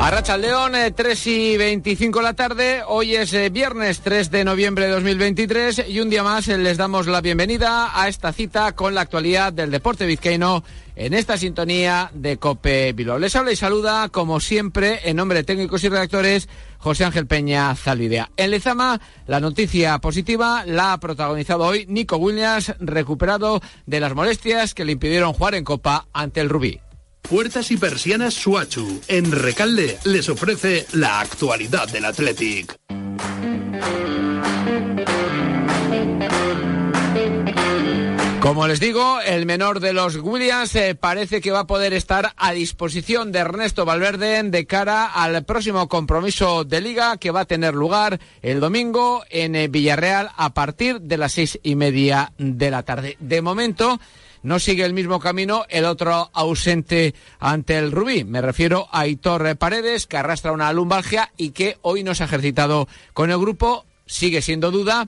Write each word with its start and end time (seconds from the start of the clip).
Arracha 0.00 0.38
León, 0.38 0.74
3 0.94 1.26
y 1.26 1.56
25 1.56 2.20
de 2.20 2.22
la 2.22 2.34
tarde. 2.34 2.82
Hoy 2.86 3.16
es 3.16 3.32
eh, 3.34 3.50
viernes 3.50 4.00
3 4.00 4.30
de 4.30 4.44
noviembre 4.44 4.86
de 4.86 4.92
2023 4.92 5.86
y 5.88 5.98
un 5.98 6.08
día 6.08 6.22
más 6.22 6.46
eh, 6.46 6.56
les 6.56 6.78
damos 6.78 7.08
la 7.08 7.20
bienvenida 7.20 7.90
a 8.00 8.08
esta 8.08 8.32
cita 8.32 8.76
con 8.76 8.94
la 8.94 9.00
actualidad 9.00 9.52
del 9.52 9.72
deporte 9.72 10.06
vizcaíno 10.06 10.62
en 10.94 11.14
esta 11.14 11.36
sintonía 11.36 12.12
de 12.14 12.36
Cope 12.36 12.92
Bilbao. 12.92 13.18
Les 13.18 13.34
habla 13.34 13.50
y 13.50 13.56
saluda, 13.56 14.08
como 14.08 14.38
siempre, 14.38 15.00
en 15.02 15.16
nombre 15.16 15.38
de 15.38 15.44
técnicos 15.44 15.82
y 15.82 15.88
redactores, 15.88 16.48
José 16.78 17.04
Ángel 17.04 17.26
Peña 17.26 17.74
Zalvidea. 17.74 18.30
En 18.36 18.52
Lezama, 18.52 19.00
la 19.26 19.40
noticia 19.40 19.98
positiva 19.98 20.62
la 20.64 20.92
ha 20.92 21.00
protagonizado 21.00 21.64
hoy 21.64 21.86
Nico 21.88 22.18
Williams, 22.18 22.72
recuperado 22.78 23.60
de 23.86 23.98
las 23.98 24.14
molestias 24.14 24.74
que 24.74 24.84
le 24.84 24.92
impidieron 24.92 25.32
jugar 25.32 25.56
en 25.56 25.64
Copa 25.64 26.06
ante 26.12 26.40
el 26.40 26.48
Rubí. 26.48 26.80
Puertas 27.30 27.70
y 27.70 27.76
persianas 27.76 28.32
Suachu. 28.32 29.02
En 29.06 29.30
Recalde 29.30 29.98
les 30.04 30.30
ofrece 30.30 30.86
la 30.92 31.20
actualidad 31.20 31.86
del 31.86 32.06
Athletic. 32.06 32.74
Como 38.40 38.66
les 38.66 38.80
digo, 38.80 39.20
el 39.20 39.44
menor 39.44 39.80
de 39.80 39.92
los 39.92 40.16
Williams 40.16 40.74
eh, 40.74 40.94
parece 40.94 41.42
que 41.42 41.50
va 41.50 41.60
a 41.60 41.66
poder 41.66 41.92
estar 41.92 42.32
a 42.38 42.52
disposición 42.52 43.30
de 43.30 43.40
Ernesto 43.40 43.84
Valverde 43.84 44.42
de 44.44 44.66
cara 44.66 45.04
al 45.04 45.44
próximo 45.44 45.86
compromiso 45.86 46.64
de 46.64 46.80
liga 46.80 47.18
que 47.18 47.30
va 47.30 47.40
a 47.40 47.44
tener 47.44 47.74
lugar 47.74 48.20
el 48.40 48.60
domingo 48.60 49.22
en 49.28 49.54
eh, 49.54 49.68
Villarreal 49.68 50.30
a 50.34 50.54
partir 50.54 51.02
de 51.02 51.18
las 51.18 51.32
seis 51.32 51.58
y 51.62 51.74
media 51.74 52.32
de 52.38 52.70
la 52.70 52.84
tarde. 52.84 53.18
De 53.20 53.42
momento, 53.42 54.00
no 54.48 54.58
sigue 54.58 54.86
el 54.86 54.94
mismo 54.94 55.20
camino 55.20 55.66
el 55.68 55.84
otro 55.84 56.30
ausente 56.32 57.14
ante 57.38 57.76
el 57.76 57.92
Rubí. 57.92 58.24
Me 58.24 58.40
refiero 58.40 58.88
a 58.90 59.06
Hitor 59.06 59.58
Paredes, 59.58 60.06
que 60.06 60.16
arrastra 60.16 60.52
una 60.52 60.72
lumbalgia 60.72 61.32
y 61.36 61.50
que 61.50 61.76
hoy 61.82 62.02
no 62.02 62.14
se 62.14 62.22
ha 62.22 62.26
ejercitado 62.26 62.88
con 63.12 63.30
el 63.30 63.38
grupo. 63.38 63.84
Sigue 64.06 64.40
siendo 64.40 64.70
duda 64.70 65.06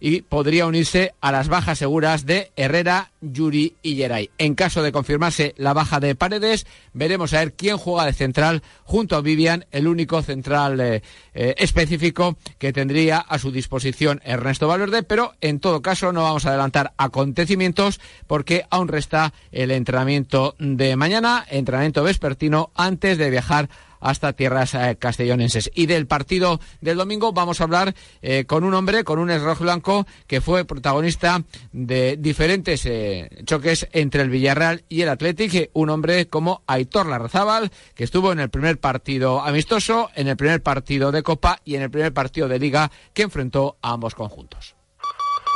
y 0.00 0.22
podría 0.22 0.66
unirse 0.66 1.14
a 1.20 1.30
las 1.30 1.48
bajas 1.48 1.78
seguras 1.78 2.26
de 2.26 2.50
Herrera, 2.56 3.12
Yuri 3.20 3.76
y 3.82 3.96
Geray. 3.96 4.30
En 4.38 4.54
caso 4.54 4.82
de 4.82 4.92
confirmarse 4.92 5.54
la 5.58 5.74
baja 5.74 6.00
de 6.00 6.14
Paredes, 6.14 6.66
veremos 6.94 7.34
a 7.34 7.40
ver 7.40 7.52
quién 7.52 7.76
juega 7.76 8.06
de 8.06 8.14
central 8.14 8.62
junto 8.84 9.16
a 9.16 9.20
Vivian, 9.20 9.66
el 9.70 9.86
único 9.86 10.22
central 10.22 10.80
eh, 10.80 11.02
eh, 11.34 11.54
específico 11.58 12.38
que 12.58 12.72
tendría 12.72 13.18
a 13.18 13.38
su 13.38 13.52
disposición 13.52 14.22
Ernesto 14.24 14.66
Valverde, 14.66 15.02
pero 15.02 15.34
en 15.40 15.60
todo 15.60 15.82
caso 15.82 16.12
no 16.12 16.22
vamos 16.22 16.46
a 16.46 16.50
adelantar 16.50 16.92
acontecimientos 16.96 18.00
porque 18.26 18.64
aún 18.70 18.88
resta 18.88 19.34
el 19.52 19.70
entrenamiento 19.70 20.56
de 20.58 20.96
mañana, 20.96 21.44
entrenamiento 21.50 22.02
vespertino 22.02 22.70
antes 22.74 23.18
de 23.18 23.30
viajar 23.30 23.68
hasta 24.00 24.32
tierras 24.32 24.74
eh, 24.74 24.96
castellonenses. 24.98 25.70
Y 25.74 25.86
del 25.86 26.06
partido 26.06 26.60
del 26.80 26.96
domingo 26.96 27.32
vamos 27.32 27.60
a 27.60 27.64
hablar 27.64 27.94
eh, 28.22 28.44
con 28.46 28.64
un 28.64 28.74
hombre, 28.74 29.04
con 29.04 29.18
un 29.18 29.30
rojo 29.40 29.64
blanco 29.64 30.06
que 30.26 30.40
fue 30.40 30.64
protagonista 30.64 31.42
de 31.72 32.16
diferentes 32.18 32.84
eh, 32.86 33.30
choques 33.44 33.88
entre 33.92 34.22
el 34.22 34.30
Villarreal 34.30 34.84
y 34.88 35.02
el 35.02 35.08
Athletic, 35.08 35.70
un 35.74 35.90
hombre 35.90 36.26
como 36.28 36.62
Aitor 36.66 37.06
Larrazábal, 37.06 37.70
que 37.94 38.04
estuvo 38.04 38.32
en 38.32 38.40
el 38.40 38.50
primer 38.50 38.80
partido 38.80 39.40
amistoso, 39.42 40.10
en 40.14 40.28
el 40.28 40.36
primer 40.36 40.62
partido 40.62 41.12
de 41.12 41.22
Copa 41.22 41.60
y 41.64 41.76
en 41.76 41.82
el 41.82 41.90
primer 41.90 42.12
partido 42.12 42.48
de 42.48 42.58
Liga 42.58 42.90
que 43.12 43.22
enfrentó 43.22 43.76
a 43.82 43.92
ambos 43.92 44.14
conjuntos. 44.14 44.79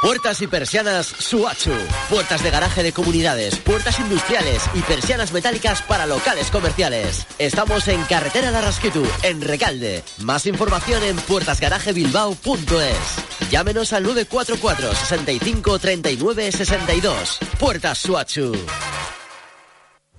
Puertas 0.05 0.41
y 0.43 0.47
persianas 0.47 1.07
Suachu. 1.07 1.73
Puertas 2.11 2.43
de 2.43 2.51
garaje 2.51 2.83
de 2.83 2.93
comunidades, 2.93 3.57
puertas 3.57 3.99
industriales 3.99 4.63
y 4.75 4.81
persianas 4.81 5.33
metálicas 5.33 5.81
para 5.81 6.05
locales 6.05 6.51
comerciales. 6.51 7.27
Estamos 7.39 7.89
en 7.89 8.03
Carretera 8.03 8.53
de 8.53 8.61
Rasquitu, 8.61 9.03
en 9.23 9.41
Recalde. 9.41 10.05
Más 10.19 10.45
información 10.45 11.03
en 11.05 11.17
puertasgarajebilbao.es. 11.17 13.51
Llámenos 13.51 13.95
al 13.95 14.03
944 14.03 14.95
65 14.95 15.79
39 15.79 16.53
62. 16.53 17.39
Puertas 17.59 17.97
Suachu. 17.97 18.53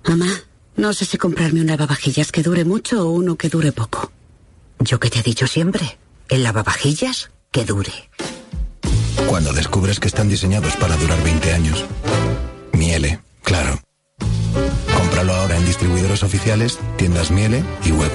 Mamá, 0.02 0.42
no 0.74 0.92
sé 0.94 1.04
si 1.04 1.16
comprarme 1.16 1.60
un 1.60 1.68
lavavajillas 1.68 2.32
que 2.32 2.42
dure 2.42 2.64
mucho 2.64 3.06
o 3.06 3.12
uno 3.12 3.36
que 3.36 3.48
dure 3.48 3.70
poco. 3.70 4.10
Yo 4.80 4.98
que 4.98 5.10
te 5.10 5.20
he 5.20 5.22
dicho 5.22 5.46
siempre, 5.46 5.96
el 6.28 6.42
lavavajillas 6.42 7.30
que 7.52 7.64
dure. 7.64 7.92
Cuando 9.28 9.52
descubres 9.52 9.98
que 9.98 10.08
están 10.08 10.28
diseñados 10.28 10.76
para 10.76 10.96
durar 10.96 11.22
20 11.22 11.52
años. 11.52 11.84
Miele, 12.72 13.20
claro. 13.42 13.80
Cómpralo 14.96 15.34
ahora 15.34 15.56
en 15.56 15.66
distribuidores 15.66 16.22
oficiales, 16.22 16.78
tiendas 16.96 17.30
Miele 17.30 17.64
y 17.84 17.92
web. 17.92 18.10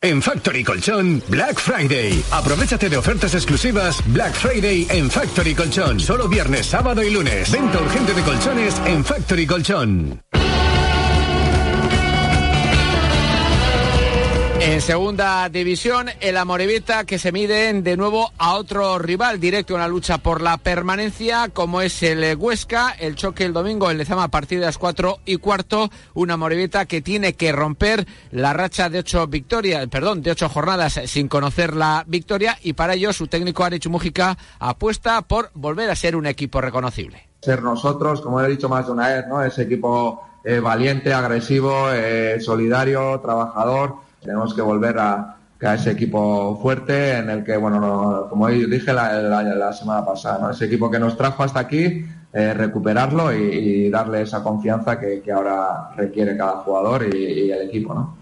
En 0.00 0.22
Factory 0.22 0.62
Colchón, 0.62 1.22
Black 1.26 1.58
Friday. 1.58 2.22
Aprovechate 2.30 2.88
de 2.88 2.96
ofertas 2.96 3.34
exclusivas 3.34 4.00
Black 4.06 4.32
Friday 4.32 4.86
en 4.90 5.10
Factory 5.10 5.56
Colchón. 5.56 5.98
Solo 5.98 6.28
viernes, 6.28 6.66
sábado 6.66 7.02
y 7.02 7.10
lunes. 7.10 7.50
Venta 7.50 7.80
urgente 7.80 8.14
de 8.14 8.22
colchones 8.22 8.80
en 8.86 9.04
Factory 9.04 9.46
Colchón. 9.46 10.22
En 14.68 14.82
segunda 14.82 15.48
división, 15.48 16.08
el 16.20 16.36
Amorevita 16.36 17.04
que 17.04 17.18
se 17.18 17.32
mide 17.32 17.72
de 17.80 17.96
nuevo 17.96 18.32
a 18.36 18.52
otro 18.52 18.98
rival 18.98 19.40
directo 19.40 19.72
en 19.72 19.80
la 19.80 19.88
lucha 19.88 20.18
por 20.18 20.42
la 20.42 20.58
permanencia, 20.58 21.48
como 21.48 21.80
es 21.80 22.02
el 22.02 22.36
Huesca. 22.36 22.90
El 22.90 23.16
choque 23.16 23.46
el 23.46 23.54
domingo 23.54 23.90
en 23.90 23.96
Lezama 23.96 24.24
a 24.24 24.28
partir 24.28 24.60
de 24.60 24.66
las 24.66 24.76
cuatro 24.76 25.20
y 25.24 25.36
cuarto. 25.36 25.88
Una 26.12 26.34
Amorevita 26.34 26.84
que 26.84 27.00
tiene 27.00 27.32
que 27.32 27.50
romper 27.50 28.06
la 28.30 28.52
racha 28.52 28.90
de 28.90 28.98
ocho 28.98 29.26
victorias, 29.26 29.86
perdón, 29.88 30.20
de 30.20 30.32
ocho 30.32 30.50
jornadas 30.50 31.00
sin 31.06 31.28
conocer 31.28 31.74
la 31.74 32.04
victoria. 32.06 32.58
Y 32.62 32.74
para 32.74 32.92
ello, 32.92 33.14
su 33.14 33.26
técnico 33.26 33.64
Arechu 33.64 33.88
Mújica 33.88 34.36
apuesta 34.58 35.22
por 35.22 35.50
volver 35.54 35.88
a 35.88 35.96
ser 35.96 36.14
un 36.14 36.26
equipo 36.26 36.60
reconocible. 36.60 37.26
Ser 37.40 37.62
nosotros, 37.62 38.20
como 38.20 38.38
he 38.42 38.48
dicho 38.50 38.68
más 38.68 38.84
de 38.84 38.92
una 38.92 39.08
vez, 39.08 39.26
¿no? 39.28 39.42
Ese 39.42 39.62
equipo 39.62 40.22
eh, 40.44 40.60
valiente, 40.60 41.14
agresivo, 41.14 41.90
eh, 41.90 42.38
solidario, 42.38 43.18
trabajador 43.20 44.07
tenemos 44.20 44.54
que 44.54 44.62
volver 44.62 44.98
a, 44.98 45.36
a, 45.60 45.74
ese 45.74 45.92
equipo 45.92 46.58
fuerte 46.60 47.18
en 47.18 47.30
el 47.30 47.44
que, 47.44 47.56
bueno, 47.56 47.80
no, 47.80 48.28
como 48.28 48.48
dije 48.48 48.92
la, 48.92 49.20
la, 49.20 49.72
semana 49.72 50.04
pasada, 50.04 50.52
ese 50.52 50.66
equipo 50.66 50.90
que 50.90 50.98
nos 50.98 51.16
trajo 51.16 51.42
hasta 51.42 51.60
aquí, 51.60 52.04
eh, 52.30 52.52
recuperarlo 52.52 53.32
y, 53.32 53.88
darle 53.88 54.22
esa 54.22 54.42
confianza 54.42 54.98
que, 55.00 55.22
ahora 55.32 55.90
requiere 55.96 56.36
cada 56.36 56.58
jugador 56.58 57.08
y, 57.14 57.50
el 57.50 57.68
equipo. 57.68 57.94
¿no? 57.94 58.18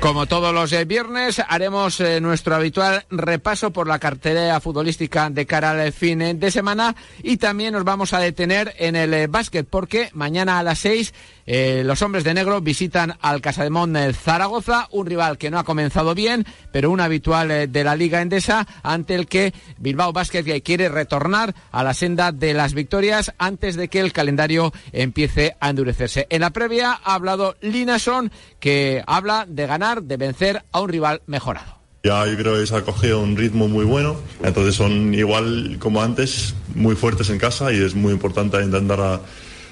Como 0.00 0.26
todos 0.26 0.52
los 0.52 0.72
eh, 0.72 0.84
viernes, 0.84 1.42
haremos 1.46 2.00
eh, 2.00 2.20
nuestro 2.20 2.54
habitual 2.54 3.04
repaso 3.10 3.70
por 3.70 3.86
la 3.86 3.98
cartera 3.98 4.58
futbolística 4.60 5.30
de 5.30 5.46
cara 5.46 5.70
al 5.70 5.92
fin 5.92 6.38
de 6.38 6.50
semana 6.50 6.96
y 7.22 7.36
también 7.36 7.74
nos 7.74 7.84
vamos 7.84 8.12
a 8.12 8.18
detener 8.18 8.74
en 8.78 8.96
el 8.96 9.28
básquet 9.28 9.66
porque 9.68 10.10
mañana 10.14 10.58
a 10.58 10.62
las 10.62 10.78
seis 10.78 11.14
eh, 11.46 11.82
los 11.84 12.02
hombres 12.02 12.24
de 12.24 12.34
negro 12.34 12.60
visitan 12.60 13.16
al 13.20 13.40
Casademón 13.40 13.96
Zaragoza, 14.14 14.88
un 14.90 15.06
rival 15.06 15.38
que 15.38 15.50
no 15.50 15.58
ha 15.58 15.64
comenzado 15.64 16.14
bien, 16.14 16.46
pero 16.72 16.90
un 16.90 17.00
habitual 17.00 17.50
eh, 17.50 17.66
de 17.66 17.84
la 17.84 17.96
Liga 17.96 18.22
Endesa, 18.22 18.66
ante 18.82 19.14
el 19.14 19.26
que 19.26 19.52
Bilbao 19.78 20.12
Basket 20.12 20.62
quiere 20.62 20.88
retornar 20.88 21.54
a 21.70 21.84
la 21.84 21.94
senda 21.94 22.32
de 22.32 22.54
las 22.54 22.74
victorias 22.74 23.32
antes 23.38 23.76
de 23.76 23.88
que 23.88 24.00
el 24.00 24.12
calendario 24.12 24.72
empiece 24.92 25.56
a 25.60 25.70
endurecerse. 25.70 26.26
En 26.30 26.40
la 26.40 26.50
previa 26.50 26.92
ha 27.04 27.14
hablado 27.14 27.56
Linason, 27.60 28.30
que 28.60 29.02
habla 29.06 29.46
de 29.48 29.66
ganar, 29.66 30.02
de 30.02 30.16
vencer 30.16 30.64
a 30.72 30.80
un 30.80 30.88
rival 30.88 31.22
mejorado. 31.26 31.74
Ya 32.04 32.26
yo 32.26 32.36
creo 32.36 32.60
que 32.60 32.66
se 32.66 32.76
ha 32.76 32.82
cogido 32.82 33.20
un 33.20 33.34
ritmo 33.34 33.66
muy 33.66 33.86
bueno, 33.86 34.16
entonces 34.42 34.74
son 34.74 35.14
igual 35.14 35.76
como 35.78 36.02
antes, 36.02 36.54
muy 36.74 36.96
fuertes 36.96 37.30
en 37.30 37.38
casa 37.38 37.72
y 37.72 37.82
es 37.82 37.94
muy 37.94 38.12
importante 38.12 38.62
intentar 38.62 39.00
a, 39.00 39.20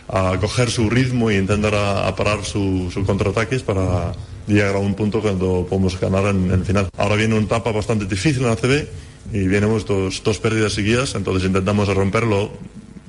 a 0.08 0.36
coger 0.40 0.70
su 0.70 0.90
ritmo 0.90 1.30
y 1.30 1.36
intentar 1.36 1.74
a, 1.74 2.14
parar 2.14 2.44
sus 2.44 2.92
su 2.92 3.04
contraataques 3.04 3.62
para 3.62 4.12
llegar 4.46 4.76
a 4.76 4.78
un 4.78 4.94
punto 4.94 5.20
cuando 5.20 5.66
podemos 5.68 5.98
ganar 5.98 6.26
en, 6.26 6.50
el 6.50 6.64
final. 6.64 6.88
Ahora 6.96 7.16
viene 7.16 7.34
una 7.34 7.46
etapa 7.46 7.72
bastante 7.72 8.06
difícil 8.06 8.42
en 8.42 8.48
la 8.48 8.56
CB 8.56 8.88
y 9.32 9.46
vienen 9.46 9.70
dos, 9.86 10.22
dos 10.22 10.38
pérdidas 10.38 10.72
seguidas, 10.72 11.14
entonces 11.14 11.46
intentamos 11.46 11.88
romperlo 11.94 12.50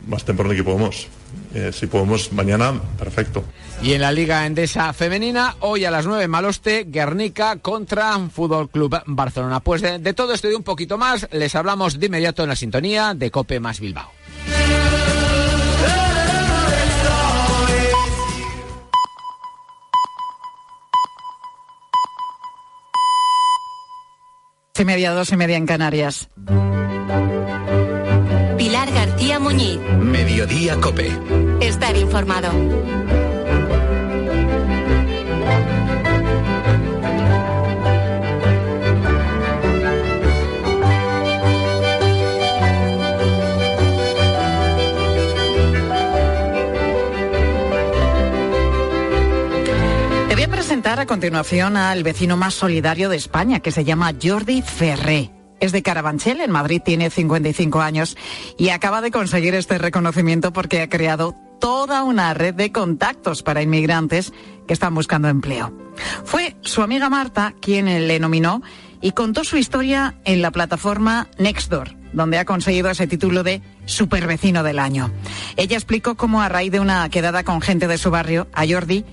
más 0.07 0.23
temprano 0.25 0.53
que 0.53 0.63
podemos. 0.63 1.07
Eh, 1.53 1.71
si 1.71 1.85
podemos 1.87 2.31
mañana, 2.33 2.73
perfecto. 2.97 3.43
Y 3.81 3.93
en 3.93 4.01
la 4.01 4.11
Liga 4.11 4.45
Endesa 4.45 4.91
Femenina, 4.93 5.55
hoy 5.59 5.85
a 5.85 5.91
las 5.91 6.05
9 6.05 6.27
Maloste, 6.27 6.85
Guernica 6.87 7.57
contra 7.57 8.17
Fútbol 8.29 8.69
Club 8.69 8.97
Barcelona. 9.05 9.59
Pues 9.59 9.81
de, 9.81 9.99
de 9.99 10.13
todo 10.13 10.33
esto 10.33 10.49
y 10.49 10.53
un 10.53 10.63
poquito 10.63 10.97
más, 10.97 11.27
les 11.31 11.53
hablamos 11.55 11.99
de 11.99 12.07
inmediato 12.07 12.43
en 12.43 12.49
la 12.49 12.55
sintonía 12.55 13.13
de 13.13 13.29
Cope 13.29 13.59
más 13.59 13.79
Bilbao. 13.79 14.11
Y 24.79 24.85
media, 24.85 25.11
dos 25.11 25.31
y 25.31 25.37
media 25.37 25.55
en 25.55 25.67
Canarias. 25.67 26.29
Pilar 28.57 28.91
García 28.91 29.39
Muñiz. 29.39 29.77
Mediodía 29.99 30.75
Cope. 30.81 31.11
Estar 31.61 31.95
informado. 31.95 32.49
Presentar 50.93 50.99
a 50.99 51.17
continuación 51.17 51.75
al 51.75 52.03
vecino 52.03 52.37
más 52.37 52.53
solidario 52.53 53.09
de 53.09 53.17
España, 53.17 53.61
que 53.61 53.71
se 53.71 53.83
llama 53.83 54.13
Jordi 54.21 54.61
Ferré. 54.61 55.31
Es 55.59 55.71
de 55.71 55.81
Carabanchel, 55.81 56.39
en 56.39 56.51
Madrid, 56.51 56.83
tiene 56.85 57.09
55 57.09 57.81
años 57.81 58.15
y 58.59 58.69
acaba 58.69 59.01
de 59.01 59.09
conseguir 59.09 59.55
este 59.55 59.79
reconocimiento 59.79 60.53
porque 60.53 60.81
ha 60.81 60.89
creado 60.89 61.35
toda 61.59 62.03
una 62.03 62.35
red 62.35 62.53
de 62.53 62.71
contactos 62.71 63.41
para 63.41 63.63
inmigrantes 63.63 64.33
que 64.67 64.73
están 64.73 64.93
buscando 64.93 65.29
empleo. 65.29 65.73
Fue 66.25 66.57
su 66.61 66.83
amiga 66.83 67.09
Marta 67.09 67.55
quien 67.59 67.85
le 67.85 68.19
nominó 68.19 68.61
y 69.01 69.13
contó 69.13 69.43
su 69.43 69.57
historia 69.57 70.19
en 70.25 70.43
la 70.43 70.51
plataforma 70.51 71.27
Nextdoor, 71.39 71.95
donde 72.13 72.37
ha 72.37 72.45
conseguido 72.45 72.91
ese 72.91 73.07
título 73.07 73.41
de 73.41 73.63
Supervecino 73.85 74.61
del 74.61 74.77
Año. 74.77 75.11
Ella 75.57 75.75
explicó 75.75 76.13
cómo 76.13 76.43
a 76.43 76.49
raíz 76.49 76.71
de 76.71 76.81
una 76.81 77.09
quedada 77.09 77.43
con 77.43 77.61
gente 77.61 77.87
de 77.87 77.97
su 77.97 78.11
barrio, 78.11 78.47
a 78.53 78.67
Jordi, 78.67 79.05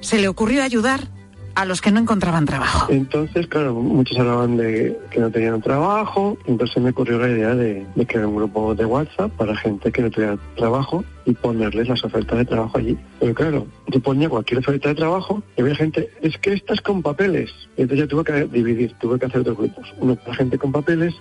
se 0.00 0.18
le 0.18 0.28
ocurrió 0.28 0.62
ayudar 0.62 1.15
a 1.56 1.64
los 1.64 1.80
que 1.80 1.90
no 1.90 1.98
encontraban 1.98 2.44
trabajo. 2.44 2.86
Entonces, 2.92 3.46
claro, 3.46 3.74
muchos 3.74 4.18
hablaban 4.18 4.58
de 4.58 4.96
que 5.10 5.20
no 5.20 5.30
tenían 5.30 5.62
trabajo, 5.62 6.36
entonces 6.44 6.82
me 6.82 6.90
ocurrió 6.90 7.18
la 7.18 7.30
idea 7.30 7.54
de, 7.54 7.86
crear 8.06 8.26
un 8.26 8.36
grupo 8.36 8.74
de 8.74 8.84
WhatsApp 8.84 9.32
para 9.32 9.56
gente 9.56 9.90
que 9.90 10.02
no 10.02 10.10
tuviera 10.10 10.36
trabajo 10.54 11.02
y 11.24 11.32
ponerles 11.32 11.88
las 11.88 12.04
ofertas 12.04 12.36
de 12.36 12.44
trabajo 12.44 12.76
allí. 12.76 12.98
Pero 13.18 13.34
claro, 13.34 13.66
yo 13.86 14.00
ponía 14.00 14.28
cualquier 14.28 14.60
oferta 14.60 14.90
de 14.90 14.96
trabajo 14.96 15.42
y 15.56 15.62
había 15.62 15.74
gente, 15.74 16.10
es 16.20 16.36
que 16.36 16.52
estás 16.52 16.82
con 16.82 17.02
papeles. 17.02 17.50
Entonces 17.78 18.00
yo 18.00 18.08
tuve 18.08 18.24
que 18.24 18.44
dividir, 18.44 18.92
tuve 19.00 19.18
que 19.18 19.24
hacer 19.24 19.42
dos 19.42 19.56
grupos, 19.56 19.94
uno 19.98 20.14
para 20.14 20.36
gente 20.36 20.58
con 20.58 20.72
papeles 20.72 21.14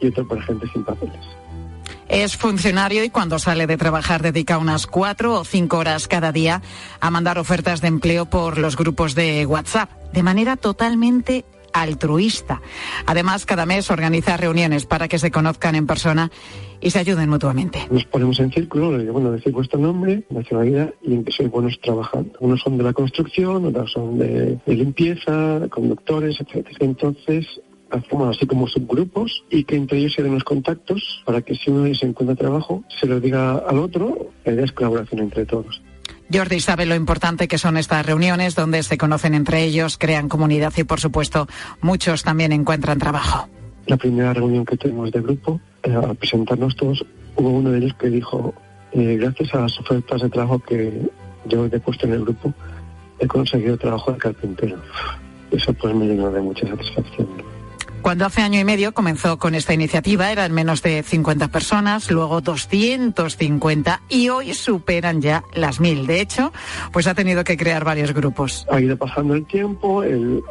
y 0.00 0.08
otro 0.08 0.28
para 0.28 0.42
gente 0.42 0.66
sin 0.68 0.84
papeles. 0.84 1.20
Es 2.12 2.36
funcionario 2.36 3.04
y 3.04 3.08
cuando 3.08 3.38
sale 3.38 3.66
de 3.66 3.78
trabajar 3.78 4.20
dedica 4.20 4.58
unas 4.58 4.86
cuatro 4.86 5.32
o 5.32 5.44
cinco 5.46 5.78
horas 5.78 6.08
cada 6.08 6.30
día 6.30 6.60
a 7.00 7.10
mandar 7.10 7.38
ofertas 7.38 7.80
de 7.80 7.88
empleo 7.88 8.26
por 8.26 8.58
los 8.58 8.76
grupos 8.76 9.14
de 9.14 9.46
WhatsApp, 9.46 9.90
de 10.12 10.22
manera 10.22 10.56
totalmente 10.56 11.46
altruista. 11.72 12.60
Además, 13.06 13.46
cada 13.46 13.64
mes 13.64 13.90
organiza 13.90 14.36
reuniones 14.36 14.84
para 14.84 15.08
que 15.08 15.18
se 15.18 15.30
conozcan 15.30 15.74
en 15.74 15.86
persona 15.86 16.30
y 16.82 16.90
se 16.90 16.98
ayuden 16.98 17.30
mutuamente. 17.30 17.88
Nos 17.90 18.04
ponemos 18.04 18.38
en 18.40 18.52
círculo, 18.52 18.90
bueno, 19.10 19.32
decir 19.32 19.50
vuestro 19.54 19.80
nombre, 19.80 20.22
nacionalidad 20.28 20.92
y 21.00 21.14
en 21.14 21.24
qué 21.24 21.32
sois 21.32 21.50
buenos 21.50 21.80
trabajando. 21.80 22.30
Unos 22.40 22.60
son 22.60 22.76
de 22.76 22.84
la 22.84 22.92
construcción, 22.92 23.64
otros 23.64 23.90
son 23.90 24.18
de, 24.18 24.58
de 24.66 24.74
limpieza, 24.74 25.60
conductores, 25.70 26.38
etcétera. 26.40 26.76
Entonces, 26.80 27.46
hacemos 27.92 28.36
así 28.36 28.46
como 28.46 28.66
subgrupos 28.66 29.44
y 29.50 29.64
que 29.64 29.76
entre 29.76 29.98
ellos 29.98 30.14
se 30.14 30.22
den 30.22 30.34
los 30.34 30.44
contactos 30.44 31.22
para 31.24 31.42
que 31.42 31.54
si 31.54 31.70
uno 31.70 31.82
de 31.82 31.90
ellos 31.90 32.02
encuentra 32.02 32.36
trabajo, 32.36 32.82
se 33.00 33.06
lo 33.06 33.20
diga 33.20 33.58
al 33.58 33.78
otro. 33.78 34.30
La 34.44 34.52
idea 34.52 34.64
es 34.64 34.72
colaboración 34.72 35.20
entre 35.20 35.44
todos. 35.44 35.82
Jordi 36.32 36.60
sabe 36.60 36.86
lo 36.86 36.94
importante 36.94 37.46
que 37.46 37.58
son 37.58 37.76
estas 37.76 38.06
reuniones 38.06 38.54
donde 38.54 38.82
se 38.82 38.96
conocen 38.96 39.34
entre 39.34 39.64
ellos, 39.64 39.98
crean 39.98 40.28
comunidad 40.28 40.72
y, 40.76 40.84
por 40.84 40.98
supuesto, 40.98 41.46
muchos 41.80 42.22
también 42.22 42.52
encuentran 42.52 42.98
trabajo. 42.98 43.48
La 43.86 43.96
primera 43.96 44.32
reunión 44.32 44.64
que 44.64 44.76
tuvimos 44.76 45.10
de 45.10 45.20
grupo, 45.20 45.60
eh, 45.82 45.92
al 45.92 46.16
presentarnos 46.16 46.74
todos, 46.76 47.04
hubo 47.36 47.50
uno 47.50 47.70
de 47.70 47.78
ellos 47.78 47.94
que 47.94 48.08
dijo, 48.08 48.54
eh, 48.92 49.16
gracias 49.20 49.54
a 49.54 49.60
las 49.60 49.78
ofertas 49.78 50.22
de 50.22 50.30
trabajo 50.30 50.58
que 50.60 51.10
yo 51.46 51.66
he 51.66 51.80
puesto 51.80 52.06
en 52.06 52.14
el 52.14 52.20
grupo, 52.20 52.54
he 53.18 53.26
conseguido 53.26 53.76
trabajo 53.76 54.12
de 54.12 54.18
carpintero. 54.18 54.76
Eso 55.50 55.72
pues 55.74 55.94
me 55.94 56.06
llenó 56.06 56.30
de 56.30 56.40
mucha 56.40 56.66
satisfacción. 56.66 57.51
Cuando 58.02 58.26
hace 58.26 58.42
año 58.42 58.58
y 58.58 58.64
medio 58.64 58.92
comenzó 58.92 59.38
con 59.38 59.54
esta 59.54 59.74
iniciativa 59.74 60.32
eran 60.32 60.50
menos 60.52 60.82
de 60.82 61.04
50 61.04 61.48
personas, 61.48 62.10
luego 62.10 62.40
250 62.40 64.02
y 64.08 64.28
hoy 64.28 64.54
superan 64.54 65.22
ya 65.22 65.44
las 65.54 65.78
mil. 65.78 66.08
De 66.08 66.20
hecho, 66.20 66.52
pues 66.92 67.06
ha 67.06 67.14
tenido 67.14 67.44
que 67.44 67.56
crear 67.56 67.84
varios 67.84 68.12
grupos. 68.12 68.66
Ha 68.72 68.80
ido 68.80 68.96
pasando 68.96 69.34
el 69.34 69.46
tiempo, 69.46 70.02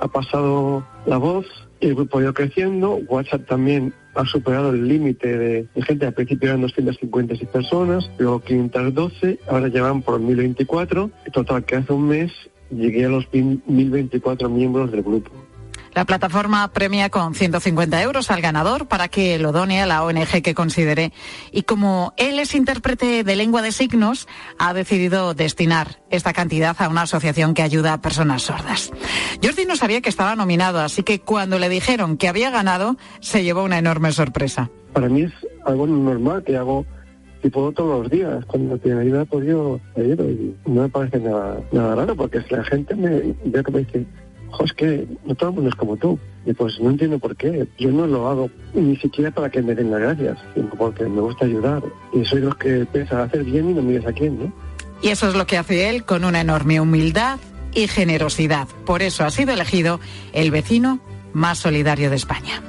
ha 0.02 0.08
pasado 0.08 0.88
la 1.06 1.18
voz, 1.18 1.46
el 1.82 1.94
grupo 1.94 2.20
ha 2.20 2.22
ido 2.22 2.34
creciendo, 2.34 2.96
WhatsApp 3.10 3.46
también 3.46 3.94
ha 4.16 4.26
superado 4.26 4.70
el 4.70 4.88
límite 4.88 5.38
de, 5.38 5.68
de, 5.76 5.82
gente, 5.82 6.06
al 6.06 6.14
principio 6.14 6.50
eran 6.50 6.62
256 6.62 7.50
personas, 7.50 8.10
luego 8.18 8.40
512, 8.40 9.40
ahora 9.50 9.68
llevan 9.68 10.02
por 10.04 10.22
1024, 10.22 11.12
total 11.34 11.66
que 11.66 11.76
hace 11.76 11.92
un 11.92 12.08
mes 12.08 12.32
llegué 12.70 13.06
a 13.06 13.10
los 13.10 13.28
1024 13.34 14.50
miembros 14.50 14.90
del 14.90 15.04
grupo. 15.04 15.32
La 15.94 16.06
plataforma 16.06 16.68
premia 16.72 17.10
con 17.10 17.36
150 17.36 18.02
euros 18.02 18.32
al 18.32 18.42
ganador 18.42 18.88
para 18.88 19.10
que 19.10 19.38
lo 19.40 19.52
done 19.52 19.82
a 19.82 19.86
la 19.86 20.04
ONG 20.04 20.42
que 20.42 20.56
considere. 20.56 21.12
Y 21.52 21.64
como 21.64 22.14
él 22.18 22.40
es 22.40 22.56
intérprete 22.56 23.24
de 23.24 23.36
lengua 23.36 23.62
de 23.62 23.74
signos, 23.74 24.28
ha 24.58 24.74
decidido 24.74 25.34
destinar 25.34 26.02
esta 26.10 26.32
cantidad 26.32 26.76
a 26.80 26.88
una 26.88 27.04
asociación 27.04 27.54
que 27.54 27.62
ayuda 27.62 27.94
a 27.94 28.02
personas 28.02 28.44
sordas. 28.44 28.92
Jordi 29.44 29.66
no 29.66 29.76
sabía 29.76 30.02
que 30.02 30.10
estaba 30.10 30.36
nominado, 30.36 30.80
así 30.80 31.04
que 31.04 31.20
cuando 31.20 31.60
le 31.60 31.68
dijeron 31.68 32.18
que 32.18 32.30
había 32.30 32.52
ganado, 32.52 32.96
se 33.20 33.44
llevó 33.44 33.64
una 33.64 33.78
enorme 33.78 34.14
sorpresa. 34.14 34.70
Para 34.94 35.10
mí 35.10 35.24
es 35.24 35.34
algo 35.66 35.88
normal 35.88 36.44
que 36.44 36.56
hago 36.56 36.86
puedo 37.50 37.72
todos 37.72 38.04
los 38.04 38.12
días. 38.12 38.46
Cuando 38.46 38.78
tiene 38.78 39.02
ayuda, 39.02 39.26
pues 39.26 39.48
yo 39.48 39.80
ayudo 39.96 40.30
y 40.30 40.56
no 40.66 40.84
me 40.84 40.90
parece 40.90 41.20
nada, 41.20 41.60
nada 41.72 41.96
raro 41.96 42.16
porque 42.16 42.42
si 42.42 42.54
la 42.54 42.64
gente 42.64 42.96
me 42.96 43.10
ve 43.44 43.64
que 43.64 43.72
me 43.72 43.80
dice 43.80 44.06
jo, 44.52 44.64
es 44.64 44.74
que 44.74 45.08
no 45.26 45.36
todo 45.36 45.50
el 45.50 45.56
mundo 45.56 45.70
es 45.70 45.76
como 45.76 45.98
tú. 45.98 46.20
Y 46.46 46.54
pues 46.54 46.80
no 46.80 46.90
entiendo 46.90 47.20
por 47.20 47.36
qué. 47.36 47.68
Yo 47.78 47.92
no 47.92 48.08
lo 48.08 48.28
hago 48.28 48.50
ni 48.74 48.96
siquiera 48.98 49.32
para 49.32 49.50
que 49.50 49.62
me 49.62 49.76
den 49.76 49.92
las 49.92 50.02
gracias, 50.02 50.38
sino 50.54 50.70
porque 50.72 51.06
me 51.06 51.22
gusta 51.22 51.46
ayudar. 51.46 51.84
Y 52.14 52.26
soy 52.26 52.42
los 52.42 52.56
que 52.56 52.86
piensan 52.86 53.22
hacer 53.22 53.44
bien 53.44 53.70
y 53.70 53.74
no 53.74 53.82
mires 53.82 54.06
a 54.06 54.14
quién, 54.14 54.40
¿no? 54.40 54.54
Y 55.02 55.10
eso 55.10 55.28
es 55.30 55.36
lo 55.36 55.48
que 55.48 55.58
hace 55.58 55.90
él 55.90 56.04
con 56.04 56.26
una 56.26 56.42
enorme 56.42 56.80
humildad 56.80 57.40
y 57.74 57.88
generosidad. 57.88 58.68
Por 58.86 59.02
eso 59.02 59.24
ha 59.24 59.32
sido 59.32 59.54
elegido 59.54 60.00
el 60.34 60.52
vecino 60.52 61.00
más 61.34 61.60
solidario 61.60 62.10
de 62.10 62.16
España. 62.18 62.62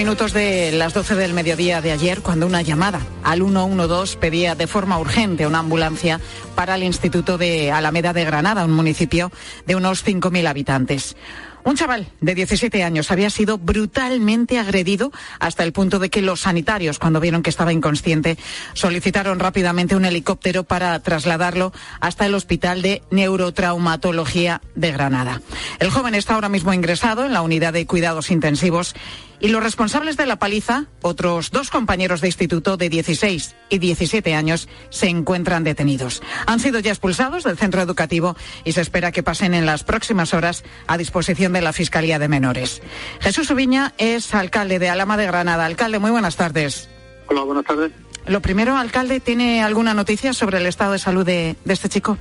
Minutos 0.00 0.32
de 0.32 0.72
las 0.72 0.94
12 0.94 1.14
del 1.14 1.34
mediodía 1.34 1.82
de 1.82 1.92
ayer 1.92 2.22
cuando 2.22 2.46
una 2.46 2.62
llamada 2.62 3.02
al 3.22 3.40
112 3.40 4.16
pedía 4.16 4.54
de 4.54 4.66
forma 4.66 4.98
urgente 4.98 5.46
una 5.46 5.58
ambulancia 5.58 6.22
para 6.54 6.76
el 6.76 6.84
Instituto 6.84 7.36
de 7.36 7.70
Alameda 7.70 8.14
de 8.14 8.24
Granada, 8.24 8.64
un 8.64 8.72
municipio 8.72 9.30
de 9.66 9.76
unos 9.76 10.02
5.000 10.02 10.48
habitantes. 10.48 11.16
Un 11.64 11.76
chaval 11.76 12.08
de 12.20 12.34
17 12.34 12.82
años 12.82 13.10
había 13.10 13.30
sido 13.30 13.58
brutalmente 13.58 14.58
agredido 14.58 15.12
hasta 15.38 15.62
el 15.62 15.72
punto 15.72 15.98
de 15.98 16.10
que 16.10 16.22
los 16.22 16.40
sanitarios, 16.40 16.98
cuando 16.98 17.20
vieron 17.20 17.42
que 17.42 17.50
estaba 17.50 17.72
inconsciente, 17.72 18.38
solicitaron 18.72 19.38
rápidamente 19.38 19.96
un 19.96 20.04
helicóptero 20.04 20.64
para 20.64 20.98
trasladarlo 21.00 21.72
hasta 22.00 22.26
el 22.26 22.34
Hospital 22.34 22.82
de 22.82 23.02
Neurotraumatología 23.10 24.62
de 24.74 24.92
Granada. 24.92 25.42
El 25.78 25.90
joven 25.90 26.14
está 26.14 26.34
ahora 26.34 26.48
mismo 26.48 26.72
ingresado 26.72 27.24
en 27.24 27.32
la 27.32 27.42
unidad 27.42 27.72
de 27.72 27.86
cuidados 27.86 28.30
intensivos 28.30 28.94
y 29.40 29.48
los 29.48 29.62
responsables 29.62 30.18
de 30.18 30.26
la 30.26 30.38
paliza, 30.38 30.84
otros 31.00 31.50
dos 31.50 31.70
compañeros 31.70 32.20
de 32.20 32.28
instituto 32.28 32.76
de 32.76 32.90
16 32.90 33.56
y 33.70 33.78
17 33.78 34.34
años, 34.34 34.68
se 34.90 35.08
encuentran 35.08 35.64
detenidos. 35.64 36.22
Han 36.46 36.60
sido 36.60 36.78
ya 36.78 36.90
expulsados 36.90 37.44
del 37.44 37.56
centro 37.56 37.80
educativo 37.80 38.36
y 38.64 38.72
se 38.72 38.82
espera 38.82 39.12
que 39.12 39.22
pasen 39.22 39.54
en 39.54 39.64
las 39.64 39.82
próximas 39.82 40.34
horas 40.34 40.62
a 40.86 40.98
disposición 40.98 41.49
de 41.52 41.62
la 41.62 41.72
Fiscalía 41.72 42.18
de 42.18 42.28
Menores. 42.28 42.82
Jesús 43.20 43.50
Ubiña 43.50 43.92
es 43.98 44.34
alcalde 44.34 44.78
de 44.78 44.88
Alama 44.88 45.16
de 45.16 45.26
Granada. 45.26 45.66
Alcalde, 45.66 45.98
muy 45.98 46.10
buenas 46.10 46.36
tardes. 46.36 46.88
Hola, 47.26 47.42
buenas 47.42 47.64
tardes. 47.64 47.92
Lo 48.26 48.40
primero, 48.40 48.76
alcalde, 48.76 49.20
¿tiene 49.20 49.62
alguna 49.62 49.94
noticia 49.94 50.32
sobre 50.32 50.58
el 50.58 50.66
estado 50.66 50.92
de 50.92 50.98
salud 50.98 51.24
de, 51.24 51.56
de 51.64 51.72
este 51.72 51.88
chico? 51.88 52.18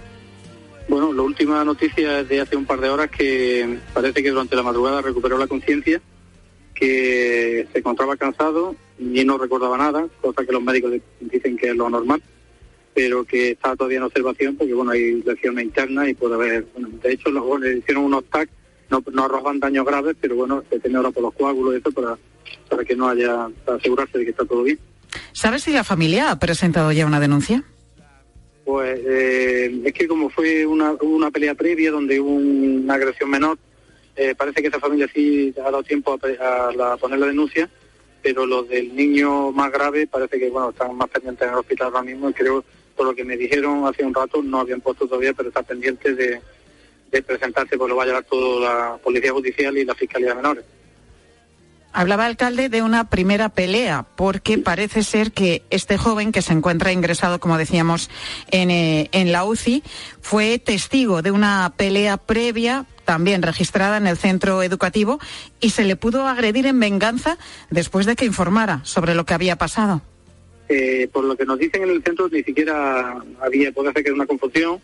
Bueno, 0.87 1.13
la 1.13 1.21
última 1.21 1.63
noticia 1.63 2.21
es 2.21 2.29
de 2.29 2.41
hace 2.41 2.55
un 2.55 2.65
par 2.65 2.81
de 2.81 2.89
horas 2.89 3.11
que 3.11 3.77
parece 3.93 4.23
que 4.23 4.31
durante 4.31 4.55
la 4.55 4.63
madrugada 4.63 5.01
recuperó 5.01 5.37
la 5.37 5.45
conciencia 5.45 6.01
que 6.73 7.67
se 7.71 7.79
encontraba 7.79 8.17
cansado 8.17 8.75
y 8.97 9.23
no 9.23 9.37
recordaba 9.37 9.77
nada, 9.77 10.07
cosa 10.21 10.45
que 10.45 10.51
los 10.51 10.63
médicos 10.63 10.93
dicen 11.19 11.57
que 11.57 11.69
es 11.69 11.75
lo 11.75 11.89
normal, 11.89 12.23
pero 12.93 13.23
que 13.25 13.51
está 13.51 13.75
todavía 13.75 13.97
en 13.97 14.03
observación 14.03 14.55
porque 14.55 14.73
bueno 14.73 14.91
hay 14.91 15.21
lesiones 15.21 15.65
internas 15.65 16.07
y 16.07 16.13
puede 16.13 16.35
haber, 16.35 16.65
bueno, 16.73 16.89
de 17.03 17.11
hecho 17.11 17.29
los, 17.29 17.59
le 17.59 17.77
hicieron 17.77 18.05
unos 18.05 18.23
TAC, 18.25 18.49
no, 18.89 19.03
no 19.11 19.25
arrojan 19.25 19.59
daños 19.59 19.85
graves, 19.85 20.15
pero 20.19 20.35
bueno, 20.35 20.63
se 20.69 20.79
tiene 20.79 20.97
ahora 20.97 21.11
por 21.11 21.23
los 21.23 21.33
coágulos 21.33 21.75
y 21.75 21.77
eso 21.77 21.91
para, 21.91 22.17
para 22.69 22.83
que 22.83 22.95
no 22.95 23.07
haya, 23.07 23.49
para 23.65 23.77
asegurarse 23.77 24.17
de 24.17 24.25
que 24.25 24.31
está 24.31 24.45
todo 24.45 24.63
bien. 24.63 24.79
¿Sabes 25.31 25.63
si 25.63 25.71
la 25.71 25.83
familia 25.83 26.31
ha 26.31 26.39
presentado 26.39 26.91
ya 26.91 27.05
una 27.05 27.19
denuncia? 27.19 27.63
Pues 28.65 28.99
eh, 29.03 29.81
es 29.83 29.93
que 29.93 30.07
como 30.07 30.29
fue 30.29 30.65
una, 30.65 30.93
una 31.01 31.31
pelea 31.31 31.55
previa 31.55 31.91
donde 31.91 32.19
hubo 32.19 32.29
una 32.29 32.93
agresión 32.93 33.29
menor, 33.29 33.57
eh, 34.15 34.35
parece 34.35 34.61
que 34.61 34.67
esa 34.67 34.79
familia 34.79 35.07
sí 35.13 35.53
ha 35.57 35.63
dado 35.63 35.81
tiempo 35.81 36.13
a, 36.13 36.97
poner 36.97 37.19
la 37.19 37.25
denuncia, 37.25 37.69
pero 38.21 38.45
los 38.45 38.67
del 38.67 38.95
niño 38.95 39.51
más 39.51 39.71
grave 39.71 40.07
parece 40.07 40.37
que 40.37 40.49
bueno 40.49 40.71
están 40.71 40.95
más 40.95 41.09
pendientes 41.09 41.47
en 41.47 41.53
el 41.53 41.59
hospital 41.59 41.87
ahora 41.87 42.03
mismo 42.03 42.29
y 42.29 42.33
creo, 42.33 42.63
por 42.95 43.07
lo 43.07 43.15
que 43.15 43.23
me 43.23 43.37
dijeron 43.37 43.87
hace 43.87 44.03
un 44.03 44.13
rato, 44.13 44.43
no 44.43 44.59
habían 44.59 44.81
puesto 44.81 45.07
todavía, 45.07 45.33
pero 45.33 45.49
está 45.49 45.63
pendiente 45.63 46.13
de, 46.13 46.41
de 47.11 47.21
presentarse, 47.21 47.77
pues 47.77 47.89
lo 47.89 47.95
va 47.95 48.03
a 48.03 48.05
llevar 48.07 48.23
toda 48.23 48.59
la 48.59 48.97
Policía 48.97 49.31
Judicial 49.31 49.77
y 49.77 49.85
la 49.85 49.95
Fiscalía 49.95 50.29
de 50.29 50.35
Menores. 50.35 50.65
Hablaba 51.91 52.27
alcalde 52.27 52.69
de 52.69 52.83
una 52.83 53.09
primera 53.09 53.49
pelea, 53.49 54.05
porque 54.15 54.59
parece 54.59 55.01
ser 55.01 55.31
que 55.31 55.63
este 55.71 55.97
joven 55.97 56.31
que 56.31 56.43
se 56.43 56.53
encuentra 56.53 56.91
ingresado, 56.91 57.39
como 57.39 57.57
decíamos, 57.57 58.11
en, 58.51 58.69
eh, 58.69 59.09
en 59.11 59.31
la 59.31 59.43
UCI, 59.43 59.81
fue 60.21 60.59
testigo 60.59 61.23
de 61.23 61.31
una 61.31 61.73
pelea 61.75 62.17
previa 62.17 62.85
también 63.05 63.41
registrada 63.41 63.97
en 63.97 64.05
el 64.05 64.17
centro 64.17 64.61
educativo 64.61 65.17
y 65.59 65.71
se 65.71 65.83
le 65.83 65.95
pudo 65.95 66.27
agredir 66.27 66.67
en 66.67 66.79
venganza 66.79 67.39
después 67.71 68.05
de 68.05 68.15
que 68.15 68.25
informara 68.25 68.81
sobre 68.83 69.15
lo 69.15 69.25
que 69.25 69.33
había 69.33 69.55
pasado. 69.55 70.03
Eh, 70.71 71.09
por 71.11 71.23
lo 71.23 71.35
que 71.35 71.45
nos 71.45 71.57
dicen 71.57 71.81
en 71.81 71.89
el 71.89 72.03
centro, 72.03 72.29
ni 72.29 72.43
siquiera 72.43 73.15
había, 73.41 73.71
puede 73.71 73.91
ser 73.91 74.03
que 74.03 74.09
era 74.09 74.15
una 74.15 74.27
confusión, 74.27 74.79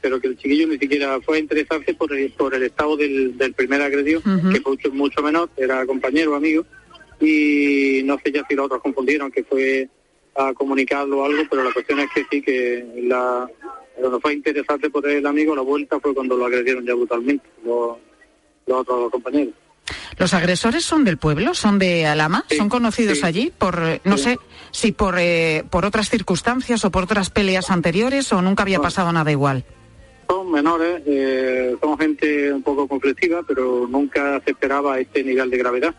pero 0.00 0.20
que 0.20 0.28
el 0.28 0.36
chiquillo 0.36 0.66
ni 0.68 0.78
siquiera 0.78 1.20
fue 1.20 1.36
a 1.36 1.40
interesarse 1.40 1.94
por 1.94 2.12
el, 2.12 2.30
por 2.32 2.54
el 2.54 2.62
estado 2.62 2.96
del, 2.96 3.34
primer 3.56 3.82
agredido, 3.82 4.22
que 4.22 4.60
fue 4.60 4.90
mucho, 4.90 5.22
menor, 5.22 5.50
era 5.56 5.84
compañero, 5.86 6.34
amigo, 6.34 6.64
y 7.20 8.02
no 8.04 8.18
sé 8.24 8.32
ya 8.32 8.44
si 8.48 8.54
los 8.54 8.66
otros 8.66 8.82
confundieron, 8.82 9.30
que 9.30 9.44
fue 9.44 9.88
a 10.36 10.52
comunicarlo 10.52 11.20
o 11.20 11.24
algo, 11.24 11.42
pero 11.48 11.62
la 11.62 11.72
cuestión 11.72 12.00
es 12.00 12.08
que 12.14 12.26
sí, 12.30 12.42
que 12.42 12.84
la, 13.04 13.48
cuando 14.00 14.20
fue 14.20 14.32
a 14.32 14.34
interesarse 14.34 14.90
por 14.90 15.08
el 15.08 15.26
amigo, 15.26 15.54
la 15.54 15.62
vuelta 15.62 16.00
fue 16.00 16.14
cuando 16.14 16.36
lo 16.36 16.46
agredieron 16.46 16.84
ya 16.84 16.94
brutalmente 16.94 17.46
los, 17.64 17.96
otros 18.66 19.10
compañeros. 19.10 19.54
¿Los 20.18 20.32
agresores 20.32 20.84
son 20.84 21.04
del 21.04 21.18
pueblo? 21.18 21.54
¿Son 21.54 21.78
de 21.78 22.06
Alama? 22.06 22.44
¿Son 22.56 22.68
conocidos 22.68 23.22
allí 23.22 23.52
por, 23.56 24.00
no 24.04 24.16
sé, 24.16 24.38
si 24.74 24.90
por, 24.90 25.14
eh, 25.18 25.64
por 25.70 25.84
otras 25.84 26.10
circunstancias 26.10 26.84
o 26.84 26.90
por 26.90 27.04
otras 27.04 27.30
peleas 27.30 27.70
anteriores 27.70 28.32
o 28.32 28.42
nunca 28.42 28.64
había 28.64 28.80
pasado 28.80 29.12
nada 29.12 29.30
igual? 29.30 29.64
Son 30.28 30.50
menores, 30.50 31.00
eh, 31.06 31.76
son 31.80 31.96
gente 31.96 32.52
un 32.52 32.62
poco 32.62 32.88
conflictiva, 32.88 33.42
pero 33.46 33.86
nunca 33.88 34.40
se 34.44 34.50
esperaba 34.50 34.98
este 34.98 35.22
nivel 35.22 35.48
de 35.48 35.58
gravedad. 35.58 35.94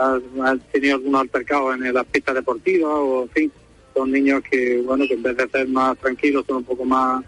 Han, 0.00 0.58
tenido 0.72 0.96
algunos 0.96 1.20
altercados 1.20 1.76
en 1.76 1.92
la 1.92 2.02
pista 2.02 2.32
deportiva 2.32 2.88
o, 2.88 3.24
en 3.24 3.28
fin, 3.28 3.52
son 3.94 4.10
niños 4.10 4.42
que, 4.50 4.80
bueno, 4.80 5.06
que 5.06 5.14
en 5.14 5.22
vez 5.22 5.36
de 5.36 5.48
ser 5.50 5.68
más 5.68 5.98
tranquilos 5.98 6.46
son 6.46 6.56
un 6.56 6.64
poco 6.64 6.86
más 6.86 7.22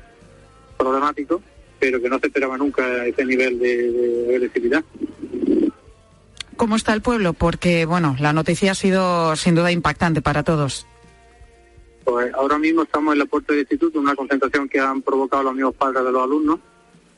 problemáticos, 0.78 1.42
pero 1.78 2.00
que 2.00 2.08
no 2.08 2.18
se 2.18 2.28
esperaba 2.28 2.56
nunca 2.56 3.04
ese 3.04 3.22
nivel 3.22 3.58
de 3.58 4.34
agresividad. 4.34 4.82
¿Cómo 6.56 6.76
está 6.76 6.94
el 6.94 7.02
pueblo? 7.02 7.34
Porque, 7.34 7.84
bueno, 7.84 8.16
la 8.18 8.32
noticia 8.32 8.72
ha 8.72 8.74
sido 8.74 9.36
sin 9.36 9.54
duda 9.54 9.70
impactante 9.70 10.22
para 10.22 10.42
todos. 10.42 10.86
Pues 12.04 12.32
ahora 12.34 12.58
mismo 12.58 12.82
estamos 12.82 13.12
en 13.12 13.18
la 13.18 13.26
puerta 13.26 13.52
del 13.52 13.62
instituto, 13.62 14.00
una 14.00 14.14
concentración 14.14 14.68
que 14.68 14.80
han 14.80 15.02
provocado 15.02 15.42
los 15.42 15.54
mismos 15.54 15.74
padres 15.74 16.04
de 16.04 16.12
los 16.12 16.22
alumnos. 16.22 16.60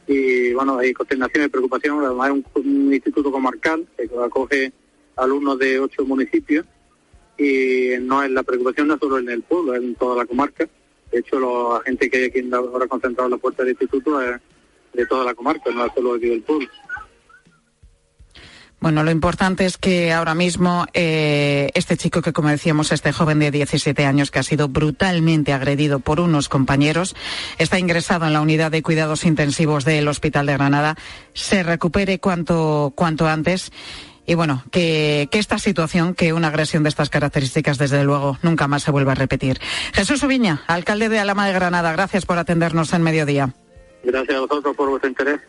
Y 0.08 0.52
bueno, 0.54 0.78
hay 0.78 0.92
consternación 0.92 1.44
y 1.44 1.48
preocupación. 1.48 2.04
Además, 2.04 2.30
es 2.30 2.64
un, 2.64 2.92
instituto 2.92 3.30
comarcal 3.30 3.86
que 3.96 4.08
acoge 4.24 4.72
alumnos 5.16 5.58
de 5.58 5.78
ocho 5.78 6.04
municipios. 6.04 6.66
Y 7.36 7.90
no 8.00 8.22
es 8.22 8.30
la 8.30 8.42
preocupación 8.42 8.88
no 8.88 8.98
solo 8.98 9.18
en 9.18 9.28
el 9.28 9.42
pueblo, 9.42 9.74
es 9.74 9.82
en 9.82 9.94
toda 9.94 10.16
la 10.16 10.26
comarca. 10.26 10.68
De 11.12 11.20
hecho, 11.20 11.38
la 11.38 11.80
gente 11.84 12.10
que 12.10 12.16
hay 12.16 12.24
aquí 12.24 12.50
ahora 12.52 12.88
concentrado 12.88 13.28
en 13.28 13.32
la 13.32 13.38
puerta 13.38 13.62
del 13.62 13.72
instituto 13.72 14.20
es 14.20 14.40
de 14.94 15.06
toda 15.06 15.24
la 15.24 15.34
comarca, 15.34 15.70
no 15.70 15.86
es 15.86 15.92
solo 15.94 16.14
aquí 16.14 16.26
del 16.26 16.42
pueblo. 16.42 16.68
Bueno, 18.80 19.02
lo 19.02 19.10
importante 19.10 19.66
es 19.66 19.76
que 19.76 20.12
ahora 20.12 20.34
mismo 20.34 20.86
eh, 20.94 21.70
este 21.74 21.96
chico 21.96 22.22
que, 22.22 22.32
como 22.32 22.48
decíamos, 22.48 22.92
este 22.92 23.12
joven 23.12 23.40
de 23.40 23.50
17 23.50 24.06
años 24.06 24.30
que 24.30 24.38
ha 24.38 24.44
sido 24.44 24.68
brutalmente 24.68 25.52
agredido 25.52 25.98
por 25.98 26.20
unos 26.20 26.48
compañeros, 26.48 27.16
está 27.58 27.80
ingresado 27.80 28.26
en 28.26 28.32
la 28.32 28.40
unidad 28.40 28.70
de 28.70 28.82
cuidados 28.82 29.24
intensivos 29.24 29.84
del 29.84 30.06
Hospital 30.06 30.46
de 30.46 30.52
Granada, 30.52 30.96
se 31.34 31.64
recupere 31.64 32.20
cuanto, 32.20 32.92
cuanto 32.94 33.26
antes. 33.26 33.72
Y 34.26 34.34
bueno, 34.34 34.62
que, 34.70 35.28
que 35.32 35.38
esta 35.38 35.58
situación, 35.58 36.14
que 36.14 36.32
una 36.32 36.48
agresión 36.48 36.84
de 36.84 36.90
estas 36.90 37.10
características, 37.10 37.78
desde 37.78 38.04
luego, 38.04 38.38
nunca 38.42 38.68
más 38.68 38.84
se 38.84 38.92
vuelva 38.92 39.12
a 39.12 39.16
repetir. 39.16 39.58
Jesús 39.92 40.22
Ubiña, 40.22 40.62
alcalde 40.68 41.08
de 41.08 41.18
Alama 41.18 41.48
de 41.48 41.54
Granada, 41.54 41.90
gracias 41.92 42.26
por 42.26 42.38
atendernos 42.38 42.92
en 42.92 43.02
mediodía. 43.02 43.54
Gracias 44.04 44.36
a 44.36 44.40
vosotros 44.40 44.76
por 44.76 44.90
vuestro 44.90 45.08
interés. 45.08 45.40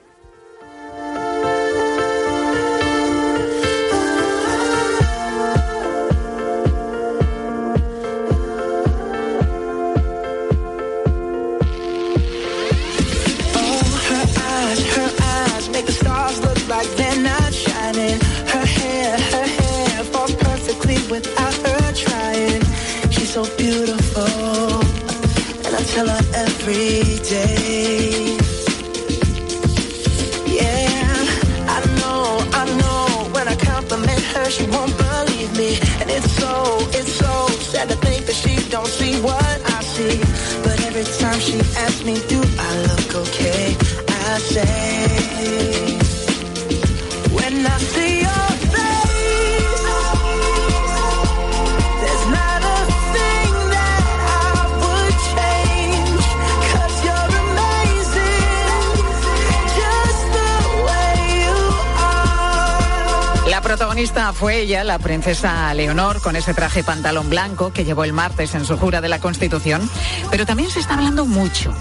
Fue 64.33 64.59
ella, 64.59 64.83
la 64.83 65.00
princesa 65.00 65.74
Leonor, 65.74 66.21
con 66.21 66.36
ese 66.36 66.53
traje 66.53 66.83
pantalón 66.83 67.29
blanco 67.29 67.71
que 67.74 67.86
llevó 67.86 68.03
el 68.03 68.13
martes 68.13 68.55
en 68.55 68.65
su 68.65 68.77
jura 68.77 69.01
de 69.01 69.09
la 69.09 69.19
Constitución. 69.19 69.89
Pero 70.29 70.45
también 70.45 70.69
se 70.69 70.79
está 70.79 70.95
hablando 70.95 71.25
mucho 71.25 71.74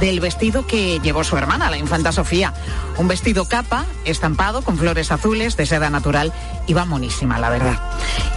del 0.00 0.20
vestido 0.20 0.66
que 0.66 1.00
llevó 1.00 1.24
su 1.24 1.36
hermana, 1.36 1.70
la 1.70 1.78
infanta 1.78 2.12
Sofía. 2.12 2.52
Un 2.98 3.08
vestido 3.08 3.46
capa, 3.46 3.86
estampado 4.04 4.62
con 4.62 4.78
flores 4.78 5.10
azules 5.10 5.56
de 5.56 5.66
seda 5.66 5.90
natural 5.90 6.32
y 6.66 6.74
va 6.74 6.84
monísima, 6.84 7.38
la 7.38 7.50
verdad. 7.50 7.80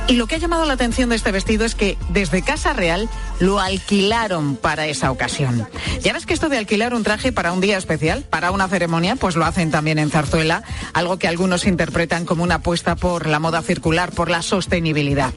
Y 0.07 0.13
lo 0.13 0.25
que 0.25 0.35
ha 0.35 0.39
llamado 0.39 0.65
la 0.65 0.73
atención 0.73 1.09
de 1.09 1.15
este 1.15 1.31
vestido 1.31 1.65
es 1.65 1.75
que 1.75 1.97
desde 2.09 2.41
Casa 2.41 2.73
Real 2.73 3.07
lo 3.39 3.59
alquilaron 3.59 4.55
para 4.55 4.87
esa 4.87 5.11
ocasión. 5.11 5.67
Ya 6.01 6.13
ves 6.13 6.25
que 6.25 6.33
esto 6.33 6.49
de 6.49 6.57
alquilar 6.57 6.93
un 6.93 7.03
traje 7.03 7.31
para 7.31 7.51
un 7.51 7.61
día 7.61 7.77
especial, 7.77 8.25
para 8.27 8.51
una 8.51 8.67
ceremonia, 8.67 9.15
pues 9.17 9.35
lo 9.35 9.45
hacen 9.45 9.69
también 9.69 9.99
en 9.99 10.09
Zarzuela, 10.09 10.63
algo 10.93 11.19
que 11.19 11.27
algunos 11.27 11.65
interpretan 11.65 12.25
como 12.25 12.43
una 12.43 12.55
apuesta 12.55 12.95
por 12.95 13.27
la 13.27 13.39
moda 13.39 13.58
circular, 13.61 14.11
por 14.11 14.29
la 14.29 14.41
sostenibilidad. 14.41 15.33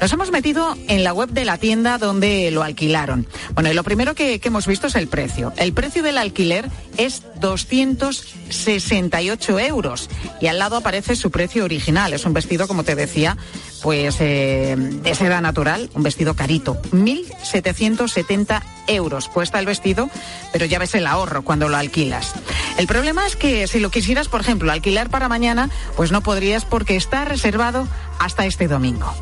Nos 0.00 0.12
hemos 0.12 0.30
metido 0.30 0.76
en 0.88 1.04
la 1.04 1.12
web 1.12 1.30
de 1.30 1.44
la 1.44 1.58
tienda 1.58 1.98
donde 1.98 2.50
lo 2.50 2.62
alquilaron. 2.62 3.26
Bueno, 3.54 3.70
y 3.70 3.74
lo 3.74 3.84
primero 3.84 4.14
que, 4.14 4.40
hemos 4.42 4.66
visto 4.66 4.86
es 4.86 4.94
el 4.94 5.08
precio. 5.08 5.52
El 5.56 5.72
precio 5.72 6.02
del 6.02 6.18
alquiler 6.18 6.68
es 6.96 7.22
268 7.40 9.60
euros 9.60 10.08
y 10.40 10.46
al 10.46 10.58
lado 10.58 10.76
aparece 10.76 11.16
su 11.16 11.30
precio 11.30 11.64
original. 11.64 12.12
Es 12.12 12.24
un 12.24 12.32
vestido, 12.32 12.68
como 12.68 12.84
te 12.84 12.94
decía, 12.94 13.36
pues 13.82 14.16
eh, 14.20 14.76
de 14.78 15.14
seda 15.14 15.40
natural, 15.40 15.90
un 15.94 16.02
vestido 16.02 16.34
carito, 16.34 16.80
1.770 16.92 18.62
euros 18.86 19.28
cuesta 19.28 19.58
el 19.58 19.66
vestido, 19.66 20.10
pero 20.52 20.66
ya 20.66 20.78
ves 20.78 20.94
el 20.94 21.06
ahorro 21.06 21.42
cuando 21.42 21.68
lo 21.68 21.76
alquilas. 21.76 22.34
El 22.78 22.86
problema 22.86 23.26
es 23.26 23.36
que 23.36 23.66
si 23.66 23.80
lo 23.80 23.90
quisieras, 23.90 24.28
por 24.28 24.40
ejemplo, 24.40 24.70
alquilar 24.70 25.10
para 25.10 25.28
mañana, 25.28 25.70
pues 25.96 26.12
no 26.12 26.22
podrías 26.22 26.64
porque 26.64 26.96
está 26.96 27.24
reservado 27.24 27.88
hasta 28.18 28.46
este 28.46 28.68
domingo. 28.68 29.12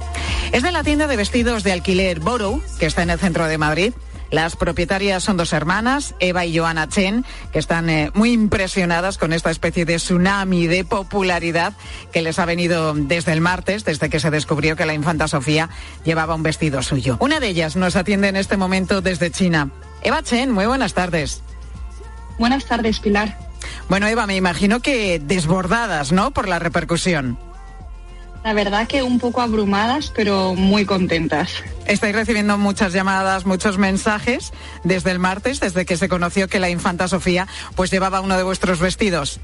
Es 0.53 0.63
de 0.63 0.73
la 0.73 0.83
tienda 0.83 1.07
de 1.07 1.17
vestidos 1.17 1.63
de 1.63 1.73
alquiler 1.73 2.21
Borough, 2.21 2.63
que 2.79 2.87
está 2.87 3.03
en 3.03 3.11
el 3.11 3.19
centro 3.19 3.47
de 3.47 3.59
Madrid. 3.59 3.93
Las 4.31 4.57
propietarias 4.57 5.23
son 5.23 5.37
dos 5.37 5.53
hermanas, 5.53 6.15
Eva 6.21 6.45
y 6.45 6.57
Joana 6.57 6.89
Chen, 6.89 7.25
que 7.53 7.59
están 7.59 7.89
eh, 7.89 8.11
muy 8.15 8.33
impresionadas 8.33 9.17
con 9.17 9.33
esta 9.33 9.51
especie 9.51 9.85
de 9.85 9.97
tsunami 9.97 10.67
de 10.67 10.85
popularidad 10.85 11.73
que 12.13 12.23
les 12.23 12.39
ha 12.39 12.45
venido 12.45 12.93
desde 12.95 13.33
el 13.33 13.41
martes, 13.41 13.85
desde 13.85 14.11
que 14.11 14.21
se 14.21 14.31
descubrió 14.31 14.77
que 14.77 14.87
la 14.87 14.95
infanta 14.95 15.29
Sofía 15.29 15.71
llevaba 16.05 16.35
un 16.35 16.43
vestido 16.43 16.83
suyo. 16.83 17.17
Una 17.21 17.41
de 17.41 17.49
ellas 17.49 17.77
nos 17.77 17.97
atiende 17.97 18.29
en 18.29 18.37
este 18.37 18.57
momento 18.57 19.01
desde 19.01 19.31
China. 19.31 19.71
Eva 20.03 20.23
Chen, 20.23 20.51
muy 20.51 20.67
buenas 20.67 20.95
tardes. 20.95 21.43
Buenas 22.39 22.67
tardes, 22.67 23.01
Pilar. 23.01 23.39
Bueno, 23.89 24.07
Eva, 24.07 24.27
me 24.27 24.37
imagino 24.37 24.81
que 24.81 25.19
desbordadas, 25.19 26.13
¿no? 26.13 26.31
Por 26.33 26.49
la 26.49 26.59
repercusión. 26.59 27.39
La 28.45 28.53
verdad 28.53 28.87
que 28.87 29.03
un 29.03 29.19
poco 29.19 29.41
abrumadas, 29.41 30.13
pero 30.15 30.55
muy 30.55 30.85
contentas. 30.85 31.53
Estáis 31.87 32.15
recibiendo 32.15 32.57
muchas 32.57 32.93
llamadas, 32.93 33.47
muchos 33.47 33.79
mensajes 33.79 34.53
desde 34.85 35.11
el 35.11 35.19
martes, 35.19 35.61
desde 35.61 35.85
que 35.85 35.97
se 35.97 36.09
conoció 36.09 36.49
que 36.49 36.61
la 36.61 36.71
infanta 36.71 37.09
Sofía 37.09 37.47
pues 37.75 37.91
llevaba 37.91 38.21
uno 38.21 38.37
de 38.37 38.43
vuestros 38.43 38.79
vestidos. 38.79 39.41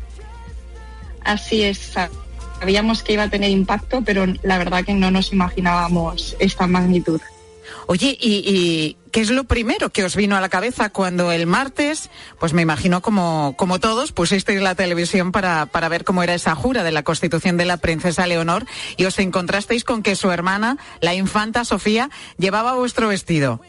Así 1.25 1.63
es. 1.63 1.93
Sabíamos 2.61 3.03
que 3.03 3.15
iba 3.15 3.25
a 3.25 3.29
tener 3.29 3.51
impacto, 3.51 4.03
pero 4.03 4.27
la 4.43 4.59
verdad 4.59 4.85
que 4.85 4.95
no 4.95 5.11
nos 5.11 5.33
imaginábamos 5.33 6.37
esta 6.39 6.67
magnitud. 6.67 7.21
Oye, 7.87 8.17
¿y, 8.21 8.97
qué 9.13 9.21
es 9.21 9.31
lo 9.31 9.45
primero 9.45 9.91
que 9.91 10.05
os 10.05 10.17
vino 10.17 10.37
a 10.37 10.41
la 10.41 10.49
cabeza 10.49 10.91
cuando 10.91 11.31
el 11.33 11.47
martes, 11.47 12.11
pues 12.41 12.53
me 12.53 12.63
imagino 12.63 13.01
como, 13.03 13.55
como 13.57 13.79
todos, 13.79 14.13
pusisteis 14.13 14.61
la 14.61 14.75
televisión 14.75 15.33
para, 15.33 15.67
para 15.67 15.89
ver 15.89 16.05
cómo 16.05 16.23
era 16.23 16.35
esa 16.35 16.55
jura 16.55 16.83
de 16.83 16.93
la 16.93 17.03
constitución 17.03 17.57
de 17.57 17.65
la 17.65 17.77
princesa 17.77 18.27
Leonor 18.27 18.67
y 18.97 19.05
os 19.05 19.19
encontrasteis 19.19 19.85
con 19.85 20.03
que 20.03 20.17
su 20.17 20.31
hermana, 20.31 20.79
la 21.01 21.15
infanta 21.15 21.65
Sofía, 21.65 22.11
llevaba 22.39 22.75
vuestro 22.75 23.09
vestido? 23.09 23.61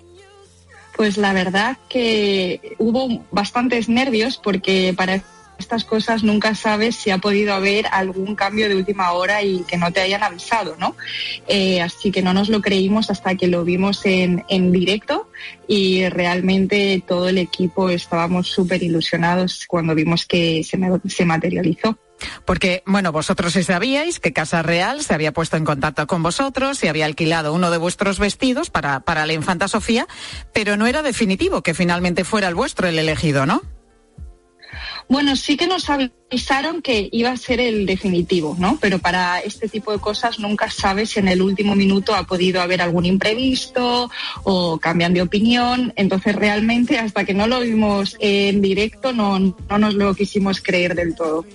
Pues 0.96 1.18
la 1.18 1.34
verdad 1.34 1.78
que 1.90 2.76
hubo 2.80 3.24
bastantes 3.32 3.90
nervios 3.90 4.40
porque 4.42 4.94
para 4.96 5.22
estas 5.60 5.84
cosas 5.84 6.24
nunca 6.24 6.56
sabes 6.56 6.96
si 6.96 7.12
ha 7.12 7.18
podido 7.18 7.54
haber 7.54 7.86
algún 7.92 8.36
cambio 8.36 8.70
de 8.70 8.76
última 8.76 9.12
hora 9.12 9.42
y 9.42 9.64
que 9.64 9.78
no 9.78 9.92
te 9.92 10.02
hayan 10.02 10.24
avisado, 10.24 10.76
¿no? 10.80 10.96
Eh, 11.48 11.82
así 11.82 12.12
que 12.12 12.22
no 12.22 12.34
nos 12.34 12.50
lo 12.50 12.62
creímos 12.62 13.10
hasta 13.10 13.36
que 13.36 13.48
lo 13.48 13.64
vimos 13.64 14.06
en, 14.06 14.44
en 14.50 14.72
directo 14.72 15.30
y 15.68 16.08
realmente 16.10 17.04
todo 17.08 17.30
el 17.30 17.38
equipo 17.38 17.90
estábamos 17.90 18.48
súper 18.48 18.84
ilusionados 18.84 19.66
cuando 19.68 19.96
vimos 19.96 20.26
que 20.26 20.64
se, 20.64 21.26
materializó. 21.26 21.98
Porque, 22.46 22.84
bueno, 22.86 23.12
vosotros 23.12 23.54
sí 23.54 23.64
sabíais 23.64 24.20
que 24.20 24.34
Casa 24.34 24.62
Real 24.62 25.02
se 25.02 25.14
había 25.14 25.34
puesto 25.34 25.58
en 25.58 25.66
contacto 25.66 26.08
con 26.08 26.24
vosotros 26.24 26.84
y 26.84 26.88
había 26.88 27.06
alquilado 27.06 27.54
uno 27.54 27.72
de 27.72 27.78
vuestros 27.78 28.20
vestidos 28.20 28.70
para, 28.70 29.02
para 29.02 29.26
la 29.26 29.34
infanta 29.34 29.68
Sofía, 29.68 30.08
pero 30.54 30.78
no 30.78 30.88
era 30.88 31.02
definitivo 31.02 31.62
que 31.62 31.74
finalmente 31.74 32.24
fuera 32.24 32.48
el 32.48 32.56
vuestro 32.56 32.88
el 32.88 33.00
elegido, 33.00 33.46
¿no? 33.46 33.62
Bueno, 35.08 35.36
sí 35.36 35.56
que 35.56 35.68
nos 35.68 35.88
avisaron 35.90 36.82
que 36.82 37.10
iba 37.12 37.30
a 37.30 37.38
ser 37.38 37.60
el 37.60 37.86
definitivo, 37.86 38.56
¿no? 38.58 38.78
Pero 38.82 38.98
para 39.00 39.40
este 39.40 39.68
tipo 39.68 39.92
de 39.92 40.00
cosas 40.00 40.40
nunca 40.40 40.70
sabes 40.72 41.12
si 41.12 41.20
en 41.20 41.28
el 41.28 41.42
último 41.42 41.76
minuto 41.76 42.16
ha 42.16 42.24
podido 42.24 42.62
haber 42.62 42.82
algún 42.82 43.06
imprevisto 43.06 44.10
o 44.44 44.80
cambian 44.80 45.14
de 45.14 45.22
opinión. 45.22 45.94
Entonces 45.96 46.36
realmente 46.36 46.98
hasta 46.98 47.24
que 47.24 47.36
no 47.36 47.46
lo 47.46 47.60
vimos 47.60 48.18
en 48.20 48.62
directo 48.62 49.14
no, 49.14 49.38
no 49.38 49.78
nos 49.78 49.94
lo 49.94 50.16
quisimos 50.16 50.62
creer 50.62 50.96
del 50.96 51.14
todo. 51.16 51.46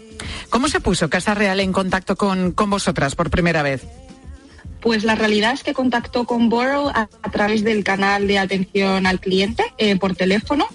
¿Cómo 0.49 0.69
se 0.69 0.81
puso 0.81 1.11
Casa 1.11 1.35
Real 1.35 1.59
en 1.61 1.73
contacto 1.73 2.15
con, 2.17 2.53
con 2.53 2.71
vosotras 2.71 3.17
por 3.17 3.31
primera 3.31 3.63
vez? 3.63 3.83
Pues 4.81 5.05
la 5.05 5.15
realidad 5.15 5.53
es 5.53 5.63
que 5.63 5.75
contactó 5.75 6.25
con 6.25 6.49
Borough 6.49 6.91
a, 6.95 7.09
través 7.31 7.65
del 7.65 7.85
canal 7.85 8.27
de 8.27 8.39
atención 8.39 9.07
al 9.07 9.21
cliente 9.21 9.65
eh, 9.77 9.97
por 9.97 10.15
teléfono 10.15 10.67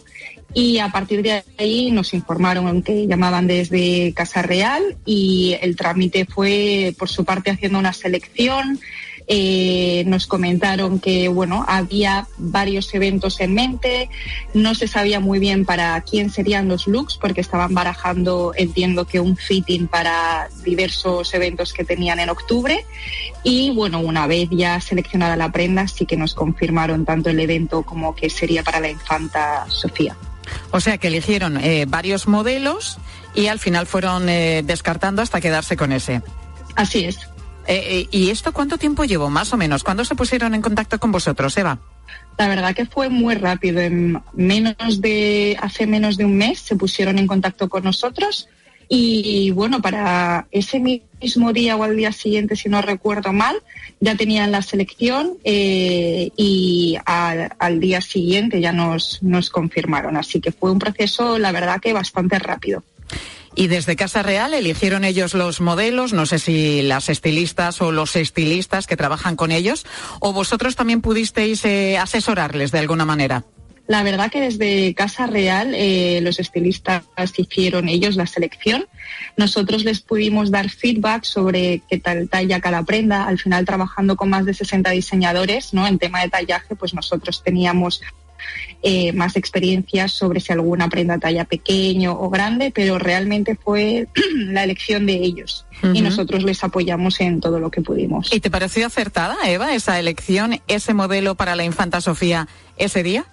y 0.55 0.79
a 0.79 0.87
partir 0.87 1.21
de 1.21 1.43
ahí 1.59 1.91
nos 1.91 2.13
informaron 2.13 2.81
que 2.81 3.05
llamaban 3.07 3.45
desde 3.45 4.13
Casa 4.13 4.41
Real 4.41 4.95
y 5.05 5.57
el 5.61 5.75
trámite 5.75 6.25
fue 6.25 6.95
por 6.97 7.09
su 7.09 7.25
parte 7.25 7.51
haciendo 7.51 7.77
una 7.77 7.91
selección. 7.91 8.79
Eh, 9.27 10.03
nos 10.05 10.27
comentaron 10.27 10.99
que 10.99 11.27
bueno 11.27 11.65
había 11.67 12.27
varios 12.37 12.93
eventos 12.93 13.41
en 13.41 13.55
mente, 13.55 14.07
no 14.53 14.75
se 14.75 14.87
sabía 14.87 15.19
muy 15.19 15.39
bien 15.39 15.65
para 15.65 15.99
quién 16.01 16.29
serían 16.29 16.67
los 16.69 16.87
looks 16.87 17.17
porque 17.17 17.41
estaban 17.41 17.73
barajando, 17.73 18.53
entiendo 18.55 19.05
que 19.05 19.19
un 19.19 19.35
fitting 19.35 19.87
para 19.87 20.47
diversos 20.63 21.33
eventos 21.33 21.73
que 21.73 21.83
tenían 21.83 22.19
en 22.19 22.29
octubre 22.29 22.85
y 23.43 23.71
bueno 23.71 23.99
una 23.99 24.27
vez 24.27 24.47
ya 24.51 24.79
seleccionada 24.79 25.35
la 25.35 25.51
prenda 25.51 25.87
sí 25.87 26.05
que 26.05 26.17
nos 26.17 26.35
confirmaron 26.35 27.03
tanto 27.03 27.31
el 27.31 27.39
evento 27.39 27.81
como 27.81 28.15
que 28.15 28.29
sería 28.29 28.63
para 28.63 28.79
la 28.79 28.91
infanta 28.91 29.65
Sofía. 29.69 30.15
O 30.71 30.79
sea 30.79 30.97
que 30.97 31.07
eligieron 31.07 31.57
eh, 31.57 31.85
varios 31.87 32.27
modelos 32.27 32.97
y 33.33 33.47
al 33.47 33.59
final 33.59 33.85
fueron 33.85 34.29
eh, 34.29 34.63
descartando 34.65 35.21
hasta 35.21 35.41
quedarse 35.41 35.77
con 35.77 35.91
ese. 35.91 36.21
Así 36.75 37.05
es. 37.05 37.17
Eh, 37.67 38.07
¿Y 38.11 38.29
esto 38.29 38.53
cuánto 38.53 38.77
tiempo 38.77 39.05
llevó, 39.05 39.29
más 39.29 39.51
o 39.53 39.57
menos? 39.57 39.83
¿Cuándo 39.83 40.05
se 40.05 40.15
pusieron 40.15 40.53
en 40.53 40.61
contacto 40.61 40.99
con 40.99 41.11
vosotros, 41.11 41.57
Eva? 41.57 41.79
La 42.37 42.47
verdad 42.47 42.75
que 42.75 42.85
fue 42.85 43.09
muy 43.09 43.35
rápido. 43.35 43.79
En 43.79 44.21
menos 44.33 45.01
de, 45.01 45.57
hace 45.61 45.87
menos 45.87 46.17
de 46.17 46.25
un 46.25 46.37
mes 46.37 46.59
se 46.59 46.75
pusieron 46.75 47.17
en 47.17 47.27
contacto 47.27 47.69
con 47.69 47.83
nosotros 47.83 48.47
y 48.87 49.51
bueno, 49.51 49.81
para 49.81 50.47
ese 50.51 50.79
mismo 50.79 51.53
día 51.53 51.75
o 51.75 51.83
al 51.83 51.95
día 51.95 52.11
siguiente, 52.11 52.55
si 52.55 52.69
no 52.69 52.81
recuerdo 52.81 53.33
mal, 53.33 53.55
ya 53.99 54.15
tenían 54.15 54.51
la 54.51 54.61
selección 54.61 55.37
eh, 55.43 56.29
y 56.35 56.97
al, 57.05 57.79
día 57.79 58.01
siguiente 58.01 58.61
ya 58.61 58.71
nos, 58.71 59.19
confirmaron. 59.51 60.17
Así 60.17 60.39
que 60.39 60.51
fue 60.51 60.71
un 60.71 60.79
proceso, 60.79 61.37
la 61.37 61.51
verdad 61.51 61.79
que 61.81 61.93
bastante 61.93 62.39
rápido. 62.39 62.83
Y 63.57 63.67
desde 63.67 63.95
Casa 63.95 64.21
Real 64.21 64.53
eligieron 64.53 65.05
ellos 65.05 65.33
los 65.33 65.61
modelos, 65.61 66.11
no 66.11 66.25
sé 66.25 66.39
si 66.39 66.81
las 66.81 67.07
estilistas 67.07 67.81
o 67.81 67.93
los 67.93 68.17
estilistas 68.17 68.85
que 68.85 68.97
trabajan 68.97 69.37
con 69.37 69.51
ellos, 69.51 69.85
o 70.19 70.33
vosotros 70.33 70.75
también 70.75 71.01
pudisteis 71.01 71.63
eh, 71.63 71.97
asesorarles 71.97 72.71
de 72.71 72.79
alguna 72.79 73.05
manera. 73.05 73.45
La 73.87 74.03
verdad 74.03 74.31
que 74.31 74.41
desde 74.41 74.93
Casa 74.95 75.27
Real 75.27 75.73
eh, 75.75 76.19
los 76.21 76.39
estilistas 76.39 77.03
hicieron 77.37 77.87
ellos 77.87 78.15
la 78.15 78.25
selección. 78.25 78.85
Nosotros 79.37 79.83
les 79.83 80.01
pudimos 80.01 80.49
dar 80.49 80.69
feedback 80.69 81.23
sobre 81.23 81.81
qué 81.87 81.99
tal 81.99 82.27
talla 82.29 82.59
cada 82.59 82.83
prenda. 82.83 83.27
Al 83.27 83.37
final, 83.37 83.65
trabajando 83.65 84.15
con 84.15 84.29
más 84.29 84.45
de 84.45 84.53
60 84.53 84.89
diseñadores 84.91 85.73
¿no? 85.73 85.85
en 85.85 85.99
tema 85.99 86.21
de 86.21 86.29
tallaje, 86.29 86.75
pues 86.75 86.93
nosotros 86.93 87.43
teníamos 87.43 88.01
eh, 88.81 89.13
más 89.13 89.35
experiencias 89.35 90.11
sobre 90.11 90.39
si 90.39 90.53
alguna 90.53 90.89
prenda 90.89 91.17
talla 91.17 91.45
pequeño 91.45 92.13
o 92.19 92.29
grande, 92.29 92.71
pero 92.73 92.99
realmente 92.99 93.55
fue 93.55 94.07
la 94.35 94.63
elección 94.63 95.05
de 95.05 95.13
ellos 95.13 95.65
y 95.93 96.01
nosotros 96.01 96.43
les 96.43 96.63
apoyamos 96.63 97.19
en 97.19 97.39
todo 97.39 97.59
lo 97.59 97.71
que 97.71 97.81
pudimos. 97.81 98.31
¿Y 98.31 98.39
te 98.39 98.49
pareció 98.49 98.87
acertada, 98.87 99.35
Eva, 99.45 99.73
esa 99.73 99.99
elección, 99.99 100.59
ese 100.67 100.93
modelo 100.93 101.35
para 101.35 101.55
la 101.55 101.63
infanta 101.63 102.01
Sofía 102.01 102.47
ese 102.77 103.03
día? 103.03 103.25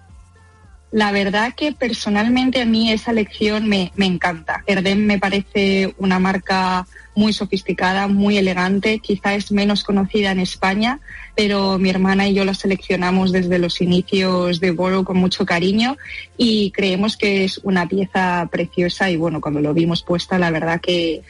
La 0.92 1.10
verdad 1.10 1.54
que 1.56 1.72
personalmente 1.72 2.60
a 2.60 2.66
mí 2.66 2.92
esa 2.92 3.14
lección 3.14 3.66
me, 3.66 3.92
me 3.96 4.04
encanta. 4.04 4.62
Erdem 4.66 5.06
me 5.06 5.18
parece 5.18 5.94
una 5.96 6.18
marca 6.18 6.86
muy 7.14 7.32
sofisticada, 7.32 8.08
muy 8.08 8.38
elegante, 8.38 8.98
quizá 8.98 9.34
es 9.34 9.52
menos 9.52 9.84
conocida 9.84 10.30
en 10.30 10.40
España, 10.40 11.00
pero 11.34 11.78
mi 11.78 11.90
hermana 11.90 12.28
y 12.28 12.34
yo 12.34 12.44
la 12.44 12.54
seleccionamos 12.54 13.32
desde 13.32 13.58
los 13.58 13.80
inicios 13.80 14.60
de 14.60 14.70
Boro 14.70 15.04
con 15.04 15.16
mucho 15.16 15.44
cariño 15.44 15.96
y 16.36 16.70
creemos 16.72 17.16
que 17.16 17.44
es 17.44 17.58
una 17.64 17.86
pieza 17.86 18.48
preciosa 18.50 19.10
y 19.10 19.16
bueno, 19.16 19.40
cuando 19.40 19.60
lo 19.60 19.74
vimos 19.74 20.02
puesta, 20.02 20.38
la 20.38 20.50
verdad 20.50 20.80
que 20.80 21.22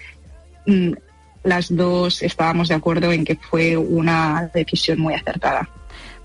mm, 0.67 0.93
las 1.45 1.75
dos 1.75 2.23
estábamos 2.23 2.69
de 2.69 2.75
acuerdo 2.75 3.13
en 3.13 3.25
que 3.25 3.37
fue 3.37 3.77
una 3.77 4.51
decisión 4.55 5.01
muy 5.01 5.15
acertada. 5.15 5.69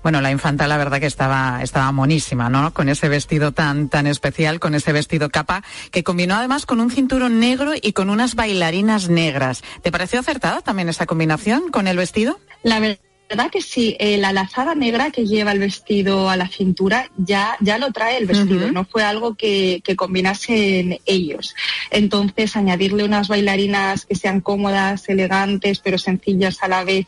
Bueno, 0.02 0.20
la 0.20 0.30
infanta 0.30 0.68
la 0.68 0.76
verdad 0.76 1.00
que 1.00 1.06
estaba, 1.06 1.60
estaba 1.62 1.90
monísima, 1.92 2.48
¿no? 2.48 2.72
Con 2.72 2.88
ese 2.88 3.08
vestido 3.08 3.52
tan, 3.52 3.88
tan 3.88 4.06
especial, 4.06 4.60
con 4.60 4.74
ese 4.74 4.92
vestido 4.92 5.30
capa, 5.30 5.62
que 5.90 6.04
combinó 6.04 6.36
además 6.36 6.66
con 6.66 6.80
un 6.80 6.90
cinturón 6.90 7.40
negro 7.40 7.72
y 7.80 7.92
con 7.92 8.10
unas 8.10 8.34
bailarinas 8.34 9.08
negras. 9.08 9.62
¿Te 9.82 9.90
pareció 9.90 10.20
acertada 10.20 10.60
también 10.60 10.88
esa 10.88 11.06
combinación 11.06 11.70
con 11.70 11.88
el 11.88 11.96
vestido? 11.96 12.38
La 12.62 12.80
verdad 12.80 13.50
que 13.50 13.60
sí, 13.60 13.96
eh, 13.98 14.16
la 14.16 14.32
lazada 14.32 14.74
negra 14.74 15.10
que 15.10 15.26
lleva 15.26 15.52
el 15.52 15.58
vestido 15.58 16.30
a 16.30 16.36
la 16.36 16.48
cintura 16.48 17.10
ya, 17.16 17.56
ya 17.60 17.76
lo 17.76 17.92
trae 17.92 18.16
el 18.16 18.26
vestido, 18.26 18.72
no 18.72 18.84
fue 18.84 19.02
algo 19.02 19.34
que, 19.34 19.82
que 19.84 19.96
combinasen 19.96 20.98
ellos. 21.04 21.54
Entonces, 21.90 22.56
añadirle 22.56 23.04
unas 23.04 23.28
bailarinas 23.28 24.06
que 24.06 24.14
sean 24.14 24.40
cómodas, 24.40 25.08
elegantes, 25.08 25.80
pero 25.80 25.98
sencillas 25.98 26.62
a 26.62 26.68
la 26.68 26.84
vez 26.84 27.06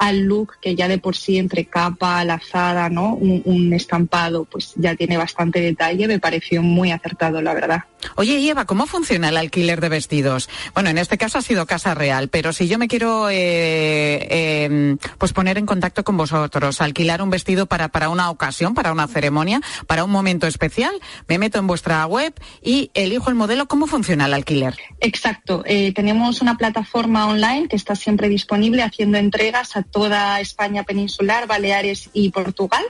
al 0.00 0.20
look 0.20 0.54
que 0.62 0.74
ya 0.74 0.88
de 0.88 0.96
por 0.96 1.14
sí 1.14 1.36
entre 1.36 1.66
capa, 1.66 2.24
lazada, 2.24 2.88
¿no? 2.88 3.14
Un, 3.14 3.70
estampado, 3.74 4.46
pues 4.46 4.72
ya 4.76 4.96
tiene 4.96 5.16
bastante 5.16 5.60
detalle, 5.60 6.08
me 6.08 6.18
pareció 6.18 6.62
muy 6.62 6.90
acertado, 6.90 7.42
la 7.42 7.54
verdad. 7.54 7.84
Oye, 8.16 8.48
Eva, 8.48 8.64
¿cómo 8.64 8.86
funciona 8.86 9.28
el 9.28 9.36
alquiler 9.36 9.80
de 9.80 9.90
vestidos? 9.90 10.48
Bueno, 10.72 10.88
en 10.88 10.96
este 10.96 11.18
caso 11.18 11.38
ha 11.38 11.42
sido 11.42 11.66
Casa 11.66 11.94
Real, 11.94 12.28
pero 12.28 12.54
si 12.54 12.66
yo 12.66 12.78
me 12.78 12.88
quiero 12.88 13.28
eh, 13.30 14.64
em, 14.64 14.96
pues 15.18 15.34
poner 15.34 15.58
en 15.58 15.66
contacto 15.66 16.02
con 16.02 16.16
vosotros, 16.16 16.80
alquilar 16.80 17.20
un 17.20 17.28
vestido 17.28 17.66
para, 17.66 17.88
para 17.88 18.08
una 18.08 18.30
ocasión, 18.30 18.74
para 18.74 18.92
una 18.92 19.06
ceremonia, 19.06 19.60
para 19.86 20.04
un 20.04 20.10
momento 20.10 20.46
especial, 20.46 20.94
me 21.28 21.38
meto 21.38 21.58
en 21.58 21.66
vuestra 21.66 22.06
web 22.06 22.32
y 22.62 22.90
elijo 22.94 23.28
el 23.28 23.36
modelo. 23.36 23.68
¿Cómo 23.68 23.86
funciona 23.86 24.24
el 24.24 24.34
alquiler? 24.34 24.76
Exacto. 25.00 25.62
Eh, 25.66 25.92
tenemos 25.92 26.40
una 26.40 26.56
plataforma 26.56 27.26
online 27.26 27.68
que 27.68 27.76
está 27.76 27.94
siempre 27.94 28.30
disponible 28.30 28.82
haciendo 28.82 29.18
entregas 29.18 29.76
a 29.76 29.82
toda 29.90 30.40
España 30.40 30.84
peninsular, 30.84 31.46
Baleares 31.46 32.10
y 32.12 32.30
Portugal. 32.30 32.84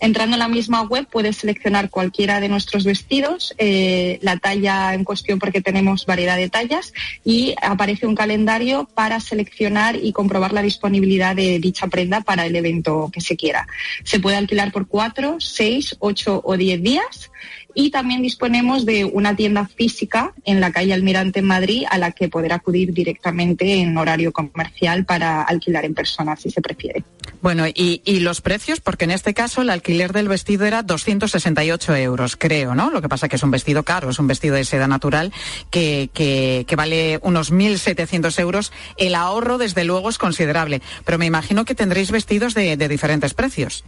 Entrando 0.00 0.36
en 0.36 0.40
la 0.40 0.48
misma 0.48 0.82
web 0.82 1.06
puedes 1.10 1.36
seleccionar 1.36 1.90
cualquiera 1.90 2.40
de 2.40 2.48
nuestros 2.48 2.84
vestidos, 2.84 3.54
eh, 3.58 4.18
la 4.22 4.36
talla 4.36 4.94
en 4.94 5.04
cuestión 5.04 5.38
porque 5.38 5.60
tenemos 5.60 6.06
variedad 6.06 6.36
de 6.36 6.48
tallas 6.48 6.92
y 7.24 7.54
aparece 7.62 8.06
un 8.06 8.14
calendario 8.14 8.88
para 8.94 9.20
seleccionar 9.20 9.96
y 9.96 10.12
comprobar 10.12 10.52
la 10.52 10.62
disponibilidad 10.62 11.36
de 11.36 11.58
dicha 11.58 11.86
prenda 11.86 12.20
para 12.20 12.46
el 12.46 12.56
evento 12.56 13.10
que 13.12 13.20
se 13.20 13.36
quiera. 13.36 13.66
Se 14.04 14.20
puede 14.20 14.36
alquilar 14.36 14.72
por 14.72 14.86
cuatro, 14.86 15.36
seis, 15.40 15.96
ocho 16.00 16.40
o 16.44 16.56
diez 16.56 16.82
días 16.82 17.30
y 17.76 17.90
también 17.90 18.22
disponemos 18.22 18.86
de 18.86 19.04
una 19.04 19.36
tienda 19.36 19.66
física 19.66 20.32
en 20.44 20.60
la 20.60 20.72
calle 20.72 20.94
Almirante 20.94 21.40
en 21.40 21.44
Madrid 21.44 21.84
a 21.90 21.98
la 21.98 22.10
que 22.10 22.28
poder 22.28 22.54
acudir 22.54 22.94
directamente 22.94 23.74
en 23.74 23.96
horario 23.98 24.32
comercial 24.32 25.04
para 25.04 25.42
alquilar 25.42 25.84
en 25.84 25.94
persona 25.94 26.36
si 26.36 26.50
se 26.50 26.62
prefiere. 26.62 27.04
Bueno, 27.42 27.64
y, 27.68 28.00
los 28.20 28.40
precios, 28.40 28.80
porque 28.80 29.04
en 29.04 29.10
este 29.10 29.34
caso 29.34 29.60
el 29.60 29.68
alquiler 29.68 30.14
del 30.14 30.26
vestido 30.26 30.64
era 30.64 30.82
268 30.82 31.94
euros, 31.96 32.36
creo, 32.36 32.74
¿no? 32.74 32.90
Lo 32.90 33.02
que 33.02 33.10
pasa 33.10 33.28
que 33.28 33.36
es 33.36 33.42
un 33.42 33.50
vestido 33.50 33.82
caro, 33.82 34.08
es 34.08 34.18
un 34.18 34.26
vestido 34.26 34.54
de 34.54 34.64
seda 34.64 34.88
natural 34.88 35.32
que, 35.70 36.08
que, 36.14 36.76
vale 36.76 37.20
unos 37.22 37.52
1.700 37.52 38.40
euros. 38.40 38.72
El 38.96 39.14
ahorro, 39.14 39.58
desde 39.58 39.84
luego, 39.84 40.08
es 40.08 40.16
considerable, 40.16 40.80
pero 41.04 41.18
me 41.18 41.26
imagino 41.26 41.66
que 41.66 41.74
tendréis 41.74 42.10
vestidos 42.10 42.54
de 42.54 42.88
diferentes 42.88 43.34
precios. 43.34 43.84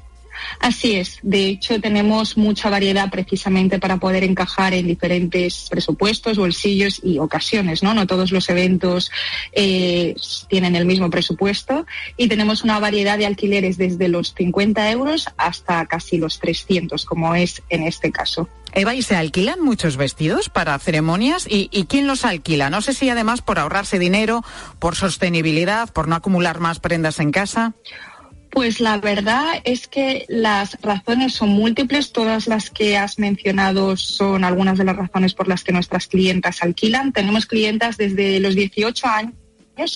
Así 0.61 0.96
es. 0.96 1.18
De 1.22 1.46
hecho, 1.46 1.81
tenemos 1.81 2.37
mucha 2.37 2.70
variedad 2.70 3.11
precisamente 3.11 3.79
para 3.79 3.98
poder 3.98 4.24
encajar 4.24 4.74
en 4.74 4.87
diferentes 4.87 5.68
presupuestos, 5.70 6.38
bolsillos 6.38 7.01
y 7.03 7.18
ocasiones, 7.18 7.83
¿no? 7.83 7.94
No 7.94 8.07
todos 8.07 8.33
los 8.33 8.48
eventos 8.48 9.11
eh, 9.53 10.14
tienen 10.48 10.77
el 10.77 10.87
mismo 10.87 11.11
presupuesto 11.11 11.87
y 12.16 12.29
tenemos 12.29 12.64
una 12.64 12.79
variedad 12.79 13.18
de 13.18 13.27
alquileres 13.27 13.77
desde 13.77 14.09
los 14.09 14.35
50 14.35 14.90
euros 14.90 15.29
hasta 15.37 15.85
casi 15.87 16.18
los 16.18 16.38
300, 16.38 17.05
como 17.05 17.35
es 17.35 17.62
en 17.68 17.85
este 17.85 18.11
caso. 18.12 18.48
Eva, 18.74 18.94
¿y 18.94 19.03
se 19.03 19.16
alquilan 19.16 19.61
muchos 19.61 19.96
vestidos 19.96 20.51
para 20.51 20.79
ceremonias? 20.79 21.46
¿Y, 21.48 21.68
¿Y, 21.72 21.85
quién 21.85 22.07
los 22.07 22.24
alquila? 22.24 22.68
No 22.68 22.83
sé 22.83 22.92
si 22.92 23.09
además 23.09 23.40
por 23.40 23.59
ahorrarse 23.59 23.98
dinero, 23.98 24.44
por 24.79 24.94
sostenibilidad, 24.94 25.90
por 25.90 26.07
no 26.07 26.16
acumular 26.16 26.61
más 26.61 26.79
prendas 26.79 27.18
en 27.18 27.33
casa. 27.33 27.74
Pues 28.50 28.80
la 28.80 28.98
verdad 28.98 29.61
es 29.64 29.88
que 29.88 30.24
las 30.28 30.80
razones 30.80 31.34
son 31.34 31.50
múltiples. 31.50 32.12
Todas 32.12 32.46
las 32.46 32.70
que 32.70 32.96
has 32.96 33.18
mencionado 33.18 33.96
son 33.96 34.44
algunas 34.44 34.78
de 34.78 34.84
las 34.84 34.96
razones 34.96 35.34
por 35.34 35.48
las 35.48 35.62
que 35.64 35.72
nuestras 35.72 36.06
clientas 36.06 36.62
alquilan. 36.62 37.12
Tenemos 37.12 37.46
clientas 37.46 37.96
desde 37.96 38.40
los 38.40 38.54
18 38.54 39.06
años 39.06 39.34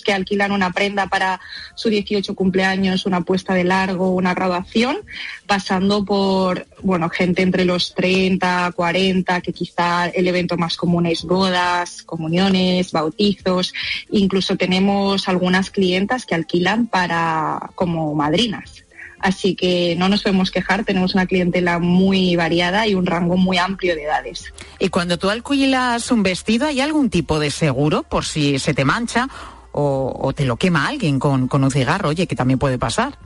que 0.05 0.13
alquilan 0.13 0.53
una 0.53 0.71
prenda 0.71 1.07
para 1.09 1.41
su 1.75 1.89
18 1.89 2.35
cumpleaños, 2.35 3.07
una 3.07 3.23
puesta 3.23 3.55
de 3.55 3.65
largo, 3.65 4.11
una 4.11 4.35
graduación, 4.35 4.99
pasando 5.47 6.05
por, 6.05 6.67
bueno, 6.83 7.09
gente 7.11 7.43
entre 7.43 7.65
los 7.65 7.95
30, 7.95 8.73
40, 8.75 9.41
que 9.41 9.53
quizá 9.53 10.07
el 10.07 10.29
evento 10.29 10.57
más 10.57 10.77
común 10.77 11.07
es 11.07 11.25
bodas, 11.25 12.03
comuniones, 12.03 12.93
bautizos. 12.93 13.75
Incluso 14.11 14.57
tenemos 14.57 15.29
algunas 15.29 15.71
clientas 15.71 16.27
que 16.27 16.35
alquilan 16.35 16.87
para 16.87 17.71
como 17.75 18.15
madrinas. 18.15 18.85
Así 19.23 19.55
que 19.55 19.95
no 19.97 20.09
nos 20.09 20.25
podemos 20.25 20.51
quejar, 20.51 20.85
tenemos 20.85 21.15
una 21.15 21.27
clientela 21.27 21.79
muy 21.79 22.35
variada 22.35 22.89
y 22.89 22.95
un 22.97 23.07
rango 23.07 23.37
muy 23.37 23.57
amplio 23.57 23.95
de 23.95 24.03
edades. 24.03 24.53
Y 24.81 24.89
cuando 24.89 25.17
tú 25.17 25.31
alquilas 25.31 26.11
un 26.11 26.25
vestido, 26.25 26.67
¿hay 26.67 26.81
algún 26.81 27.09
tipo 27.09 27.39
de 27.39 27.53
seguro 27.53 28.03
por 28.03 28.25
si 28.25 28.59
se 28.59 28.75
te 28.75 28.85
mancha 28.85 29.29
o, 29.73 30.33
te 30.35 30.45
lo 30.45 30.57
quema 30.57 30.87
alguien 30.87 31.19
con, 31.19 31.49
con 31.49 31.65
un 31.65 31.71
cigarro, 31.71 32.11
oye, 32.11 32.27
que 32.27 32.37
también 32.37 32.59
puede 32.59 32.79
pasar. 32.79 33.19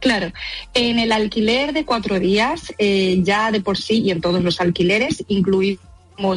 Claro, 0.00 0.32
en 0.74 0.98
el 0.98 1.12
alquiler 1.12 1.72
de 1.72 1.86
cuatro 1.86 2.20
días, 2.20 2.74
eh, 2.76 3.20
ya 3.22 3.50
de 3.50 3.62
por 3.62 3.78
sí 3.78 4.00
y 4.00 4.10
en 4.10 4.20
todos 4.20 4.42
los 4.42 4.60
alquileres, 4.60 5.24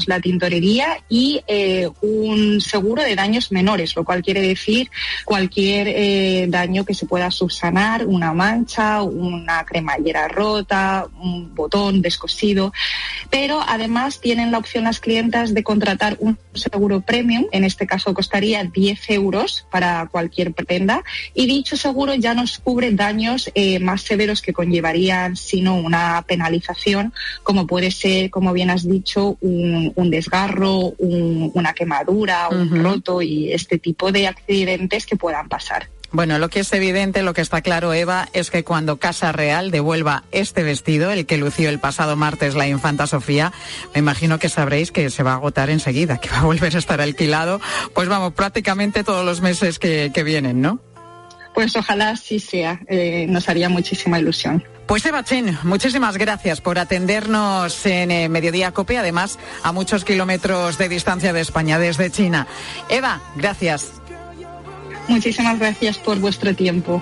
la 0.08 0.20
tintorería 0.20 1.00
y 1.10 1.42
eh, 1.48 1.90
un 2.02 2.62
seguro 2.62 3.04
de 3.04 3.16
daños 3.16 3.52
menores, 3.52 3.96
lo 3.96 4.04
cual 4.04 4.22
quiere 4.22 4.42
decir 4.42 4.90
cualquier 5.26 5.88
eh, 5.88 6.46
daño 6.50 6.84
que 6.84 6.94
se 6.94 7.06
pueda 7.06 7.32
subsanar, 7.32 8.06
una 8.06 8.34
mancha, 8.34 9.02
una 9.02 9.64
cremallera 9.66 10.28
rota, 10.28 11.08
un 11.20 11.54
botón 11.56 12.02
descosido. 12.02 12.74
Pero 13.30 13.62
además 13.66 14.20
tienen 14.20 14.52
la 14.52 14.58
opción 14.58 14.86
las 14.86 15.00
clientas 15.00 15.54
de 15.54 15.64
contratar 15.64 16.18
un 16.20 16.38
seguro 16.54 17.02
premium, 17.02 17.46
en 17.52 17.64
este 17.64 17.86
caso 17.86 18.14
costaría 18.14 18.64
10 18.64 19.10
euros 19.12 19.66
para 19.72 20.08
cualquier 20.08 20.54
prenda, 20.54 21.04
y 21.34 21.46
dicho 21.46 21.78
seguro 21.78 22.14
ya 22.16 22.34
nos 22.34 22.58
cubre 22.60 22.92
daños 22.92 23.52
eh, 23.54 23.80
más 23.80 24.02
severos 24.02 24.42
que 24.42 24.54
conllevarían, 24.54 25.36
sino 25.36 25.76
una 25.76 26.24
penalización, 26.28 27.14
como 27.44 27.68
puede 27.68 27.92
ser, 27.92 28.30
como 28.30 28.54
bien 28.54 28.70
has 28.70 28.88
dicho, 28.88 29.38
un 29.42 29.67
un, 29.96 30.10
desgarro, 30.10 30.94
una 31.00 31.74
quemadura, 31.74 32.50
un 32.50 32.84
roto 32.84 33.22
y 33.22 33.52
este 33.52 33.78
tipo 33.78 34.12
de 34.12 34.28
accidentes 34.28 35.06
que 35.06 35.16
puedan 35.16 35.50
pasar. 35.50 35.88
Bueno, 36.12 36.40
lo 36.40 36.50
que 36.50 36.62
es 36.62 36.72
evidente, 36.72 37.22
lo 37.22 37.34
que 37.34 37.42
está 37.42 37.62
claro, 37.62 37.94
Eva, 37.94 38.30
es 38.32 38.50
que 38.50 38.64
cuando 38.64 38.98
Casa 38.98 39.34
Real 39.34 39.72
devuelva 39.72 40.24
este 40.32 40.64
vestido, 40.64 41.12
el 41.12 41.26
que 41.26 41.38
lució 41.38 41.70
el 41.70 41.80
pasado 41.80 42.16
martes 42.16 42.56
la 42.56 42.68
infanta 42.68 43.08
Sofía, 43.08 43.52
me 43.94 44.00
imagino 44.00 44.40
que 44.40 44.48
sabréis 44.48 44.92
que 44.92 45.10
se 45.10 45.24
va 45.24 45.34
a 45.34 45.36
agotar 45.36 45.70
enseguida, 45.70 46.18
que 46.18 46.30
va 46.30 46.40
a 46.40 46.46
volver 46.46 46.76
a 46.76 46.80
estar 46.80 47.02
alquilado, 47.02 47.60
pues 47.94 48.08
vamos, 48.08 48.34
prácticamente 48.34 49.04
todos 49.04 49.26
los 49.26 49.42
meses 49.42 49.80
que, 49.80 50.10
vienen, 50.24 50.62
¿no? 50.62 50.80
Pues 51.58 51.76
ojalá 51.76 52.16
sí 52.16 52.40
sea, 52.40 52.80
eh, 52.88 53.26
nos 53.28 53.50
haría 53.50 53.68
muchísima 53.68 54.20
ilusión. 54.20 54.64
Pues 54.86 55.04
Eva 55.08 55.24
Chen, 55.24 55.58
muchísimas 55.64 56.16
gracias 56.16 56.62
por 56.62 56.78
atendernos 56.78 57.84
en 57.88 58.12
eh, 58.12 58.30
Mediodía 58.30 58.74
Cope, 58.74 58.96
además 58.96 59.40
a 59.64 59.72
muchos 59.72 60.06
kilómetros 60.06 60.78
de 60.78 60.88
distancia 60.88 61.34
de 61.34 61.42
España, 61.42 61.80
desde 61.80 62.12
China. 62.12 62.46
Eva, 62.90 63.22
gracias. 63.36 63.94
Muchísimas 65.08 65.58
gracias 65.58 65.98
por 65.98 66.20
vuestro 66.20 66.54
tiempo. 66.54 67.02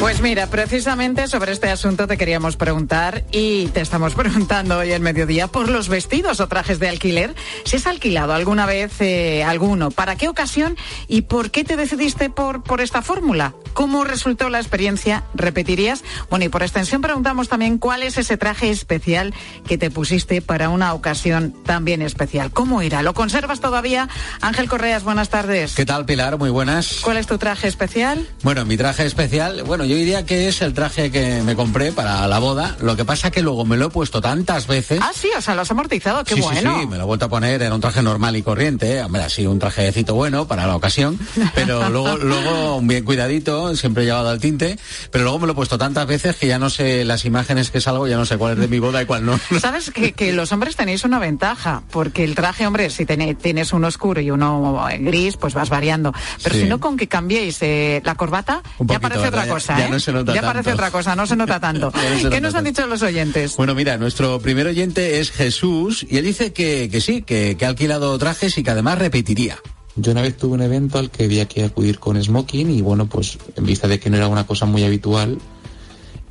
Pues 0.00 0.22
mira, 0.22 0.46
precisamente 0.46 1.28
sobre 1.28 1.52
este 1.52 1.68
asunto 1.68 2.06
te 2.06 2.16
queríamos 2.16 2.56
preguntar 2.56 3.22
y 3.32 3.66
te 3.66 3.82
estamos 3.82 4.14
preguntando 4.16 4.78
hoy 4.78 4.92
en 4.92 5.02
mediodía 5.02 5.46
por 5.46 5.68
los 5.68 5.90
vestidos 5.90 6.40
o 6.40 6.48
trajes 6.48 6.78
de 6.78 6.88
alquiler. 6.88 7.34
Si 7.64 7.76
has 7.76 7.86
alquilado 7.86 8.32
alguna 8.32 8.64
vez 8.64 8.98
eh, 9.00 9.44
alguno, 9.44 9.90
¿para 9.90 10.16
qué 10.16 10.28
ocasión 10.28 10.78
y 11.06 11.22
por 11.22 11.50
qué 11.50 11.64
te 11.64 11.76
decidiste 11.76 12.30
por, 12.30 12.62
por 12.62 12.80
esta 12.80 13.02
fórmula? 13.02 13.52
¿Cómo 13.74 14.04
resultó 14.04 14.48
la 14.48 14.58
experiencia? 14.58 15.24
¿Repetirías? 15.34 16.02
Bueno, 16.30 16.46
y 16.46 16.48
por 16.48 16.62
extensión 16.62 17.02
preguntamos 17.02 17.50
también 17.50 17.76
cuál 17.76 18.02
es 18.02 18.16
ese 18.16 18.38
traje 18.38 18.70
especial 18.70 19.34
que 19.68 19.76
te 19.76 19.90
pusiste 19.90 20.40
para 20.40 20.70
una 20.70 20.94
ocasión 20.94 21.54
también 21.66 22.00
especial. 22.00 22.52
¿Cómo 22.52 22.80
era? 22.80 23.02
¿Lo 23.02 23.12
conservas 23.12 23.60
todavía? 23.60 24.08
Ángel 24.40 24.66
Correas, 24.66 25.04
buenas 25.04 25.28
tardes. 25.28 25.74
¿Qué 25.74 25.84
tal, 25.84 26.06
Pilar? 26.06 26.38
Muy 26.38 26.48
buenas. 26.48 27.00
¿Cuál 27.02 27.18
es 27.18 27.26
tu 27.26 27.36
traje 27.36 27.68
especial? 27.68 28.26
Bueno, 28.42 28.64
mi 28.64 28.78
traje 28.78 29.04
especial, 29.04 29.62
bueno, 29.64 29.84
yo 29.90 29.96
diría 29.96 30.24
que 30.24 30.46
es 30.46 30.62
el 30.62 30.72
traje 30.72 31.10
que 31.10 31.42
me 31.42 31.56
compré 31.56 31.90
para 31.90 32.28
la 32.28 32.38
boda. 32.38 32.76
Lo 32.80 32.94
que 32.94 33.04
pasa 33.04 33.32
que 33.32 33.42
luego 33.42 33.64
me 33.64 33.76
lo 33.76 33.86
he 33.86 33.90
puesto 33.90 34.20
tantas 34.20 34.68
veces. 34.68 35.00
Ah, 35.02 35.10
sí, 35.12 35.28
o 35.36 35.40
sea, 35.40 35.56
lo 35.56 35.62
has 35.62 35.70
amortizado, 35.72 36.22
qué 36.22 36.36
bueno. 36.36 36.74
Sí, 36.74 36.80
sí, 36.82 36.86
me 36.86 36.96
lo 36.96 37.02
he 37.02 37.06
vuelto 37.06 37.24
a 37.24 37.28
poner, 37.28 37.60
era 37.60 37.74
un 37.74 37.80
traje 37.80 38.00
normal 38.00 38.36
y 38.36 38.42
corriente, 38.42 39.02
hombre, 39.02 39.24
así 39.24 39.48
un 39.48 39.58
trajecito 39.58 40.14
bueno 40.14 40.46
para 40.46 40.68
la 40.68 40.76
ocasión, 40.76 41.18
pero 41.56 41.88
luego, 41.90 42.16
luego 42.18 42.80
bien 42.82 43.04
cuidadito, 43.04 43.74
siempre 43.74 44.04
he 44.04 44.06
llevado 44.06 44.28
al 44.28 44.38
tinte, 44.38 44.78
pero 45.10 45.24
luego 45.24 45.40
me 45.40 45.46
lo 45.48 45.54
he 45.54 45.56
puesto 45.56 45.76
tantas 45.76 46.06
veces 46.06 46.36
que 46.36 46.46
ya 46.46 46.60
no 46.60 46.70
sé 46.70 47.04
las 47.04 47.24
imágenes 47.24 47.72
que 47.72 47.80
salgo, 47.80 48.06
ya 48.06 48.16
no 48.16 48.26
sé 48.26 48.38
cuál 48.38 48.52
es 48.52 48.58
de 48.60 48.68
mi 48.68 48.78
boda 48.78 49.02
y 49.02 49.06
cuál 49.06 49.26
no. 49.26 49.40
Sabes 49.60 49.90
que, 49.90 50.12
que 50.12 50.32
los 50.32 50.52
hombres 50.52 50.76
tenéis 50.76 51.02
una 51.02 51.18
ventaja, 51.18 51.82
porque 51.90 52.22
el 52.22 52.36
traje, 52.36 52.64
hombre, 52.64 52.90
si 52.90 53.06
tienes 53.06 53.72
uno 53.72 53.88
oscuro 53.88 54.20
y 54.20 54.30
uno 54.30 54.84
gris, 55.00 55.36
pues 55.36 55.54
vas 55.54 55.68
variando. 55.68 56.14
Pero 56.44 56.54
si 56.54 56.66
no, 56.66 56.78
con 56.78 56.96
que 56.96 57.08
cambiéis 57.08 57.58
eh, 57.62 58.00
la 58.04 58.14
corbata, 58.14 58.62
ya 58.78 59.00
parece 59.00 59.26
otra 59.26 59.48
cosa, 59.48 59.79
ya 59.80 59.86
¿eh? 59.86 59.90
No 59.90 60.00
se 60.00 60.12
nota 60.12 60.34
ya 60.34 60.42
parece 60.42 60.72
otra 60.72 60.90
cosa, 60.90 61.16
no 61.16 61.26
se 61.26 61.36
nota 61.36 61.60
tanto. 61.60 61.92
¿Qué 62.30 62.40
nos 62.40 62.54
han 62.54 62.64
dicho 62.64 62.86
los 62.86 63.02
oyentes? 63.02 63.56
Bueno, 63.56 63.74
mira, 63.74 63.96
nuestro 63.96 64.40
primer 64.40 64.66
oyente 64.66 65.20
es 65.20 65.30
Jesús 65.30 66.06
y 66.08 66.18
él 66.18 66.24
dice 66.24 66.52
que, 66.52 66.88
que 66.90 67.00
sí, 67.00 67.22
que, 67.22 67.56
que 67.58 67.64
ha 67.64 67.68
alquilado 67.68 68.16
trajes 68.18 68.56
y 68.58 68.62
que 68.62 68.70
además 68.70 68.98
repetiría. 68.98 69.58
Yo 69.96 70.12
una 70.12 70.22
vez 70.22 70.36
tuve 70.36 70.54
un 70.54 70.62
evento 70.62 70.98
al 70.98 71.10
que 71.10 71.24
había 71.24 71.46
que 71.46 71.64
acudir 71.64 71.98
con 71.98 72.22
smoking 72.22 72.70
y 72.70 72.80
bueno, 72.80 73.06
pues 73.06 73.38
en 73.56 73.66
vista 73.66 73.88
de 73.88 73.98
que 73.98 74.08
no 74.08 74.16
era 74.16 74.28
una 74.28 74.46
cosa 74.46 74.64
muy 74.64 74.84
habitual, 74.84 75.38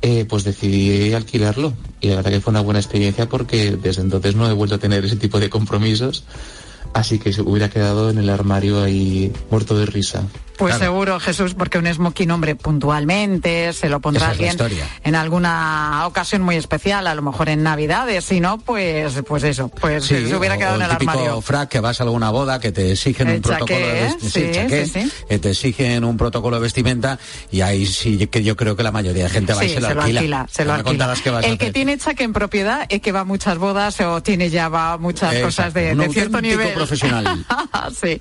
eh, 0.02 0.24
pues 0.28 0.44
decidí 0.44 1.12
alquilarlo. 1.12 1.74
Y 2.00 2.08
la 2.08 2.16
verdad 2.16 2.30
que 2.30 2.40
fue 2.40 2.52
una 2.52 2.62
buena 2.62 2.80
experiencia 2.80 3.28
porque 3.28 3.72
desde 3.72 4.02
entonces 4.02 4.34
no 4.34 4.48
he 4.48 4.52
vuelto 4.54 4.76
a 4.76 4.78
tener 4.78 5.04
ese 5.04 5.16
tipo 5.16 5.38
de 5.38 5.50
compromisos. 5.50 6.24
Así 6.92 7.18
que 7.18 7.32
se 7.32 7.42
hubiera 7.42 7.68
quedado 7.70 8.10
en 8.10 8.18
el 8.18 8.28
armario 8.30 8.82
ahí 8.82 9.32
muerto 9.50 9.78
de 9.78 9.86
risa. 9.86 10.24
Pues 10.56 10.76
seguro, 10.76 11.18
Jesús, 11.20 11.54
porque 11.54 11.78
un 11.78 11.86
smoking, 11.90 12.30
hombre, 12.32 12.54
puntualmente, 12.54 13.72
se 13.72 13.88
lo 13.88 14.00
pondrá 14.00 14.28
alguien 14.28 14.54
en 15.04 15.14
alguna 15.14 16.02
ocasión 16.06 16.42
muy 16.42 16.56
especial, 16.56 17.06
a 17.06 17.14
lo 17.14 17.22
mejor 17.22 17.48
en 17.48 17.62
Navidades, 17.62 18.24
si 18.26 18.40
no, 18.40 18.58
pues, 18.58 19.14
pues 19.26 19.42
eso, 19.44 19.68
pues 19.68 20.04
se 20.04 20.36
hubiera 20.36 20.58
quedado 20.58 20.76
en 20.76 20.82
el, 20.82 20.90
típico 20.90 21.12
armario. 21.12 21.40
frac 21.40 21.70
que 21.70 21.80
vas 21.80 22.00
a 22.00 22.04
alguna 22.04 22.30
boda 22.30 22.60
que 22.60 22.72
te 22.72 22.92
exigen 22.92 23.28
El 23.28 23.36
un 23.36 23.42
protocolo 23.42 23.78
de 23.78 23.86
chaqué, 23.86 24.02
vestimenta, 24.22 24.30
sí, 24.30 24.50
chaqué, 24.52 24.86
sí, 24.86 25.00
sí. 25.08 25.12
que 25.30 25.38
te 25.38 25.50
exigen 25.50 26.04
un 26.04 26.16
protocolo 26.18 26.56
de 26.56 26.62
vestimenta 26.62 27.18
y 27.50 27.62
ahí 27.62 27.86
sí 27.86 28.26
que 28.26 28.42
yo 28.42 28.54
creo 28.54 28.76
que 28.76 28.82
la 28.82 28.92
mayoría 28.92 29.24
de 29.24 29.30
gente 29.30 29.54
va 29.54 29.64
y 29.64 29.68
Sí, 29.68 29.74
se 29.76 29.80
lo 29.80 29.88
alquila. 29.88 30.46
se 30.50 30.64
lo 30.66 30.72
alquila. 30.74 30.90
contarás 30.90 31.22
qué 31.22 31.30
vas 31.30 31.44
a 31.44 31.48
El 31.48 31.56
que 31.56 31.72
tiene 31.72 31.96
chaque 31.96 32.24
en 32.24 32.34
propiedad 32.34 32.84
es 32.90 33.00
que 33.00 33.12
va 33.12 33.20
a 33.20 33.24
muchas 33.24 33.56
bodas 33.56 33.98
o 34.02 34.22
tiene 34.22 34.50
ya 34.50 34.68
va 34.68 34.92
a 34.92 34.98
muchas 34.98 35.32
Exacto, 35.32 35.46
cosas 35.46 35.72
de, 35.72 35.94
de 35.94 36.08
cierto 36.10 36.42
nivel. 36.42 36.74
Profesional. 36.80 37.46
sí. 38.00 38.20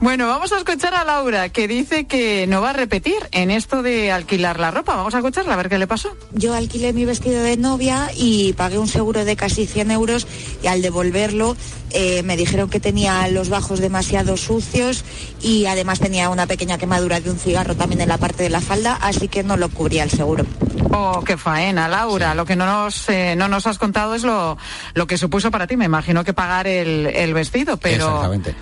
Bueno, 0.00 0.26
vamos 0.26 0.52
a 0.52 0.58
escuchar 0.58 0.94
a 0.94 1.04
Laura 1.04 1.50
que 1.50 1.68
dice 1.68 2.06
que 2.06 2.46
no 2.46 2.60
va 2.62 2.70
a 2.70 2.72
repetir 2.72 3.16
en 3.32 3.50
esto 3.50 3.82
de 3.82 4.10
alquilar 4.10 4.58
la 4.58 4.70
ropa. 4.70 4.96
Vamos 4.96 5.14
a 5.14 5.18
escucharla 5.18 5.54
a 5.54 5.56
ver 5.56 5.68
qué 5.68 5.78
le 5.78 5.86
pasó. 5.86 6.16
Yo 6.32 6.54
alquilé 6.54 6.92
mi 6.92 7.04
vestido 7.04 7.42
de 7.42 7.56
novia 7.56 8.10
y 8.16 8.54
pagué 8.54 8.78
un 8.78 8.88
seguro 8.88 9.24
de 9.24 9.36
casi 9.36 9.66
100 9.66 9.90
euros 9.90 10.26
y 10.62 10.66
al 10.68 10.80
devolverlo 10.82 11.56
eh, 11.90 12.22
me 12.22 12.36
dijeron 12.36 12.70
que 12.70 12.80
tenía 12.80 13.28
los 13.28 13.50
bajos 13.50 13.80
demasiado 13.80 14.36
sucios 14.36 15.04
y 15.42 15.66
además 15.66 16.00
tenía 16.00 16.30
una 16.30 16.46
pequeña 16.46 16.78
quemadura 16.78 17.20
de 17.20 17.30
un 17.30 17.38
cigarro 17.38 17.76
también 17.76 18.00
en 18.00 18.08
la 18.08 18.18
parte 18.18 18.42
de 18.42 18.50
la 18.50 18.60
falda, 18.60 18.94
así 18.94 19.28
que 19.28 19.42
no 19.42 19.56
lo 19.56 19.68
cubría 19.68 20.02
el 20.04 20.10
seguro. 20.10 20.46
Oh, 20.94 21.22
qué 21.24 21.36
faena, 21.36 21.88
Laura. 21.88 22.34
Lo 22.34 22.44
que 22.44 22.56
no 22.56 22.66
nos, 22.66 23.08
eh, 23.08 23.34
no 23.36 23.48
nos 23.48 23.66
has 23.66 23.78
contado 23.78 24.14
es 24.14 24.24
lo, 24.24 24.58
lo 24.94 25.06
que 25.06 25.16
supuso 25.16 25.50
para 25.50 25.66
ti. 25.66 25.76
Me 25.76 25.86
imagino 25.86 26.22
que 26.24 26.34
pagar 26.34 26.66
el, 26.66 27.06
el 27.06 27.34
vestido, 27.34 27.76
pero... 27.76 28.06
Exactamente. 28.06 28.54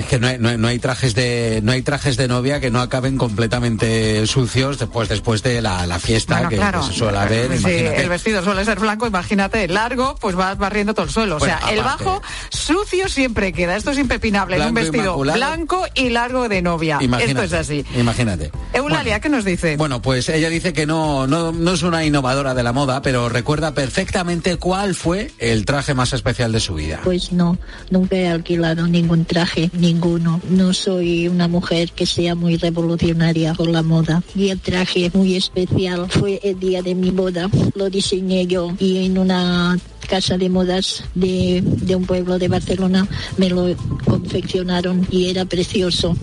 Es 0.00 0.06
que 0.06 0.18
no 0.18 0.26
hay, 0.26 0.38
no 0.38 0.48
hay- 0.48 0.58
no 0.58 0.68
hay 0.68 0.78
trajes 0.78 1.14
de 1.14 1.60
no 1.62 1.72
hay 1.72 1.82
trajes 1.82 2.16
de 2.16 2.26
novia 2.28 2.60
que 2.60 2.70
no 2.70 2.80
acaben 2.80 3.16
completamente 3.16 4.26
sucios 4.26 4.78
después 4.78 5.08
después 5.08 5.42
de 5.42 5.60
la, 5.62 5.86
la 5.86 5.98
fiesta 5.98 6.34
Bueno, 6.34 6.48
que, 6.50 6.56
claro. 6.56 6.80
que 6.80 6.86
se 6.86 6.98
suele. 6.98 7.18
Sí, 7.20 7.34
imagínate. 7.64 8.00
el 8.02 8.08
vestido 8.08 8.42
suele 8.44 8.64
ser 8.64 8.78
blanco, 8.80 9.06
imagínate, 9.06 9.66
largo, 9.68 10.16
pues 10.20 10.34
vas 10.36 10.56
barriendo 10.58 10.94
todo 10.94 11.06
el 11.06 11.12
suelo. 11.12 11.38
Bueno, 11.38 11.54
o 11.54 11.58
sea, 11.66 11.70
el 11.72 11.82
bajo 11.82 12.22
sucio 12.50 13.08
siempre 13.08 13.52
queda. 13.52 13.76
Esto 13.76 13.90
es 13.90 13.98
impepinable. 13.98 14.56
en 14.56 14.62
un 14.62 14.74
vestido 14.74 15.04
inmaculado. 15.04 15.38
blanco 15.38 15.84
y 15.94 16.08
largo 16.10 16.48
de 16.48 16.62
novia. 16.62 16.98
Imagínate, 17.00 17.32
Esto 17.32 17.56
es 17.56 17.60
así. 17.60 17.84
Imagínate. 17.96 18.50
Eulalia, 18.72 19.20
¿qué 19.20 19.28
nos 19.28 19.44
dice? 19.44 19.76
Bueno, 19.76 20.00
pues 20.02 20.28
ella 20.28 20.48
dice 20.48 20.72
que 20.72 20.86
no, 20.86 21.26
no, 21.26 21.52
no 21.52 21.72
es 21.72 21.82
una 21.82 22.04
innovadora 22.04 22.54
de 22.54 22.62
la 22.62 22.72
moda, 22.72 23.02
pero 23.02 23.28
recuerda 23.28 23.74
perfectamente 23.74 24.56
cuál 24.56 24.94
fue 24.94 25.30
el 25.38 25.64
traje 25.64 25.94
más 25.94 26.12
especial 26.12 26.52
de 26.52 26.60
su 26.60 26.74
vida. 26.74 27.00
Pues 27.04 27.32
no, 27.32 27.58
nunca 27.90 28.16
he 28.16 28.28
alquilado 28.28 28.86
ningún 28.86 29.24
traje, 29.24 29.70
ninguno. 29.90 30.40
No 30.48 30.72
soy 30.72 31.28
una 31.28 31.48
mujer 31.48 31.90
que 31.92 32.06
sea 32.06 32.34
muy 32.34 32.56
revolucionaria 32.56 33.54
con 33.54 33.72
la 33.72 33.82
moda. 33.82 34.22
Y 34.34 34.50
el 34.50 34.60
traje 34.60 35.10
muy 35.12 35.36
especial 35.36 36.08
fue 36.08 36.40
el 36.42 36.58
día 36.60 36.82
de 36.82 36.94
mi 36.94 37.10
boda. 37.10 37.50
Lo 37.74 37.90
diseñé 37.90 38.46
yo 38.46 38.72
y 38.78 39.04
en 39.04 39.18
una 39.18 39.78
casa 40.10 40.36
de 40.36 40.48
modas 40.48 41.04
de, 41.14 41.62
de 41.64 41.94
un 41.94 42.04
pueblo 42.04 42.38
de 42.38 42.48
Barcelona 42.48 43.06
me 43.38 43.48
lo 43.48 43.74
confeccionaron 44.04 45.06
y 45.10 45.30
era 45.30 45.44
precioso. 45.44 46.16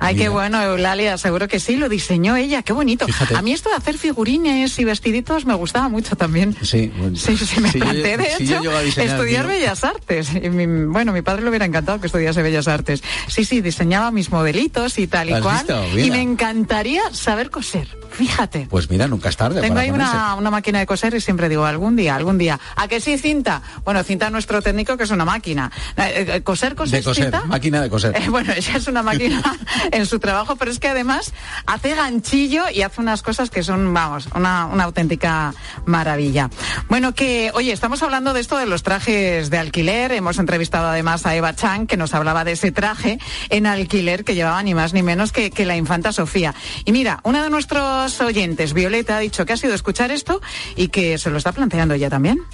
Ay, 0.00 0.16
qué 0.16 0.28
bueno, 0.28 0.60
Eulalia, 0.62 1.16
seguro 1.16 1.48
que 1.48 1.58
sí, 1.58 1.76
lo 1.76 1.88
diseñó 1.88 2.36
ella, 2.36 2.62
qué 2.62 2.74
bonito. 2.74 3.06
Fíjate. 3.06 3.36
A 3.36 3.40
mí 3.42 3.52
esto 3.54 3.70
de 3.70 3.76
hacer 3.76 3.96
figurines 3.96 4.78
y 4.78 4.84
vestiditos 4.84 5.46
me 5.46 5.54
gustaba 5.54 5.88
mucho 5.88 6.14
también. 6.14 6.54
Sí, 6.60 6.92
bueno, 6.98 7.16
Sí, 7.16 7.38
sí, 7.38 7.58
me 7.60 7.70
si 7.70 7.78
yo- 7.78 7.84
planteé, 7.86 8.16
de 8.18 8.24
si 8.36 8.44
hecho, 8.44 8.60
diseñar, 8.84 9.14
estudiar 9.14 9.46
tío. 9.46 9.54
Bellas 9.54 9.82
Artes. 9.82 10.28
Y 10.34 10.50
mi- 10.50 10.84
bueno, 10.92 11.12
mi 11.14 11.22
padre 11.22 11.42
le 11.42 11.48
hubiera 11.48 11.64
encantado 11.64 12.00
que 12.00 12.08
estudiase 12.08 12.42
Bellas 12.42 12.68
Artes. 12.68 13.02
Sí, 13.28 13.46
sí, 13.46 13.62
diseñaba 13.62 14.10
mis 14.10 14.30
modelitos 14.30 14.98
y 14.98 15.06
tal 15.06 15.30
y 15.30 15.32
¿Has 15.32 15.40
cual. 15.40 15.64
Y 15.96 16.10
me 16.10 16.20
encantaría 16.20 17.00
saber 17.12 17.48
coser, 17.50 17.88
fíjate. 18.10 18.66
Pues 18.68 18.90
mira, 18.90 19.08
nunca 19.08 19.30
es 19.30 19.38
tarde. 19.38 19.62
Tengo 19.62 19.74
para 19.76 19.86
ahí 19.86 19.90
una, 19.90 20.34
una 20.34 20.50
máquina 20.50 20.80
de 20.80 20.86
coser 20.86 21.14
y 21.14 21.20
siempre 21.22 21.48
digo, 21.48 21.64
algún 21.64 21.96
día, 21.96 22.14
algún 22.14 22.36
día. 22.36 22.60
¿A 22.76 22.88
que 22.88 23.00
sí, 23.00 23.16
cinta? 23.24 23.62
Bueno, 23.86 24.04
cinta 24.04 24.28
nuestro 24.28 24.60
técnico 24.60 24.98
que 24.98 25.04
es 25.04 25.10
una 25.10 25.24
máquina. 25.24 25.72
Eh, 25.96 26.26
eh, 26.28 26.42
¿Coser, 26.42 26.74
coser, 26.74 26.98
de 26.98 27.04
coser, 27.04 27.24
cinta? 27.24 27.46
máquina 27.46 27.80
de 27.80 27.88
coser. 27.88 28.14
Eh, 28.14 28.28
bueno, 28.28 28.52
ella 28.52 28.76
es 28.76 28.86
una 28.86 29.02
máquina 29.02 29.40
en 29.92 30.04
su 30.04 30.18
trabajo, 30.18 30.56
pero 30.56 30.70
es 30.70 30.78
que 30.78 30.88
además 30.88 31.32
hace 31.64 31.94
ganchillo 31.94 32.64
y 32.68 32.82
hace 32.82 33.00
unas 33.00 33.22
cosas 33.22 33.48
que 33.48 33.62
son, 33.62 33.94
vamos, 33.94 34.28
una, 34.34 34.66
una 34.66 34.84
auténtica 34.84 35.54
maravilla. 35.86 36.50
Bueno, 36.90 37.14
que, 37.14 37.50
oye, 37.54 37.72
estamos 37.72 38.02
hablando 38.02 38.34
de 38.34 38.40
esto 38.40 38.58
de 38.58 38.66
los 38.66 38.82
trajes 38.82 39.48
de 39.48 39.56
alquiler. 39.56 40.12
Hemos 40.12 40.38
entrevistado 40.38 40.88
además 40.88 41.24
a 41.24 41.34
Eva 41.34 41.54
Chang, 41.54 41.86
que 41.86 41.96
nos 41.96 42.12
hablaba 42.12 42.44
de 42.44 42.52
ese 42.52 42.72
traje 42.72 43.18
en 43.48 43.64
alquiler 43.64 44.24
que 44.24 44.34
llevaba 44.34 44.62
ni 44.62 44.74
más 44.74 44.92
ni 44.92 45.02
menos 45.02 45.32
que, 45.32 45.50
que 45.50 45.64
la 45.64 45.78
infanta 45.78 46.12
Sofía. 46.12 46.54
Y 46.84 46.92
mira, 46.92 47.20
una 47.22 47.42
de 47.42 47.48
nuestros 47.48 48.20
oyentes, 48.20 48.74
Violeta, 48.74 49.16
ha 49.16 49.20
dicho 49.20 49.46
que 49.46 49.54
ha 49.54 49.56
sido 49.56 49.72
escuchar 49.72 50.10
esto 50.10 50.42
y 50.76 50.88
que 50.88 51.16
se 51.16 51.30
lo 51.30 51.38
está 51.38 51.52
planteando 51.52 51.94
ella 51.94 52.10
también. 52.10 52.44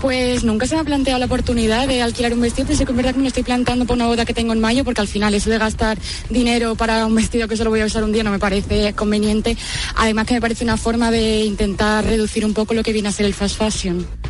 Pues 0.00 0.42
nunca 0.42 0.66
se 0.66 0.74
me 0.74 0.80
ha 0.80 0.84
planteado 0.84 1.20
la 1.20 1.26
oportunidad 1.26 1.86
de 1.86 2.02
alquilar 2.02 2.34
un 2.34 2.40
vestido, 2.40 2.66
pero 2.66 2.78
sí 2.78 2.84
que 2.84 2.90
es 2.90 2.96
verdad 2.96 3.12
que 3.12 3.18
me 3.18 3.22
lo 3.22 3.28
estoy 3.28 3.44
planteando 3.44 3.84
por 3.84 3.94
una 3.94 4.06
boda 4.06 4.24
que 4.24 4.34
tengo 4.34 4.52
en 4.52 4.60
mayo, 4.60 4.84
porque 4.84 5.00
al 5.00 5.08
final 5.08 5.32
eso 5.34 5.48
de 5.48 5.58
gastar 5.58 5.96
dinero 6.28 6.74
para 6.74 7.06
un 7.06 7.14
vestido 7.14 7.46
que 7.46 7.56
solo 7.56 7.70
voy 7.70 7.80
a 7.80 7.86
usar 7.86 8.02
un 8.02 8.12
día 8.12 8.24
no 8.24 8.30
me 8.30 8.40
parece 8.40 8.94
conveniente. 8.94 9.56
Además 9.94 10.26
que 10.26 10.34
me 10.34 10.40
parece 10.40 10.64
una 10.64 10.76
forma 10.76 11.10
de 11.10 11.44
intentar 11.44 12.04
reducir 12.04 12.44
un 12.44 12.52
poco 12.52 12.74
lo 12.74 12.82
que 12.82 12.92
viene 12.92 13.08
a 13.08 13.12
ser 13.12 13.26
el 13.26 13.34
fast 13.34 13.56
fashion. 13.56 14.21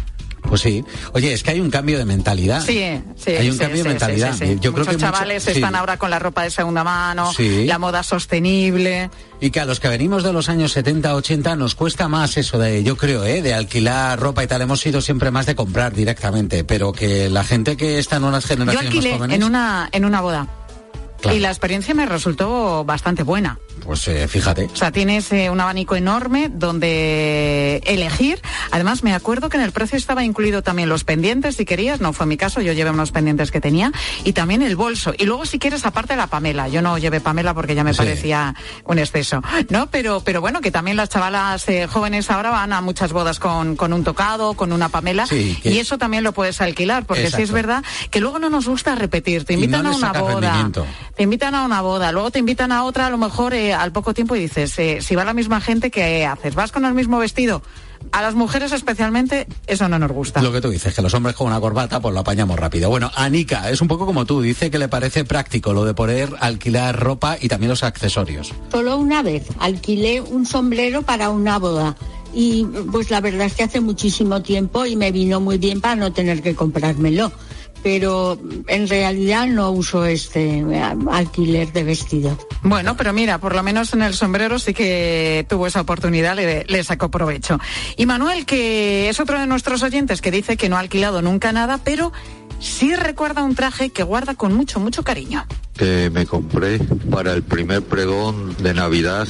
Pues 0.42 0.60
sí. 0.60 0.84
Oye, 1.12 1.32
es 1.32 1.42
que 1.42 1.52
hay 1.52 1.60
un 1.60 1.70
cambio 1.70 1.98
de 1.98 2.04
mentalidad. 2.04 2.62
Sí, 2.64 3.00
sí. 3.16 3.30
Hay 3.30 3.48
un 3.48 3.54
sí, 3.54 3.60
cambio 3.60 3.84
de 3.84 3.88
mentalidad. 3.90 4.34
sí. 4.34 4.58
Yo 4.60 4.72
creo 4.72 4.84
Muchos 4.84 4.96
que 4.96 5.00
chavales 5.00 5.46
están 5.46 5.74
ahora 5.74 5.96
con 5.96 6.10
la 6.10 6.18
ropa 6.18 6.42
de 6.42 6.50
segunda 6.50 6.84
mano, 6.84 7.32
la 7.38 7.78
moda 7.78 8.02
sostenible. 8.02 9.10
Y 9.40 9.50
que 9.50 9.60
a 9.60 9.64
los 9.64 9.80
que 9.80 9.88
venimos 9.88 10.22
de 10.22 10.32
los 10.32 10.48
años 10.48 10.72
70, 10.72 11.14
80 11.14 11.56
nos 11.56 11.74
cuesta 11.74 12.08
más 12.08 12.36
eso 12.36 12.58
de, 12.58 12.84
yo 12.84 12.96
creo, 12.96 13.24
¿eh? 13.24 13.42
de 13.42 13.54
alquilar 13.54 14.18
ropa 14.20 14.44
y 14.44 14.46
tal. 14.46 14.62
Hemos 14.62 14.80
sido 14.80 15.00
siempre 15.00 15.30
más 15.30 15.46
de 15.46 15.54
comprar 15.54 15.94
directamente, 15.94 16.64
pero 16.64 16.92
que 16.92 17.28
la 17.28 17.44
gente 17.44 17.76
que 17.76 17.98
está 17.98 18.16
en 18.16 18.24
unas 18.24 18.44
Yo 18.44 18.48
generaciones 18.48 18.86
alquilé 18.86 19.10
más 19.10 19.18
jóvenes, 19.18 19.36
en 19.36 19.44
una, 19.44 19.88
en 19.90 20.04
una 20.04 20.20
boda. 20.20 20.48
Claro. 21.22 21.36
Y 21.36 21.40
la 21.40 21.48
experiencia 21.48 21.94
me 21.94 22.04
resultó 22.06 22.84
bastante 22.84 23.22
buena. 23.22 23.58
pues 23.84 24.06
eh, 24.08 24.28
fíjate. 24.28 24.66
O 24.72 24.76
sea, 24.76 24.92
tienes 24.92 25.32
eh, 25.32 25.48
un 25.50 25.60
abanico 25.60 25.96
enorme 25.96 26.50
donde 26.52 27.80
elegir. 27.86 28.40
Además, 28.70 29.02
me 29.02 29.14
acuerdo 29.14 29.48
que 29.48 29.56
en 29.56 29.62
el 29.62 29.72
precio 29.72 29.96
estaba 29.96 30.24
incluido 30.24 30.62
también 30.62 30.88
los 30.88 31.04
pendientes, 31.04 31.56
si 31.56 31.64
querías. 31.64 32.00
No 32.00 32.12
fue 32.12 32.26
mi 32.26 32.36
caso, 32.36 32.60
yo 32.60 32.72
llevé 32.72 32.90
unos 32.90 33.12
pendientes 33.12 33.50
que 33.50 33.60
tenía. 33.60 33.92
Y 34.24 34.32
también 34.32 34.62
el 34.62 34.76
bolso. 34.76 35.12
Y 35.16 35.24
luego, 35.24 35.46
si 35.46 35.58
quieres, 35.58 35.84
aparte 35.86 36.16
la 36.16 36.26
Pamela. 36.26 36.68
Yo 36.68 36.82
no 36.82 36.98
llevé 36.98 37.20
Pamela 37.20 37.54
porque 37.54 37.74
ya 37.74 37.84
me 37.84 37.92
Sí. 37.92 37.98
parecía 37.98 38.54
un 38.84 38.98
exceso. 38.98 39.42
¿No? 39.70 39.88
Pero, 39.90 40.20
pero 40.24 40.40
bueno, 40.40 40.60
que 40.60 40.70
también 40.70 40.96
las 40.96 41.08
chavalas 41.08 41.68
eh, 41.68 41.86
jóvenes 41.86 42.30
ahora 42.30 42.50
van 42.50 42.72
a 42.72 42.80
muchas 42.80 43.12
bodas 43.12 43.38
con, 43.38 43.76
con 43.76 43.92
un 43.92 44.02
tocado, 44.04 44.54
con 44.54 44.72
una 44.72 44.88
Pamela. 44.88 45.26
Sí, 45.26 45.58
Y 45.62 45.78
eso 45.78 45.98
también 45.98 46.24
lo 46.24 46.32
puedes 46.32 46.60
alquilar. 46.60 47.04
Porque 47.04 47.30
sí 47.30 47.42
es 47.42 47.52
verdad 47.52 47.82
que 48.10 48.20
luego 48.20 48.38
no 48.38 48.48
nos 48.50 48.66
gusta 48.68 48.94
repetir. 48.94 49.44
Te 49.44 49.54
no 49.56 49.60
invitan 49.64 49.86
a 49.86 49.90
una 49.96 50.12
boda. 50.12 50.70
Te 51.16 51.24
invitan 51.24 51.54
a 51.54 51.64
una 51.64 51.82
boda, 51.82 52.10
luego 52.10 52.30
te 52.30 52.38
invitan 52.38 52.72
a 52.72 52.84
otra, 52.84 53.06
a 53.06 53.10
lo 53.10 53.18
mejor 53.18 53.52
eh, 53.52 53.74
al 53.74 53.92
poco 53.92 54.14
tiempo 54.14 54.34
y 54.34 54.40
dices, 54.40 54.78
eh, 54.78 54.98
si 55.02 55.14
va 55.14 55.24
la 55.24 55.34
misma 55.34 55.60
gente, 55.60 55.90
¿qué 55.90 56.24
haces? 56.24 56.54
¿Vas 56.54 56.72
con 56.72 56.86
el 56.86 56.94
mismo 56.94 57.18
vestido? 57.18 57.62
A 58.12 58.22
las 58.22 58.34
mujeres 58.34 58.72
especialmente, 58.72 59.46
eso 59.66 59.88
no 59.88 59.98
nos 59.98 60.10
gusta. 60.10 60.42
Lo 60.42 60.52
que 60.52 60.60
tú 60.60 60.70
dices, 60.70 60.94
que 60.94 61.02
los 61.02 61.14
hombres 61.14 61.36
con 61.36 61.46
una 61.46 61.60
corbata, 61.60 62.00
pues 62.00 62.14
lo 62.14 62.20
apañamos 62.20 62.58
rápido. 62.58 62.88
Bueno, 62.88 63.10
Anika 63.14 63.70
es 63.70 63.80
un 63.80 63.88
poco 63.88 64.06
como 64.06 64.24
tú, 64.24 64.40
dice 64.40 64.70
que 64.70 64.78
le 64.78 64.88
parece 64.88 65.24
práctico 65.24 65.72
lo 65.72 65.84
de 65.84 65.94
poder 65.94 66.30
alquilar 66.40 66.98
ropa 66.98 67.36
y 67.40 67.48
también 67.48 67.70
los 67.70 67.82
accesorios. 67.82 68.52
Solo 68.70 68.96
una 68.96 69.22
vez 69.22 69.46
alquilé 69.60 70.20
un 70.20 70.46
sombrero 70.46 71.02
para 71.02 71.30
una 71.30 71.58
boda 71.58 71.94
y 72.34 72.64
pues 72.90 73.10
la 73.10 73.20
verdad 73.20 73.46
es 73.46 73.54
que 73.54 73.62
hace 73.62 73.80
muchísimo 73.80 74.42
tiempo 74.42 74.86
y 74.86 74.96
me 74.96 75.12
vino 75.12 75.40
muy 75.40 75.58
bien 75.58 75.80
para 75.80 75.96
no 75.96 76.12
tener 76.12 76.42
que 76.42 76.54
comprármelo. 76.54 77.30
Pero 77.82 78.38
en 78.68 78.88
realidad 78.88 79.46
no 79.46 79.70
uso 79.70 80.04
este 80.04 80.58
eh, 80.58 80.82
alquiler 81.10 81.72
de 81.72 81.84
vestido. 81.84 82.38
Bueno, 82.62 82.96
pero 82.96 83.12
mira, 83.12 83.38
por 83.38 83.54
lo 83.54 83.62
menos 83.62 83.92
en 83.92 84.02
el 84.02 84.14
sombrero 84.14 84.58
sí 84.58 84.72
que 84.72 85.44
tuvo 85.48 85.66
esa 85.66 85.80
oportunidad, 85.80 86.36
le, 86.36 86.64
le 86.64 86.84
sacó 86.84 87.10
provecho. 87.10 87.58
Y 87.96 88.06
Manuel, 88.06 88.46
que 88.46 89.08
es 89.08 89.18
otro 89.20 89.40
de 89.40 89.46
nuestros 89.46 89.82
oyentes 89.82 90.20
que 90.20 90.30
dice 90.30 90.56
que 90.56 90.68
no 90.68 90.76
ha 90.76 90.80
alquilado 90.80 91.22
nunca 91.22 91.52
nada, 91.52 91.78
pero 91.82 92.12
sí 92.60 92.94
recuerda 92.94 93.42
un 93.42 93.54
traje 93.54 93.90
que 93.90 94.02
guarda 94.02 94.34
con 94.34 94.54
mucho, 94.54 94.80
mucho 94.80 95.02
cariño. 95.02 95.44
Que 95.76 96.10
me 96.10 96.26
compré 96.26 96.78
para 97.10 97.32
el 97.32 97.42
primer 97.42 97.82
pregón 97.82 98.54
de 98.58 98.74
Navidad 98.74 99.26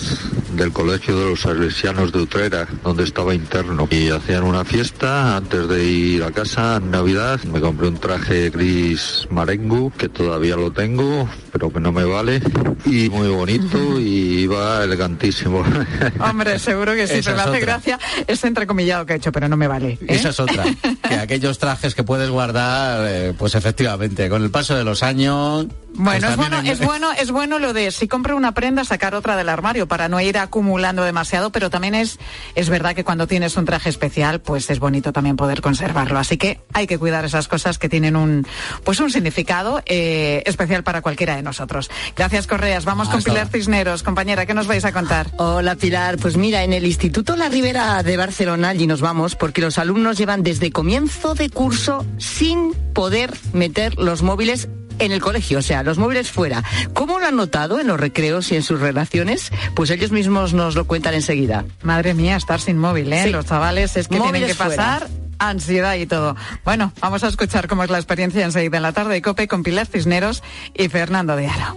del 0.56 0.72
Colegio 0.72 1.18
de 1.18 1.30
los 1.30 1.40
Salesianos 1.40 2.12
de 2.12 2.18
Utrera, 2.20 2.66
donde 2.82 3.04
estaba 3.04 3.34
interno. 3.34 3.88
Y 3.90 4.10
hacían 4.10 4.42
una 4.42 4.64
fiesta 4.64 5.36
antes 5.36 5.68
de 5.68 5.84
ir 5.84 6.22
a 6.24 6.30
casa 6.30 6.76
en 6.76 6.90
Navidad. 6.90 7.40
Me 7.44 7.60
compré 7.60 7.88
un 7.88 7.96
traje 7.98 8.50
gris 8.50 9.26
marengu, 9.30 9.90
que 9.92 10.08
todavía 10.08 10.56
lo 10.56 10.70
tengo, 10.72 11.28
pero 11.52 11.72
que 11.72 11.80
no 11.80 11.92
me 11.92 12.04
vale. 12.04 12.42
Y 12.84 13.08
muy 13.08 13.28
bonito 13.28 13.98
y 13.98 14.46
va 14.46 14.84
elegantísimo. 14.84 15.64
Hombre, 16.20 16.58
seguro 16.58 16.92
que 16.94 17.06
sí, 17.06 17.18
Esa 17.18 17.30
pero 17.30 17.36
me 17.36 17.42
es 17.42 17.48
hace 17.48 17.62
otra. 17.62 17.72
gracia 17.72 17.98
ese 18.26 18.46
entrecomillado 18.48 19.06
que 19.06 19.14
ha 19.14 19.16
hecho, 19.16 19.32
pero 19.32 19.48
no 19.48 19.56
me 19.56 19.68
vale. 19.68 19.92
¿eh? 19.92 20.06
Esa 20.08 20.30
es 20.30 20.40
otra. 20.40 20.64
que 21.08 21.14
aquellos 21.14 21.58
trajes 21.58 21.94
que 21.94 22.02
puedes 22.04 22.28
guardar, 22.28 23.06
eh, 23.08 23.34
pues 23.38 23.54
efectivamente, 23.54 24.28
con 24.28 24.42
el 24.42 24.50
paso 24.50 24.76
de 24.76 24.84
los 24.84 25.02
años. 25.02 25.66
Bueno, 25.94 26.20
pues 26.20 26.30
es 26.32 26.36
bueno, 26.36 26.58
en- 26.58 26.66
es 26.66 26.80
bueno, 26.80 27.12
es 27.12 27.30
bueno 27.30 27.58
lo 27.58 27.72
de 27.72 27.90
si 27.90 28.08
compro 28.08 28.36
una 28.36 28.52
prenda 28.52 28.84
sacar 28.84 29.14
otra 29.14 29.36
del 29.36 29.48
armario 29.48 29.86
para 29.86 30.08
no 30.08 30.20
ir 30.20 30.38
acumulando 30.38 31.02
demasiado, 31.04 31.50
pero 31.52 31.70
también 31.70 31.94
es 31.94 32.18
es 32.54 32.68
verdad 32.68 32.94
que 32.94 33.04
cuando 33.04 33.26
tienes 33.26 33.56
un 33.56 33.64
traje 33.64 33.88
especial, 33.88 34.40
pues 34.40 34.70
es 34.70 34.78
bonito 34.78 35.12
también 35.12 35.36
poder 35.36 35.60
conservarlo. 35.60 36.18
Así 36.18 36.36
que 36.38 36.60
hay 36.72 36.86
que 36.86 36.98
cuidar 36.98 37.24
esas 37.24 37.46
cosas 37.48 37.78
que 37.78 37.88
tienen 37.88 38.16
un 38.16 38.46
pues 38.84 39.00
un 39.00 39.10
significado 39.10 39.82
eh, 39.86 40.42
especial 40.46 40.82
para 40.82 41.02
cualquiera 41.02 41.36
de 41.36 41.42
nosotros. 41.42 41.90
Gracias 42.16 42.46
Correas. 42.46 42.84
Vamos 42.84 43.08
con 43.08 43.22
Pilar 43.22 43.38
ahora. 43.44 43.50
Cisneros, 43.52 44.02
compañera, 44.02 44.46
¿qué 44.46 44.54
nos 44.54 44.66
vais 44.66 44.84
a 44.84 44.92
contar? 44.92 45.30
Hola 45.36 45.76
Pilar, 45.76 46.16
pues 46.18 46.36
mira, 46.36 46.64
en 46.64 46.72
el 46.72 46.86
Instituto 46.86 47.36
La 47.36 47.48
Ribera 47.48 48.02
de 48.02 48.16
Barcelona, 48.16 48.70
allí 48.70 48.86
nos 48.86 49.00
vamos, 49.00 49.36
porque 49.36 49.60
los 49.60 49.78
alumnos 49.78 50.16
llevan 50.18 50.42
desde 50.42 50.70
comienzo 50.72 51.34
de 51.34 51.50
curso 51.50 52.04
sin 52.18 52.72
poder 52.94 53.32
meter 53.52 53.98
los 53.98 54.22
móviles 54.22 54.68
en 54.98 55.12
el 55.12 55.20
colegio, 55.20 55.58
o 55.58 55.62
sea, 55.62 55.82
los 55.82 55.98
móviles 55.98 56.30
fuera. 56.30 56.62
¿Cómo 56.94 57.18
lo 57.18 57.26
han 57.26 57.36
notado 57.36 57.80
en 57.80 57.86
los 57.86 57.98
recreos 57.98 58.50
y 58.52 58.56
en 58.56 58.62
sus 58.62 58.80
relaciones? 58.80 59.50
Pues 59.74 59.90
ellos 59.90 60.12
mismos 60.12 60.54
nos 60.54 60.74
lo 60.74 60.86
cuentan 60.86 61.14
enseguida. 61.14 61.64
Madre 61.82 62.14
mía, 62.14 62.36
estar 62.36 62.60
sin 62.60 62.78
móvil, 62.78 63.12
¿eh? 63.12 63.24
Sí. 63.24 63.30
Los 63.30 63.46
chavales 63.46 63.96
es 63.96 64.08
que 64.08 64.20
tienen 64.20 64.46
que 64.46 64.54
pasar 64.54 65.06
fuera. 65.06 65.14
ansiedad 65.38 65.94
y 65.94 66.06
todo. 66.06 66.36
Bueno, 66.64 66.92
vamos 67.00 67.24
a 67.24 67.28
escuchar 67.28 67.68
cómo 67.68 67.84
es 67.84 67.90
la 67.90 67.98
experiencia 67.98 68.44
enseguida 68.44 68.76
en 68.76 68.82
la 68.82 68.92
tarde 68.92 69.14
de 69.14 69.22
COPE 69.22 69.48
con 69.48 69.62
Pilar 69.62 69.86
Cisneros 69.86 70.42
y 70.74 70.88
Fernando 70.88 71.36
de 71.36 71.46
Aro. 71.48 71.76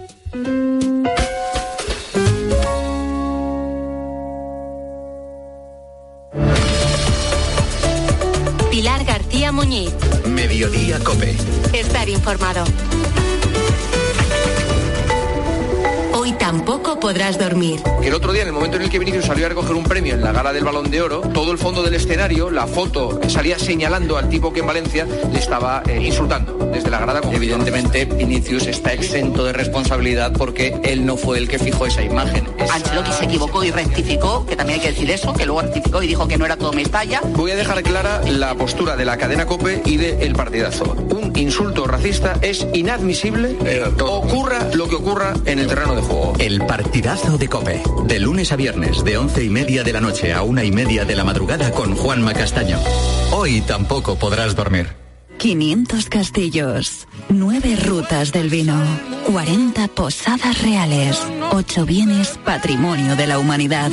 García 9.46 9.52
Muñiz. 9.52 9.92
Mediodía 10.26 10.98
Cope. 10.98 11.36
Estar 11.72 12.08
informado. 12.08 12.64
Hoy 16.26 16.32
tampoco 16.32 16.98
podrás 16.98 17.38
dormir. 17.38 17.80
Que 18.02 18.08
el 18.08 18.14
otro 18.14 18.32
día, 18.32 18.42
en 18.42 18.48
el 18.48 18.52
momento 18.52 18.78
en 18.78 18.82
el 18.82 18.90
que 18.90 18.98
Vinicius 18.98 19.26
salió 19.26 19.46
a 19.46 19.48
recoger 19.48 19.76
un 19.76 19.84
premio 19.84 20.12
en 20.12 20.22
la 20.22 20.32
gala 20.32 20.52
del 20.52 20.64
Balón 20.64 20.90
de 20.90 21.00
Oro, 21.00 21.20
todo 21.20 21.52
el 21.52 21.58
fondo 21.58 21.84
del 21.84 21.94
escenario, 21.94 22.50
la 22.50 22.66
foto, 22.66 23.20
salía 23.28 23.60
señalando 23.60 24.18
al 24.18 24.28
tipo 24.28 24.52
que 24.52 24.58
en 24.58 24.66
Valencia 24.66 25.06
le 25.32 25.38
estaba 25.38 25.84
eh, 25.86 26.02
insultando 26.02 26.68
desde 26.72 26.90
la 26.90 26.98
grada. 26.98 27.20
Evidentemente, 27.30 28.06
Vinicius 28.06 28.66
está 28.66 28.92
exento 28.92 29.44
de 29.44 29.52
responsabilidad 29.52 30.32
porque 30.36 30.76
él 30.82 31.06
no 31.06 31.16
fue 31.16 31.38
el 31.38 31.46
que 31.46 31.60
fijó 31.60 31.86
esa 31.86 32.02
imagen. 32.02 32.48
Ancelotti 32.72 33.12
se 33.12 33.26
equivocó 33.26 33.62
y 33.62 33.70
rectificó, 33.70 34.44
que 34.46 34.56
también 34.56 34.80
hay 34.80 34.84
que 34.84 34.92
decir 34.94 35.08
eso, 35.12 35.32
que 35.32 35.46
luego 35.46 35.62
rectificó 35.62 36.02
y 36.02 36.08
dijo 36.08 36.26
que 36.26 36.36
no 36.38 36.44
era 36.44 36.56
todo 36.56 36.72
Mestalla. 36.72 37.20
Voy 37.36 37.52
a 37.52 37.56
dejar 37.56 37.84
clara 37.84 38.20
la 38.22 38.52
postura 38.56 38.96
de 38.96 39.04
la 39.04 39.16
cadena 39.16 39.46
COPE 39.46 39.82
y 39.84 39.96
de 39.96 40.26
El 40.26 40.34
Partidazo. 40.34 40.96
Un 41.14 41.38
insulto 41.38 41.86
racista 41.86 42.36
es 42.42 42.66
inadmisible, 42.74 43.56
ocurra 44.00 44.70
lo 44.74 44.88
que 44.88 44.96
ocurra 44.96 45.32
en 45.44 45.60
el 45.60 45.68
terreno 45.68 45.94
de 45.94 46.02
juego. 46.02 46.15
El 46.38 46.64
partidazo 46.66 47.38
de 47.38 47.48
Cope. 47.48 47.82
De 48.06 48.18
lunes 48.18 48.52
a 48.52 48.56
viernes, 48.56 49.02
de 49.04 49.18
once 49.18 49.42
y 49.44 49.48
media 49.48 49.82
de 49.82 49.92
la 49.92 50.00
noche 50.00 50.32
a 50.32 50.42
una 50.42 50.64
y 50.64 50.70
media 50.70 51.04
de 51.04 51.16
la 51.16 51.24
madrugada 51.24 51.70
con 51.72 51.94
Juanma 51.94 52.34
Castaño. 52.34 52.78
Hoy 53.32 53.60
tampoco 53.62 54.16
podrás 54.16 54.54
dormir. 54.54 54.94
500 55.38 56.08
castillos, 56.08 57.06
9 57.28 57.76
rutas 57.76 58.32
del 58.32 58.48
vino, 58.48 58.80
40 59.30 59.88
posadas 59.88 60.62
reales, 60.62 61.20
8 61.52 61.84
bienes 61.84 62.38
patrimonio 62.44 63.16
de 63.16 63.26
la 63.26 63.38
humanidad. 63.38 63.90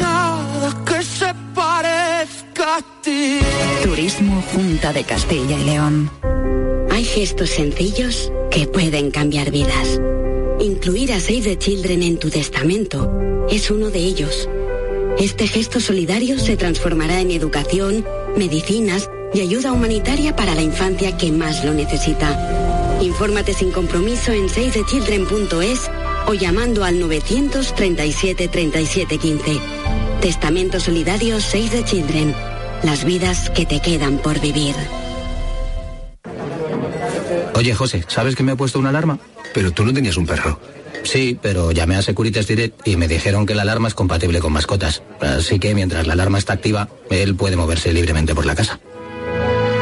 que 0.85 1.03
se 1.03 1.33
parezca 1.53 2.77
a 2.77 3.01
ti. 3.01 3.39
Turismo 3.83 4.41
Junta 4.53 4.93
de 4.93 5.03
Castilla 5.03 5.57
y 5.59 5.63
León. 5.65 6.09
Hay 6.91 7.03
gestos 7.03 7.49
sencillos 7.49 8.31
que 8.49 8.67
pueden 8.67 9.11
cambiar 9.11 9.51
vidas. 9.51 9.99
Incluir 10.59 11.13
a 11.13 11.19
Save 11.19 11.41
the 11.41 11.57
Children 11.57 12.03
en 12.03 12.17
tu 12.17 12.29
testamento 12.29 13.11
es 13.49 13.69
uno 13.71 13.89
de 13.89 13.99
ellos. 13.99 14.49
Este 15.17 15.47
gesto 15.47 15.79
solidario 15.79 16.39
se 16.39 16.57
transformará 16.57 17.19
en 17.19 17.31
educación, 17.31 18.05
medicinas 18.37 19.09
y 19.33 19.41
ayuda 19.41 19.71
humanitaria 19.71 20.35
para 20.35 20.55
la 20.55 20.61
infancia 20.61 21.17
que 21.17 21.31
más 21.31 21.63
lo 21.65 21.73
necesita. 21.73 22.99
Infórmate 23.01 23.53
sin 23.53 23.71
compromiso 23.71 24.31
en 24.31 24.49
savethechildren.es 24.49 25.89
o 26.27 26.33
llamando 26.33 26.83
al 26.83 26.99
937 26.99 28.47
37 28.47 29.17
15. 29.17 29.59
Testamento 30.21 30.79
solidario 30.79 31.39
Save 31.41 31.69
the 31.69 31.83
Children. 31.83 32.33
Las 32.83 33.03
vidas 33.05 33.49
que 33.49 33.65
te 33.65 33.81
quedan 33.81 34.17
por 34.17 34.39
vivir. 34.39 34.75
Oye, 37.55 37.73
José, 37.73 38.03
¿sabes 38.07 38.35
que 38.35 38.43
me 38.43 38.51
ha 38.51 38.55
puesto 38.55 38.79
una 38.79 38.89
alarma? 38.89 39.19
Pero 39.53 39.71
tú 39.71 39.85
no 39.85 39.93
tenías 39.93 40.17
un 40.17 40.25
perro. 40.25 40.59
Sí, 41.03 41.37
pero 41.41 41.71
llamé 41.71 41.95
a 41.95 42.01
Securitas 42.01 42.47
Direct 42.47 42.87
y 42.87 42.95
me 42.95 43.07
dijeron 43.07 43.45
que 43.45 43.55
la 43.55 43.63
alarma 43.63 43.87
es 43.87 43.93
compatible 43.93 44.39
con 44.39 44.53
mascotas. 44.53 45.03
Así 45.19 45.59
que 45.59 45.75
mientras 45.75 46.07
la 46.07 46.13
alarma 46.13 46.37
está 46.37 46.53
activa, 46.53 46.89
él 47.09 47.35
puede 47.35 47.55
moverse 47.55 47.91
libremente 47.91 48.33
por 48.33 48.45
la 48.45 48.55
casa. 48.55 48.79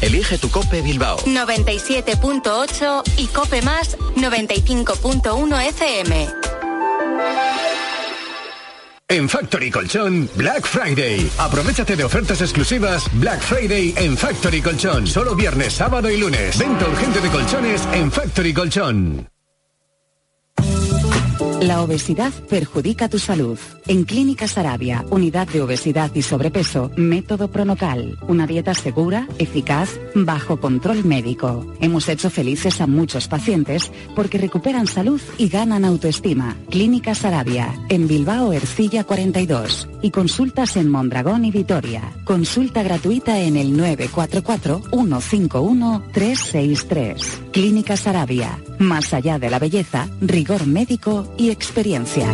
Elige 0.03 0.37
tu 0.37 0.51
Cope 0.51 0.81
Bilbao. 0.81 1.17
97.8 1.19 3.03
y 3.17 3.27
Cope 3.27 3.61
Más 3.61 3.97
95.1 4.17 5.67
FM. 5.69 6.27
En 9.07 9.29
Factory 9.29 9.71
Colchón, 9.71 10.29
Black 10.35 10.65
Friday. 10.65 11.29
Aprovechate 11.37 11.95
de 11.95 12.03
ofertas 12.03 12.41
exclusivas 12.41 13.05
Black 13.13 13.39
Friday 13.41 13.93
en 13.95 14.17
Factory 14.17 14.61
Colchón. 14.61 15.07
Solo 15.07 15.35
viernes, 15.35 15.71
sábado 15.71 16.09
y 16.09 16.17
lunes. 16.17 16.57
Venta 16.57 16.85
urgente 16.85 17.21
de 17.21 17.29
colchones 17.29 17.87
en 17.93 18.11
Factory 18.11 18.53
Colchón. 18.53 19.32
La 21.63 21.81
obesidad 21.81 22.33
perjudica 22.49 23.07
tu 23.07 23.19
salud. 23.19 23.57
En 23.87 24.03
Clínica 24.03 24.49
Sarabia, 24.49 25.05
unidad 25.09 25.47
de 25.47 25.61
obesidad 25.61 26.13
y 26.13 26.21
sobrepeso, 26.21 26.91
método 26.97 27.49
Pronocal, 27.49 28.17
una 28.27 28.45
dieta 28.45 28.73
segura, 28.73 29.29
eficaz, 29.39 29.97
bajo 30.13 30.59
control 30.59 31.05
médico. 31.05 31.73
Hemos 31.79 32.09
hecho 32.09 32.29
felices 32.29 32.81
a 32.81 32.87
muchos 32.87 33.29
pacientes 33.29 33.93
porque 34.13 34.37
recuperan 34.37 34.87
salud 34.87 35.21
y 35.37 35.47
ganan 35.47 35.85
autoestima. 35.85 36.57
Clínica 36.69 37.15
Sarabia, 37.15 37.73
en 37.87 38.09
Bilbao 38.09 38.51
Ercilla 38.51 39.05
42 39.05 39.87
y 40.01 40.11
consultas 40.11 40.75
en 40.75 40.89
Mondragón 40.89 41.45
y 41.45 41.51
Vitoria. 41.51 42.11
Consulta 42.25 42.83
gratuita 42.83 43.39
en 43.39 43.55
el 43.55 43.77
944 43.77 44.81
151 44.91 46.03
363. 46.11 47.41
Clínica 47.53 47.95
Sarabia, 47.95 48.59
más 48.79 49.13
allá 49.13 49.39
de 49.39 49.49
la 49.49 49.59
belleza, 49.59 50.09
rigor 50.19 50.67
médico 50.67 51.33
y 51.37 51.52
experiencia. 51.53 52.27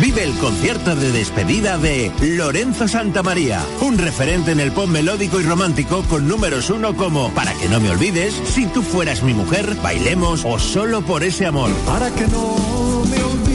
Vive 0.00 0.24
el 0.24 0.32
concierto 0.34 0.94
de 0.94 1.10
despedida 1.10 1.78
de 1.78 2.12
Lorenzo 2.20 2.86
Santamaría, 2.86 3.64
un 3.80 3.96
referente 3.96 4.52
en 4.52 4.60
el 4.60 4.72
pop 4.72 4.88
melódico 4.88 5.40
y 5.40 5.42
romántico 5.42 6.02
con 6.02 6.28
números 6.28 6.68
uno 6.70 6.94
como 6.96 7.30
Para 7.30 7.54
que 7.54 7.68
no 7.68 7.80
me 7.80 7.90
olvides, 7.90 8.34
Si 8.44 8.66
tú 8.66 8.82
fueras 8.82 9.22
mi 9.22 9.32
mujer, 9.32 9.74
Bailemos 9.82 10.44
o 10.44 10.58
Solo 10.58 11.02
por 11.02 11.22
ese 11.22 11.46
amor. 11.46 11.70
Para 11.86 12.10
que 12.10 12.26
no 12.28 13.04
me 13.10 13.22
olvides. 13.22 13.46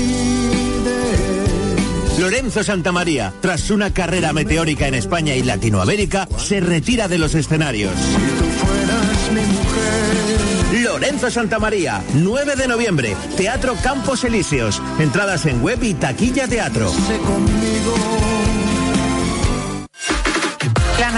Lorenzo 2.19 2.63
Santamaría, 2.63 3.33
tras 3.39 3.69
una 3.69 3.93
carrera 3.93 4.33
meteórica 4.33 4.87
en 4.87 4.95
España 4.95 5.35
y 5.35 5.43
Latinoamérica, 5.43 6.27
se 6.37 6.59
retira 6.59 7.07
de 7.07 7.17
los 7.19 7.35
escenarios. 7.35 7.93
Fueras 7.95 9.31
mi 9.31 9.41
mujer. 9.41 10.60
Lorenzo 10.71 11.29
Santamaría, 11.29 12.01
9 12.13 12.55
de 12.55 12.67
noviembre, 12.67 13.15
Teatro 13.35 13.75
Campos 13.83 14.23
Elíseos. 14.23 14.81
Entradas 14.99 15.45
en 15.45 15.61
web 15.61 15.83
y 15.83 15.93
taquilla 15.93 16.47
teatro. 16.47 16.89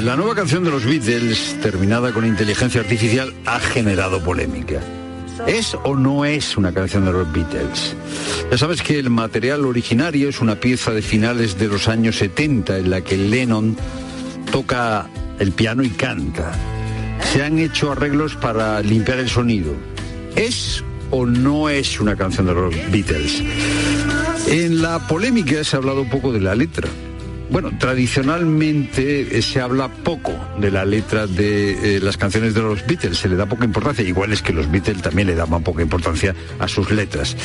la 0.00 0.16
nueva 0.16 0.34
canción 0.34 0.64
de 0.64 0.70
los 0.70 0.86
Beatles, 0.86 1.58
terminada 1.60 2.12
con 2.12 2.24
inteligencia 2.24 2.80
artificial, 2.80 3.34
ha 3.44 3.60
generado 3.60 4.22
polémica. 4.24 4.80
¿Es 5.46 5.76
o 5.84 5.96
no 5.96 6.24
es 6.24 6.56
una 6.56 6.72
canción 6.72 7.04
de 7.04 7.12
los 7.12 7.30
Beatles? 7.30 7.94
Ya 8.50 8.56
sabes 8.56 8.80
que 8.80 8.98
el 8.98 9.10
material 9.10 9.66
originario 9.66 10.30
es 10.30 10.40
una 10.40 10.56
pieza 10.56 10.92
de 10.92 11.02
finales 11.02 11.58
de 11.58 11.68
los 11.68 11.88
años 11.88 12.16
70 12.16 12.78
en 12.78 12.90
la 12.90 13.02
que 13.02 13.18
Lennon 13.18 13.76
toca 14.50 15.08
el 15.38 15.52
piano 15.52 15.82
y 15.82 15.90
canta. 15.90 16.52
Se 17.32 17.44
han 17.44 17.58
hecho 17.58 17.92
arreglos 17.92 18.34
para 18.34 18.80
limpiar 18.80 19.18
el 19.18 19.28
sonido. 19.28 19.74
¿Es 20.36 20.82
o 21.10 21.26
no 21.26 21.68
es 21.68 22.00
una 22.00 22.16
canción 22.16 22.46
de 22.46 22.54
los 22.54 22.74
Beatles? 22.90 23.42
En 24.48 24.80
la 24.80 25.06
polémica 25.06 25.62
se 25.64 25.76
ha 25.76 25.80
hablado 25.80 26.00
un 26.00 26.08
poco 26.08 26.32
de 26.32 26.40
la 26.40 26.54
letra. 26.54 26.88
Bueno, 27.52 27.70
tradicionalmente 27.78 29.36
eh, 29.36 29.42
se 29.42 29.60
habla 29.60 29.88
poco 29.88 30.32
de 30.58 30.70
la 30.70 30.86
letra 30.86 31.26
de 31.26 31.96
eh, 31.96 32.00
las 32.00 32.16
canciones 32.16 32.54
de 32.54 32.62
los 32.62 32.86
Beatles, 32.86 33.18
se 33.18 33.28
le 33.28 33.36
da 33.36 33.44
poca 33.44 33.66
importancia, 33.66 34.02
igual 34.02 34.32
es 34.32 34.40
que 34.40 34.54
los 34.54 34.70
Beatles 34.70 35.02
también 35.02 35.28
le 35.28 35.34
daban 35.34 35.62
poca 35.62 35.82
importancia 35.82 36.34
a 36.58 36.66
sus 36.66 36.90
letras. 36.90 37.36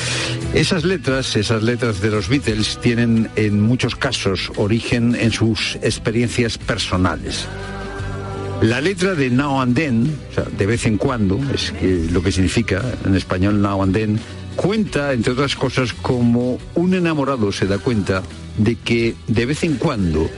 Esas 0.53 0.85
letras, 0.85 1.35
esas 1.35 1.61
letras 1.61 1.99
de 1.99 2.09
los 2.09 2.29
Beatles 2.29 2.79
tienen 2.81 3.29
en 3.35 3.59
muchos 3.59 3.97
casos 3.97 4.49
origen 4.55 5.13
en 5.13 5.31
sus 5.31 5.75
experiencias 5.81 6.57
personales. 6.57 7.45
La 8.61 8.79
letra 8.79 9.13
de 9.13 9.29
Now 9.29 9.59
and 9.59 9.75
Then, 9.75 10.15
de 10.57 10.65
vez 10.65 10.85
en 10.85 10.97
cuando, 10.97 11.37
es 11.53 11.73
lo 12.13 12.23
que 12.23 12.31
significa 12.31 12.81
en 13.05 13.13
español 13.13 13.61
Now 13.61 13.83
and 13.83 13.93
Then, 13.93 14.19
cuenta, 14.57 15.13
entre 15.13 15.31
otras 15.31 15.55
cosas, 15.55 15.93
como 15.93 16.57
un 16.75 16.93
enamorado 16.93 17.53
se 17.53 17.67
da 17.67 17.77
cuenta 17.77 18.23
de 18.57 18.75
que 18.75 19.15
de 19.27 19.45
vez 19.45 19.63
en 19.63 19.75
cuando 19.75 20.29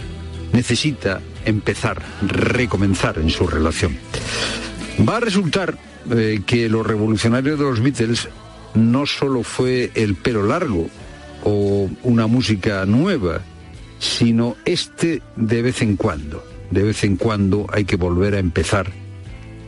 necesita 0.54 1.22
empezar, 1.46 2.04
recomenzar 2.22 3.18
en 3.18 3.32
su 3.32 3.48
relación. 3.48 3.98
Va 5.08 5.18
a 5.18 5.22
resultar 5.22 5.80
eh, 6.12 6.42
que 6.46 6.70
lo 6.70 6.84
revolucionario 6.84 7.58
de 7.58 7.64
los 7.64 7.82
Beatles 7.82 8.28
no 8.76 9.06
solo 9.06 9.42
fue 9.42 9.92
el 9.96 10.16
pelo 10.16 10.44
largo 10.44 10.90
o 11.44 11.90
una 12.04 12.28
música 12.28 12.86
nueva, 12.86 13.42
sino 14.00 14.58
este 14.66 15.22
de 15.38 15.62
vez 15.62 15.82
en 15.82 15.96
cuando. 15.96 16.44
De 16.70 16.84
vez 16.84 17.04
en 17.04 17.16
cuando 17.16 17.66
hay 17.72 17.86
que 17.86 17.96
volver 17.96 18.36
a 18.36 18.40
empezar 18.40 18.92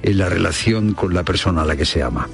en 0.03 0.17
la 0.17 0.29
relación 0.29 0.93
con 0.93 1.13
la 1.13 1.23
persona 1.23 1.61
a 1.61 1.65
la 1.65 1.75
que 1.75 1.85
se 1.85 2.03
ama 2.03 2.27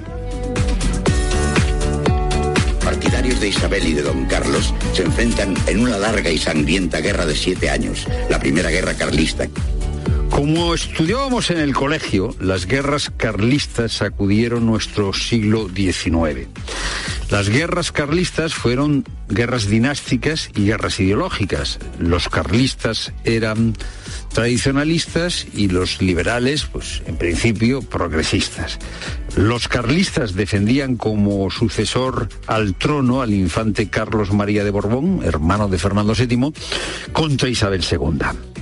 partidarios 2.88 3.42
de 3.42 3.50
Isabel 3.50 3.86
y 3.86 3.92
de 3.92 4.02
Don 4.02 4.24
Carlos 4.28 4.74
se 4.94 5.04
enfrentan 5.04 5.54
en 5.68 5.82
una 5.82 5.98
larga 5.98 6.30
y 6.32 6.38
sangrienta 6.38 7.02
guerra 7.02 7.26
de 7.26 7.36
siete 7.36 7.70
años, 7.70 8.08
la 8.30 8.40
primera 8.40 8.70
guerra 8.70 8.94
carlista. 8.94 9.50
Como 10.30 10.74
estudiábamos 10.74 11.52
en 11.52 11.58
el 11.58 11.74
colegio, 11.74 12.34
las 12.40 12.66
guerras 12.66 13.12
carlistas 13.18 13.92
sacudieron 13.92 14.66
nuestro 14.66 15.12
siglo 15.12 15.68
XIX. 15.68 16.48
Las 17.30 17.50
guerras 17.50 17.92
carlistas 17.92 18.54
fueron 18.54 19.04
guerras 19.28 19.68
dinásticas 19.68 20.50
y 20.56 20.66
guerras 20.66 21.00
ideológicas. 21.02 21.78
Los 22.00 22.30
carlistas 22.30 23.12
eran 23.26 23.76
tradicionalistas 24.34 25.46
y 25.54 25.68
los 25.68 26.02
liberales, 26.02 26.66
pues 26.66 27.02
en 27.06 27.18
principio, 27.18 27.82
progresistas. 27.82 28.80
Los 29.36 29.68
carlistas 29.68 30.36
defendían 30.36 30.96
como 30.96 31.50
sucesor 31.52 32.30
al 32.48 32.76
trono 32.76 33.22
al 33.22 33.34
infante 33.34 33.90
Carlos 33.90 34.32
María 34.32 34.64
de 34.64 34.72
Borbón, 34.72 35.22
hermano 35.24 35.68
de 35.68 35.78
Fernando 35.78 36.14
VII, 36.14 36.54
contra 37.12 37.50
Isabel 37.50 37.84
II. 37.84 38.57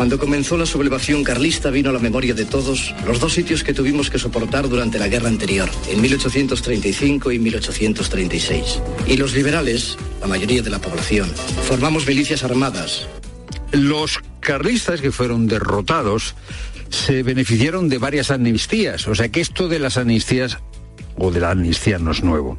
Cuando 0.00 0.18
comenzó 0.18 0.56
la 0.56 0.64
sublevación 0.64 1.22
carlista 1.22 1.68
vino 1.68 1.90
a 1.90 1.92
la 1.92 1.98
memoria 1.98 2.32
de 2.32 2.46
todos 2.46 2.94
los 3.06 3.20
dos 3.20 3.34
sitios 3.34 3.62
que 3.62 3.74
tuvimos 3.74 4.08
que 4.08 4.18
soportar 4.18 4.66
durante 4.66 4.98
la 4.98 5.08
guerra 5.08 5.28
anterior, 5.28 5.68
en 5.90 6.00
1835 6.00 7.32
y 7.32 7.38
1836. 7.38 8.80
Y 9.06 9.18
los 9.18 9.34
liberales, 9.34 9.98
la 10.22 10.26
mayoría 10.26 10.62
de 10.62 10.70
la 10.70 10.78
población, 10.78 11.28
formamos 11.64 12.06
milicias 12.06 12.44
armadas. 12.44 13.08
Los 13.72 14.20
carlistas 14.40 15.02
que 15.02 15.12
fueron 15.12 15.46
derrotados 15.46 16.34
se 16.88 17.22
beneficiaron 17.22 17.90
de 17.90 17.98
varias 17.98 18.30
amnistías, 18.30 19.06
o 19.06 19.14
sea 19.14 19.28
que 19.28 19.42
esto 19.42 19.68
de 19.68 19.80
las 19.80 19.98
amnistías 19.98 20.56
o 21.18 21.30
de 21.30 21.40
la 21.40 21.50
amnistía 21.50 21.98
no 21.98 22.12
es 22.12 22.22
nuevo. 22.22 22.56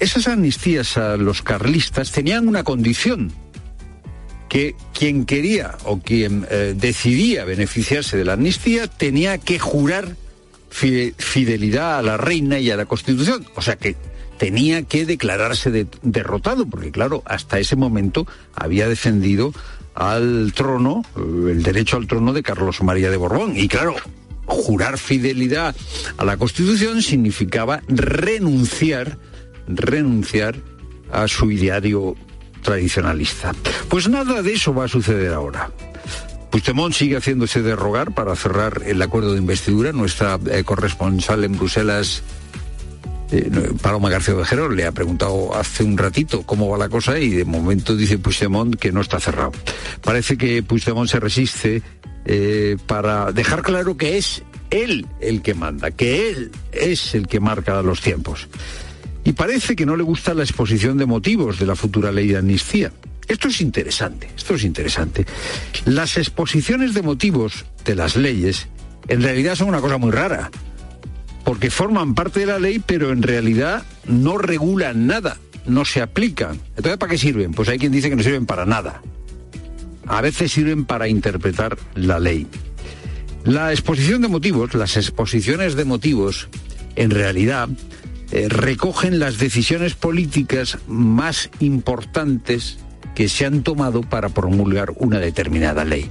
Esas 0.00 0.26
amnistías 0.26 0.96
a 0.96 1.18
los 1.18 1.42
carlistas 1.42 2.12
tenían 2.12 2.48
una 2.48 2.64
condición, 2.64 3.30
que 4.48 4.74
quien 4.92 5.24
quería 5.24 5.76
o 5.84 5.98
quien 5.98 6.46
eh, 6.50 6.74
decidía 6.76 7.44
beneficiarse 7.44 8.16
de 8.16 8.24
la 8.24 8.34
amnistía 8.34 8.86
tenía 8.86 9.38
que 9.38 9.58
jurar 9.58 10.16
fidelidad 10.70 11.98
a 11.98 12.02
la 12.02 12.16
reina 12.16 12.58
y 12.58 12.70
a 12.70 12.76
la 12.76 12.84
constitución. 12.84 13.46
O 13.54 13.62
sea 13.62 13.76
que 13.76 13.96
tenía 14.38 14.82
que 14.82 15.06
declararse 15.06 15.86
derrotado, 16.02 16.66
porque 16.66 16.90
claro, 16.90 17.22
hasta 17.24 17.58
ese 17.58 17.76
momento 17.76 18.26
había 18.54 18.88
defendido 18.88 19.52
al 19.94 20.52
trono, 20.54 21.02
el 21.16 21.62
derecho 21.62 21.96
al 21.96 22.06
trono 22.06 22.32
de 22.32 22.42
Carlos 22.42 22.82
María 22.82 23.10
de 23.10 23.16
Borbón. 23.16 23.56
Y 23.56 23.68
claro, 23.68 23.96
jurar 24.44 24.98
fidelidad 24.98 25.74
a 26.18 26.24
la 26.24 26.36
constitución 26.36 27.02
significaba 27.02 27.80
renunciar, 27.88 29.18
renunciar 29.66 30.56
a 31.10 31.26
su 31.28 31.50
ideario 31.50 32.16
tradicionalista. 32.62 33.52
Pues 33.88 34.08
nada 34.08 34.42
de 34.42 34.52
eso 34.52 34.74
va 34.74 34.84
a 34.84 34.88
suceder 34.88 35.32
ahora. 35.32 35.70
Puigdemont 36.50 36.94
sigue 36.94 37.16
haciéndose 37.16 37.62
de 37.62 37.76
rogar 37.76 38.14
para 38.14 38.34
cerrar 38.34 38.82
el 38.86 39.02
acuerdo 39.02 39.32
de 39.32 39.38
investidura. 39.38 39.92
Nuestra 39.92 40.38
eh, 40.50 40.64
corresponsal 40.64 41.44
en 41.44 41.52
Bruselas, 41.58 42.22
eh, 43.30 43.50
Paloma 43.82 44.08
García 44.08 44.34
Vejero, 44.34 44.70
le 44.70 44.86
ha 44.86 44.92
preguntado 44.92 45.54
hace 45.54 45.84
un 45.84 45.98
ratito 45.98 46.44
cómo 46.44 46.68
va 46.68 46.78
la 46.78 46.88
cosa 46.88 47.18
y 47.18 47.30
de 47.30 47.44
momento 47.44 47.96
dice 47.96 48.18
Puigdemont 48.18 48.76
que 48.76 48.92
no 48.92 49.00
está 49.00 49.20
cerrado. 49.20 49.52
Parece 50.02 50.38
que 50.38 50.62
Puigdemont 50.62 51.10
se 51.10 51.20
resiste 51.20 51.82
eh, 52.24 52.76
para 52.86 53.32
dejar 53.32 53.62
claro 53.62 53.96
que 53.96 54.16
es 54.16 54.42
él 54.70 55.06
el 55.20 55.42
que 55.42 55.54
manda, 55.54 55.90
que 55.90 56.30
él 56.30 56.52
es 56.72 57.14
el 57.14 57.26
que 57.26 57.38
marca 57.38 57.82
los 57.82 58.00
tiempos. 58.00 58.48
Y 59.26 59.32
parece 59.32 59.74
que 59.74 59.84
no 59.84 59.96
le 59.96 60.04
gusta 60.04 60.34
la 60.34 60.44
exposición 60.44 60.98
de 60.98 61.04
motivos 61.04 61.58
de 61.58 61.66
la 61.66 61.74
futura 61.74 62.12
ley 62.12 62.28
de 62.28 62.38
amnistía. 62.38 62.92
Esto 63.26 63.48
es 63.48 63.60
interesante, 63.60 64.28
esto 64.36 64.54
es 64.54 64.62
interesante. 64.62 65.26
Las 65.84 66.16
exposiciones 66.16 66.94
de 66.94 67.02
motivos 67.02 67.64
de 67.84 67.96
las 67.96 68.14
leyes 68.14 68.68
en 69.08 69.22
realidad 69.22 69.56
son 69.56 69.68
una 69.68 69.80
cosa 69.80 69.98
muy 69.98 70.12
rara, 70.12 70.52
porque 71.44 71.70
forman 71.70 72.14
parte 72.14 72.38
de 72.38 72.46
la 72.46 72.60
ley, 72.60 72.78
pero 72.78 73.10
en 73.10 73.20
realidad 73.20 73.82
no 74.04 74.38
regulan 74.38 75.08
nada, 75.08 75.38
no 75.66 75.84
se 75.84 76.02
aplican. 76.02 76.60
Entonces, 76.76 76.96
¿para 76.96 77.10
qué 77.10 77.18
sirven? 77.18 77.50
Pues 77.50 77.68
hay 77.68 77.80
quien 77.80 77.90
dice 77.90 78.08
que 78.08 78.14
no 78.14 78.22
sirven 78.22 78.46
para 78.46 78.64
nada. 78.64 79.02
A 80.06 80.20
veces 80.20 80.52
sirven 80.52 80.84
para 80.84 81.08
interpretar 81.08 81.76
la 81.96 82.20
ley. 82.20 82.46
La 83.42 83.72
exposición 83.72 84.22
de 84.22 84.28
motivos, 84.28 84.72
las 84.74 84.96
exposiciones 84.96 85.74
de 85.74 85.84
motivos, 85.84 86.48
en 86.94 87.10
realidad 87.10 87.68
eh, 88.32 88.48
recogen 88.48 89.18
las 89.18 89.38
decisiones 89.38 89.94
políticas 89.94 90.78
más 90.86 91.50
importantes 91.60 92.78
que 93.14 93.28
se 93.28 93.46
han 93.46 93.62
tomado 93.62 94.02
para 94.02 94.28
promulgar 94.28 94.92
una 94.96 95.18
determinada 95.18 95.84
ley. 95.84 96.10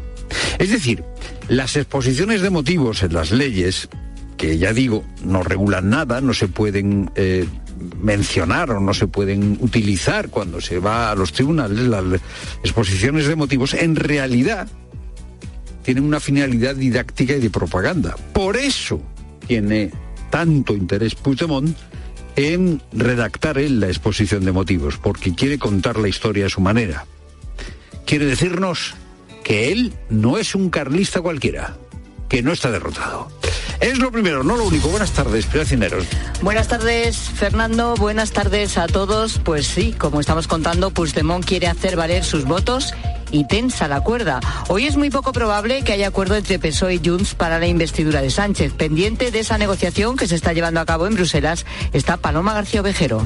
Es 0.57 0.72
decir, 0.72 1.03
las 1.47 1.76
exposiciones 1.76 2.41
de 2.41 2.49
motivos 2.49 3.03
en 3.03 3.13
las 3.13 3.32
leyes, 3.32 3.89
que 4.38 4.57
ya 4.57 4.74
digo, 4.74 5.03
no 5.24 5.43
regulan 5.43 5.89
nada, 5.89 6.22
no 6.22 6.34
se 6.34 6.47
pueden 6.47 7.11
eh, 7.16 7.45
mencionar 8.01 8.72
o 8.72 8.80
no 8.80 8.93
se 8.93 9.07
pueden 9.07 9.57
utilizar 9.61 10.30
cuando 10.30 10.61
se 10.61 10.80
va 10.80 11.11
a 11.11 11.16
los 11.16 11.32
tribunales, 11.32 11.80
las 11.80 12.22
exposiciones 12.63 13.28
de 13.28 13.36
motivos, 13.36 13.74
en 13.74 13.95
realidad 13.95 14.68
tienen 15.84 16.03
una 16.05 16.20
finalidad 16.20 16.76
didáctica 16.76 17.34
y 17.34 17.39
de 17.39 17.49
propaganda. 17.49 18.16
Por 18.34 18.57
eso 18.57 19.01
tiene 19.45 19.91
tanto 20.32 20.74
interés 20.74 21.13
Puigdemont 21.13 21.78
en 22.36 22.82
redactar 22.92 23.58
él 23.58 23.80
la 23.80 23.88
exposición 23.88 24.46
de 24.46 24.52
motivos, 24.52 24.98
porque 24.98 25.34
quiere 25.34 25.58
contar 25.58 25.98
la 25.98 26.08
historia 26.08 26.48
a 26.48 26.50
su 26.50 26.62
manera. 26.62 27.06
Quiere 28.06 28.26
decirnos 28.26 28.96
que 29.44 29.72
él 29.72 29.94
no 30.10 30.38
es 30.38 30.56
un 30.56 30.70
carlista 30.70 31.22
cualquiera, 31.22 31.78
que 32.36 32.44
no 32.44 32.52
está 32.52 32.70
derrotado. 32.70 33.30
Es 33.80 33.98
lo 33.98 34.12
primero, 34.12 34.44
no 34.44 34.58
lo 34.58 34.66
único. 34.66 34.90
Buenas 34.90 35.12
tardes, 35.12 35.48
Cineros. 35.70 36.06
Buenas 36.42 36.68
tardes, 36.68 37.16
Fernando. 37.16 37.96
Buenas 37.96 38.34
tardes 38.34 38.78
a 38.78 38.88
todos. 38.88 39.40
Pues 39.40 39.68
sí, 39.68 39.96
como 39.98 40.20
estamos 40.20 40.46
contando, 40.46 40.92
Puigdemont 40.92 41.46
quiere 41.46 41.68
hacer 41.68 41.96
valer 41.96 42.26
sus 42.26 42.44
votos 42.44 42.94
y 43.32 43.48
tensa 43.48 43.88
la 43.88 44.02
cuerda. 44.02 44.42
Hoy 44.68 44.86
es 44.86 44.98
muy 44.98 45.10
poco 45.10 45.32
probable 45.32 45.84
que 45.84 45.94
haya 45.94 46.08
acuerdo 46.10 46.36
entre 46.36 46.60
PSOE 46.60 46.96
y 46.96 47.02
Junts 47.02 47.36
para 47.36 47.58
la 47.58 47.68
investidura 47.68 48.22
de 48.22 48.30
Sánchez. 48.30 48.74
Pendiente 48.74 49.32
de 49.32 49.40
esa 49.40 49.58
negociación 49.58 50.18
que 50.18 50.28
se 50.28 50.36
está 50.36 50.52
llevando 50.52 50.82
a 50.82 50.86
cabo 50.86 51.08
en 51.08 51.14
Bruselas 51.14 51.66
está 51.94 52.18
Paloma 52.18 52.54
García 52.54 52.82
Ovejero. 52.82 53.26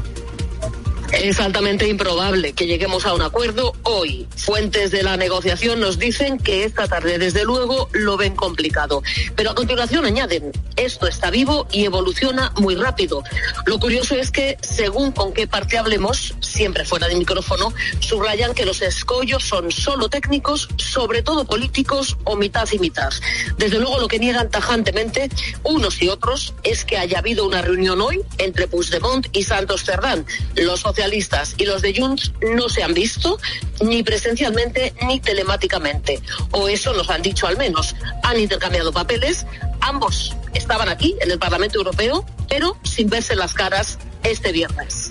Es 1.12 1.40
altamente 1.40 1.88
improbable 1.88 2.54
que 2.54 2.68
lleguemos 2.68 3.06
a 3.06 3.16
un 3.16 3.24
acuerdo 3.24 3.74
hoy. 3.84 4.28
Fuentes 4.36 4.92
de 4.92 5.02
la 5.02 5.18
negociación 5.18 5.80
nos 5.80 5.98
dicen 5.98 6.38
que 6.38 6.64
esta 6.64 6.88
tarde, 6.88 7.18
desde 7.18 7.44
luego, 7.46 7.90
lo 7.94 8.16
ven 8.16 8.36
complicado. 8.36 9.02
Pero 9.36 9.52
a 9.52 9.56
continuación 9.56 10.06
añaden, 10.06 10.52
esto 10.76 11.08
está 11.08 11.32
vivo 11.32 11.68
y 11.72 11.86
evoluciona 11.86 12.54
muy 12.58 12.76
rápido. 12.76 13.24
Lo 13.66 13.80
curioso 13.80 14.16
es 14.16 14.30
que, 14.30 14.58
según 14.62 15.12
con 15.12 15.34
qué 15.34 15.48
parte 15.48 15.80
hablemos, 15.80 16.36
siempre 16.42 16.86
fuera 16.86 17.08
de 17.08 17.16
micrófono, 17.16 17.74
subrayan 18.00 18.54
que 18.54 18.66
los 18.66 18.82
escollos 18.82 19.44
son 19.44 19.72
solo 19.72 20.10
técnicos, 20.10 20.70
sobre 20.78 21.24
todo 21.24 21.44
políticos 21.44 22.18
o 22.24 22.36
mitad 22.36 22.68
y 22.72 22.78
mitad. 22.78 23.12
Desde 23.58 23.80
luego, 23.80 24.00
lo 24.00 24.08
que 24.08 24.20
niegan 24.20 24.52
tajantemente 24.52 25.30
unos 25.64 26.02
y 26.04 26.10
otros 26.10 26.54
es 26.64 26.86
que 26.86 26.98
haya 26.98 27.18
habido 27.18 27.46
una 27.48 27.64
reunión 27.64 28.00
hoy 28.00 28.22
entre 28.38 28.68
Puigdemont 28.68 29.28
y 29.36 29.44
Santos 29.44 29.84
Cerdán. 29.84 30.26
Los 30.56 30.86
y 31.58 31.66
los 31.66 31.82
de 31.82 31.94
Junts 31.98 32.34
no 32.56 32.68
se 32.68 32.84
han 32.84 32.94
visto 32.94 33.40
ni 33.82 34.04
presencialmente 34.04 34.94
ni 35.08 35.20
telemáticamente. 35.20 36.20
O 36.52 36.68
eso 36.68 36.94
nos 36.94 37.10
han 37.10 37.22
dicho 37.22 37.48
al 37.48 37.58
menos. 37.58 37.96
Han 38.24 38.40
intercambiado 38.40 38.92
papeles. 38.92 39.46
Ambos 39.80 40.36
estaban 40.54 40.90
aquí 40.90 41.16
en 41.22 41.32
el 41.32 41.40
Parlamento 41.40 41.78
Europeo, 41.78 42.26
pero 42.50 42.78
sin 42.84 43.10
verse 43.10 43.36
las 43.36 43.54
caras 43.54 43.98
este 44.24 44.52
viernes. 44.52 45.09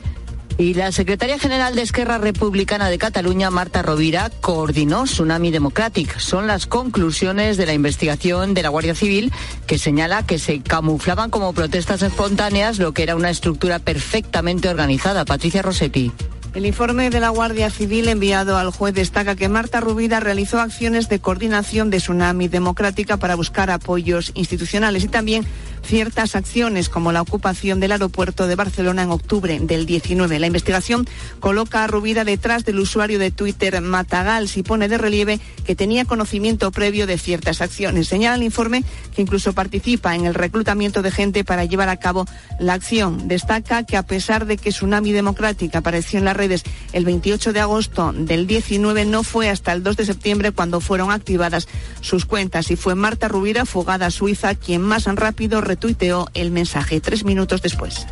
Y 0.61 0.75
la 0.75 0.91
secretaria 0.91 1.39
general 1.39 1.77
de 1.77 1.83
Esquerra 1.83 2.19
Republicana 2.19 2.91
de 2.91 2.99
Cataluña, 2.99 3.49
Marta 3.49 3.81
Rovira, 3.81 4.29
coordinó 4.41 5.05
Tsunami 5.05 5.53
Democratic. 5.53 6.19
Son 6.19 6.49
las 6.49 6.67
conclusiones 6.67 7.57
de 7.57 7.65
la 7.65 7.75
investigación 7.75 8.55
de 8.55 8.65
la 8.65 8.69
Guardia 8.69 8.97
Civil 8.97 9.33
que 9.69 9.79
señala 9.79 10.27
que 10.27 10.41
se 10.41 10.61
camuflaban 10.61 11.31
como 11.31 11.53
protestas 11.53 12.03
espontáneas 12.03 12.81
lo 12.81 12.93
que 12.93 13.05
era 13.05 13.15
una 13.15 13.31
estructura 13.31 13.79
perfectamente 13.79 14.69
organizada. 14.69 15.25
Patricia 15.25 15.63
Rossetti. 15.63 16.11
El 16.55 16.67
informe 16.67 17.09
de 17.11 17.21
la 17.21 17.29
Guardia 17.29 17.71
Civil 17.71 18.09
enviado 18.09 18.57
al 18.57 18.73
juez 18.73 18.93
destaca 18.93 19.37
que 19.37 19.49
Marta 19.49 19.79
Rubida 19.81 20.19
realizó 20.19 20.59
acciones 20.59 21.09
de 21.09 21.21
coordinación 21.21 21.89
de 21.89 21.99
Tsunami 21.99 22.49
Democrática 22.49 23.17
para 23.17 23.37
buscar 23.37 23.71
apoyos 23.71 24.33
institucionales 24.35 25.05
y 25.05 25.09
también 25.09 25.47
ciertas 25.89 26.37
acciones 26.37 26.91
como 26.91 27.13
la 27.13 27.23
ocupación 27.23 27.81
del 27.81 27.93
aeropuerto 27.93 28.47
de 28.47 28.57
Barcelona 28.57 29.05
en 29.05 29.11
octubre 29.11 29.59
del 29.59 29.87
19. 29.87 30.39
La 30.39 30.47
investigación 30.47 31.09
coloca 31.41 31.83
a 31.83 31.87
Rubida 31.87 32.25
detrás 32.25 32.67
del 32.67 32.79
usuario 32.79 33.19
de 33.19 33.31
Twitter 33.31 33.81
Matagal 33.81 34.51
y 34.55 34.63
pone 34.63 34.89
de 34.89 34.99
relieve 34.99 35.41
que 35.65 35.75
tenía 35.75 36.05
conocimiento 36.05 36.71
previo 36.73 37.07
de 37.07 37.17
ciertas 37.17 37.63
acciones. 37.63 38.07
Señala 38.07 38.37
el 38.37 38.43
informe 38.43 38.85
que 39.15 39.23
incluso 39.23 39.55
participa 39.55 40.15
en 40.15 40.27
el 40.27 40.35
reclutamiento 40.35 41.01
de 41.01 41.11
gente 41.11 41.43
para 41.43 41.65
llevar 41.65 41.89
a 41.89 41.97
cabo 41.97 42.27
la 42.61 42.75
acción. 42.75 43.27
Destaca 43.27 43.85
que 43.85 43.97
a 43.97 44.03
pesar 44.03 44.45
de 44.45 44.59
que 44.59 44.71
Tsunami 44.71 45.13
Democrática 45.13 45.79
apareció 45.79 46.19
en 46.19 46.27
las 46.27 46.37
redes 46.37 46.65
el 46.93 47.07
28 47.07 47.55
de 47.55 47.61
agosto 47.61 48.13
del 48.13 48.47
19, 48.47 49.07
no 49.07 49.23
fue 49.23 49.49
hasta 49.49 49.73
el 49.73 49.83
2 49.83 49.97
de 49.97 50.05
septiembre 50.05 50.53
cuando 50.53 50.83
fueron 50.83 51.11
activadas 51.11 51.67
sus 52.03 52.27
cuentas 52.27 52.71
y 52.71 52.77
fue 52.77 52.95
Marta 52.95 53.27
Rubira, 53.27 53.65
fugada 53.65 54.07
a 54.07 54.11
Suiza, 54.11 54.55
quien 54.55 54.83
más 54.83 55.07
rápido 55.17 55.63
retuiteó 55.79 56.29
el 56.35 56.51
mensaje 56.51 57.01
tres 57.01 57.25
minutos 57.25 57.63
después. 57.63 58.05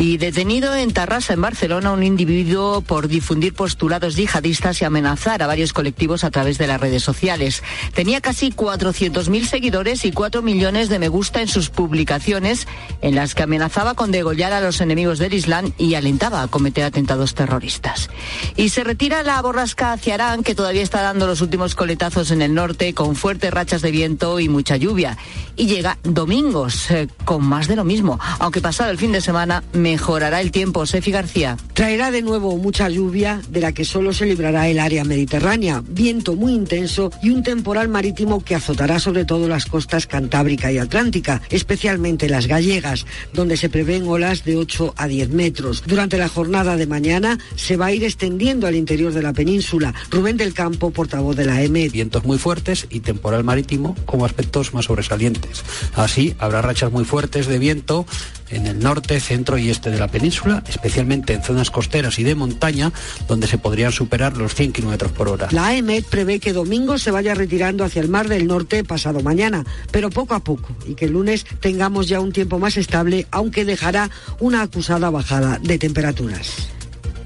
Y 0.00 0.16
detenido 0.16 0.74
en 0.74 0.94
Tarrasa, 0.94 1.34
en 1.34 1.42
Barcelona, 1.42 1.92
un 1.92 2.02
individuo 2.02 2.80
por 2.80 3.06
difundir 3.06 3.52
postulados 3.52 4.16
yihadistas 4.16 4.80
y 4.80 4.86
amenazar 4.86 5.42
a 5.42 5.46
varios 5.46 5.74
colectivos 5.74 6.24
a 6.24 6.30
través 6.30 6.56
de 6.56 6.66
las 6.66 6.80
redes 6.80 7.02
sociales. 7.02 7.62
Tenía 7.92 8.22
casi 8.22 8.50
400.000 8.50 9.44
seguidores 9.44 10.06
y 10.06 10.10
4 10.10 10.40
millones 10.40 10.88
de 10.88 10.98
me 10.98 11.08
gusta 11.08 11.42
en 11.42 11.48
sus 11.48 11.68
publicaciones, 11.68 12.66
en 13.02 13.14
las 13.14 13.34
que 13.34 13.42
amenazaba 13.42 13.92
con 13.92 14.10
degollar 14.10 14.54
a 14.54 14.62
los 14.62 14.80
enemigos 14.80 15.18
del 15.18 15.34
Islam 15.34 15.74
y 15.76 15.92
alentaba 15.96 16.40
a 16.40 16.48
cometer 16.48 16.84
atentados 16.84 17.34
terroristas. 17.34 18.08
Y 18.56 18.70
se 18.70 18.84
retira 18.84 19.22
la 19.22 19.42
borrasca 19.42 19.92
hacia 19.92 20.14
Arán, 20.14 20.44
que 20.44 20.54
todavía 20.54 20.82
está 20.82 21.02
dando 21.02 21.26
los 21.26 21.42
últimos 21.42 21.74
coletazos 21.74 22.30
en 22.30 22.40
el 22.40 22.54
norte, 22.54 22.94
con 22.94 23.16
fuertes 23.16 23.52
rachas 23.52 23.82
de 23.82 23.90
viento 23.90 24.40
y 24.40 24.48
mucha 24.48 24.78
lluvia. 24.78 25.18
Y 25.56 25.66
llega 25.66 25.98
domingos, 26.04 26.90
eh, 26.90 27.06
con 27.26 27.44
más 27.44 27.68
de 27.68 27.76
lo 27.76 27.84
mismo, 27.84 28.18
aunque 28.38 28.62
pasado 28.62 28.90
el 28.90 28.96
fin 28.96 29.12
de 29.12 29.20
semana 29.20 29.62
mejorará 29.90 30.40
el 30.40 30.52
tiempo. 30.52 30.86
Sefi 30.86 31.10
García. 31.10 31.56
Traerá 31.74 32.12
de 32.12 32.22
nuevo 32.22 32.56
mucha 32.56 32.88
lluvia, 32.88 33.40
de 33.48 33.60
la 33.60 33.72
que 33.72 33.84
solo 33.84 34.12
se 34.12 34.24
librará 34.24 34.68
el 34.68 34.78
área 34.78 35.02
mediterránea, 35.02 35.82
viento 35.84 36.36
muy 36.36 36.52
intenso 36.52 37.10
y 37.24 37.30
un 37.30 37.42
temporal 37.42 37.88
marítimo 37.88 38.44
que 38.44 38.54
azotará 38.54 39.00
sobre 39.00 39.24
todo 39.24 39.48
las 39.48 39.66
costas 39.66 40.06
cantábrica 40.06 40.70
y 40.70 40.78
atlántica, 40.78 41.42
especialmente 41.50 42.28
las 42.28 42.46
gallegas, 42.46 43.04
donde 43.32 43.56
se 43.56 43.68
prevén 43.68 44.06
olas 44.06 44.44
de 44.44 44.56
8 44.58 44.94
a 44.96 45.08
10 45.08 45.30
metros. 45.30 45.82
Durante 45.84 46.18
la 46.18 46.28
jornada 46.28 46.76
de 46.76 46.86
mañana 46.86 47.40
se 47.56 47.76
va 47.76 47.86
a 47.86 47.92
ir 47.92 48.04
extendiendo 48.04 48.68
al 48.68 48.76
interior 48.76 49.12
de 49.12 49.22
la 49.22 49.32
península. 49.32 49.92
Rubén 50.10 50.36
del 50.36 50.54
Campo, 50.54 50.92
portavoz 50.92 51.34
de 51.34 51.46
la 51.46 51.60
EME. 51.62 51.88
Vientos 51.88 52.22
muy 52.24 52.38
fuertes 52.38 52.86
y 52.90 53.00
temporal 53.00 53.42
marítimo 53.42 53.96
como 54.06 54.24
aspectos 54.24 54.72
más 54.72 54.84
sobresalientes. 54.84 55.64
Así, 55.94 56.36
habrá 56.38 56.62
rachas 56.62 56.92
muy 56.92 57.04
fuertes 57.04 57.48
de 57.48 57.58
viento 57.58 58.06
en 58.50 58.66
el 58.66 58.78
norte, 58.80 59.20
centro 59.20 59.58
y 59.58 59.70
este 59.70 59.79
de 59.88 59.98
la 59.98 60.08
península, 60.08 60.62
especialmente 60.68 61.32
en 61.32 61.42
zonas 61.42 61.70
costeras 61.70 62.18
y 62.18 62.24
de 62.24 62.34
montaña, 62.34 62.92
donde 63.28 63.46
se 63.46 63.56
podrían 63.56 63.92
superar 63.92 64.36
los 64.36 64.54
100 64.54 64.72
kilómetros 64.72 65.12
por 65.12 65.28
hora. 65.28 65.48
La 65.52 65.68
AEMET 65.68 66.04
prevé 66.04 66.40
que 66.40 66.52
domingo 66.52 66.98
se 66.98 67.10
vaya 67.10 67.34
retirando 67.34 67.84
hacia 67.84 68.02
el 68.02 68.08
mar 68.08 68.28
del 68.28 68.46
norte 68.46 68.84
pasado 68.84 69.20
mañana, 69.20 69.64
pero 69.90 70.10
poco 70.10 70.34
a 70.34 70.40
poco, 70.40 70.68
y 70.86 70.94
que 70.94 71.06
el 71.06 71.12
lunes 71.12 71.46
tengamos 71.60 72.08
ya 72.08 72.20
un 72.20 72.32
tiempo 72.32 72.58
más 72.58 72.76
estable, 72.76 73.26
aunque 73.30 73.64
dejará 73.64 74.10
una 74.40 74.62
acusada 74.62 75.08
bajada 75.08 75.58
de 75.62 75.78
temperaturas. 75.78 76.70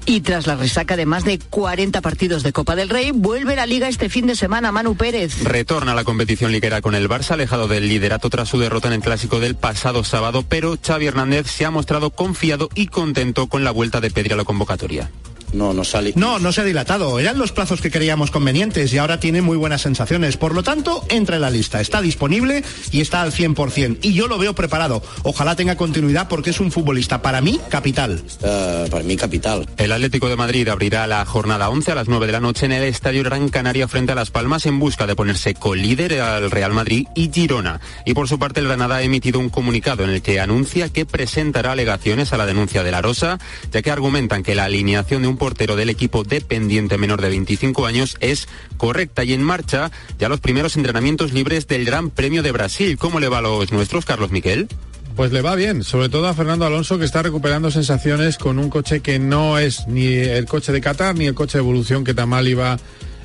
Y 0.07 0.21
tras 0.21 0.45
la 0.45 0.55
resaca 0.55 0.95
de 0.95 1.05
más 1.05 1.23
de 1.23 1.39
40 1.39 2.01
partidos 2.01 2.43
de 2.43 2.53
Copa 2.53 2.75
del 2.75 2.89
Rey, 2.89 3.11
vuelve 3.11 3.55
la 3.55 3.65
liga 3.65 3.87
este 3.87 4.07
fin 4.07 4.27
de 4.27 4.35
semana 4.35 4.71
Manu 4.71 4.95
Pérez. 4.95 5.43
Retorna 5.43 5.93
a 5.93 5.95
la 5.95 6.03
competición 6.03 6.51
liguera 6.51 6.81
con 6.81 6.93
el 6.93 7.09
Barça 7.09 7.31
alejado 7.31 7.67
del 7.67 7.87
liderato 7.87 8.29
tras 8.29 8.49
su 8.49 8.59
derrota 8.59 8.87
en 8.87 8.93
el 8.93 9.01
clásico 9.01 9.39
del 9.39 9.55
pasado 9.55 10.03
sábado, 10.03 10.45
pero 10.47 10.77
Xavi 10.81 11.07
Hernández 11.07 11.47
se 11.47 11.65
ha 11.65 11.71
mostrado 11.71 12.11
confiado 12.11 12.69
y 12.75 12.87
contento 12.87 13.47
con 13.47 13.63
la 13.63 13.71
vuelta 13.71 13.99
de 13.99 14.11
Pedri 14.11 14.33
a 14.33 14.37
la 14.37 14.43
convocatoria 14.43 15.09
no, 15.55 15.73
no 15.73 15.83
sale. 15.83 16.13
No, 16.15 16.39
no 16.39 16.51
se 16.51 16.61
ha 16.61 16.63
dilatado. 16.63 17.19
Eran 17.19 17.37
los 17.37 17.51
plazos 17.51 17.81
que 17.81 17.91
creíamos 17.91 18.31
convenientes 18.31 18.93
y 18.93 18.97
ahora 18.97 19.19
tiene 19.19 19.41
muy 19.41 19.57
buenas 19.57 19.81
sensaciones. 19.81 20.37
Por 20.37 20.53
lo 20.53 20.63
tanto, 20.63 21.03
entra 21.09 21.35
en 21.35 21.41
la 21.41 21.49
lista. 21.49 21.81
Está 21.81 22.01
disponible 22.01 22.63
y 22.91 23.01
está 23.01 23.21
al 23.21 23.31
100%. 23.31 23.99
Y 24.01 24.13
yo 24.13 24.27
lo 24.27 24.37
veo 24.37 24.53
preparado. 24.53 25.01
Ojalá 25.23 25.55
tenga 25.55 25.75
continuidad 25.75 26.27
porque 26.27 26.51
es 26.51 26.59
un 26.59 26.71
futbolista, 26.71 27.21
para 27.21 27.41
mí, 27.41 27.59
capital. 27.69 28.21
para 28.41 29.03
mí, 29.03 29.15
capital. 29.15 29.67
El 29.77 29.91
Atlético 29.91 30.29
de 30.29 30.35
Madrid 30.35 30.67
abrirá 30.67 31.07
la 31.07 31.25
jornada 31.25 31.69
11 31.69 31.91
a 31.91 31.95
las 31.95 32.07
9 32.07 32.25
de 32.27 32.31
la 32.31 32.39
noche 32.39 32.65
en 32.65 32.71
el 32.71 32.83
Estadio 32.83 33.23
Gran 33.23 33.49
Canaria 33.49 33.87
frente 33.87 34.11
a 34.11 34.15
Las 34.15 34.31
Palmas 34.31 34.65
en 34.65 34.79
busca 34.79 35.07
de 35.07 35.15
ponerse 35.15 35.53
colíder 35.53 36.21
al 36.21 36.51
Real 36.51 36.73
Madrid 36.73 37.07
y 37.15 37.31
Girona. 37.31 37.79
Y 38.05 38.13
por 38.13 38.27
su 38.27 38.39
parte, 38.39 38.59
el 38.59 38.67
Granada 38.67 38.97
ha 38.97 39.01
emitido 39.01 39.39
un 39.39 39.49
comunicado 39.49 40.03
en 40.03 40.09
el 40.09 40.21
que 40.21 40.39
anuncia 40.39 40.89
que 40.89 41.05
presentará 41.05 41.71
alegaciones 41.71 42.33
a 42.33 42.37
la 42.37 42.45
denuncia 42.45 42.83
de 42.83 42.91
la 42.91 43.01
Rosa, 43.01 43.39
ya 43.71 43.81
que 43.81 43.91
argumentan 43.91 44.43
que 44.43 44.55
la 44.55 44.65
alineación 44.65 45.21
de 45.21 45.27
un 45.27 45.37
portero 45.45 45.75
del 45.75 45.91
equipo 45.91 46.23
dependiente 46.23 46.97
menor 46.97 47.21
de 47.21 47.29
25 47.29 47.85
años 47.85 48.17
es 48.19 48.47
correcta 48.77 49.23
y 49.23 49.33
en 49.33 49.43
marcha 49.43 49.91
ya 50.17 50.27
los 50.27 50.39
primeros 50.39 50.75
entrenamientos 50.75 51.33
libres 51.33 51.67
del 51.67 51.85
Gran 51.85 52.09
Premio 52.09 52.41
de 52.41 52.51
Brasil. 52.51 52.97
¿Cómo 52.97 53.19
le 53.19 53.27
va 53.27 53.37
a 53.37 53.41
los 53.41 53.71
nuestros, 53.71 54.05
Carlos 54.05 54.31
Miquel? 54.31 54.67
Pues 55.15 55.31
le 55.31 55.43
va 55.43 55.53
bien, 55.53 55.83
sobre 55.83 56.09
todo 56.09 56.27
a 56.27 56.33
Fernando 56.33 56.65
Alonso 56.65 56.97
que 56.97 57.05
está 57.05 57.21
recuperando 57.21 57.69
sensaciones 57.69 58.39
con 58.39 58.57
un 58.57 58.71
coche 58.71 59.01
que 59.01 59.19
no 59.19 59.59
es 59.59 59.87
ni 59.87 60.07
el 60.07 60.47
coche 60.47 60.71
de 60.71 60.81
Qatar 60.81 61.13
ni 61.15 61.27
el 61.27 61.35
coche 61.35 61.59
de 61.59 61.63
evolución 61.63 62.03
que 62.03 62.15
tan 62.15 62.29
mal 62.29 62.47
iba 62.47 62.79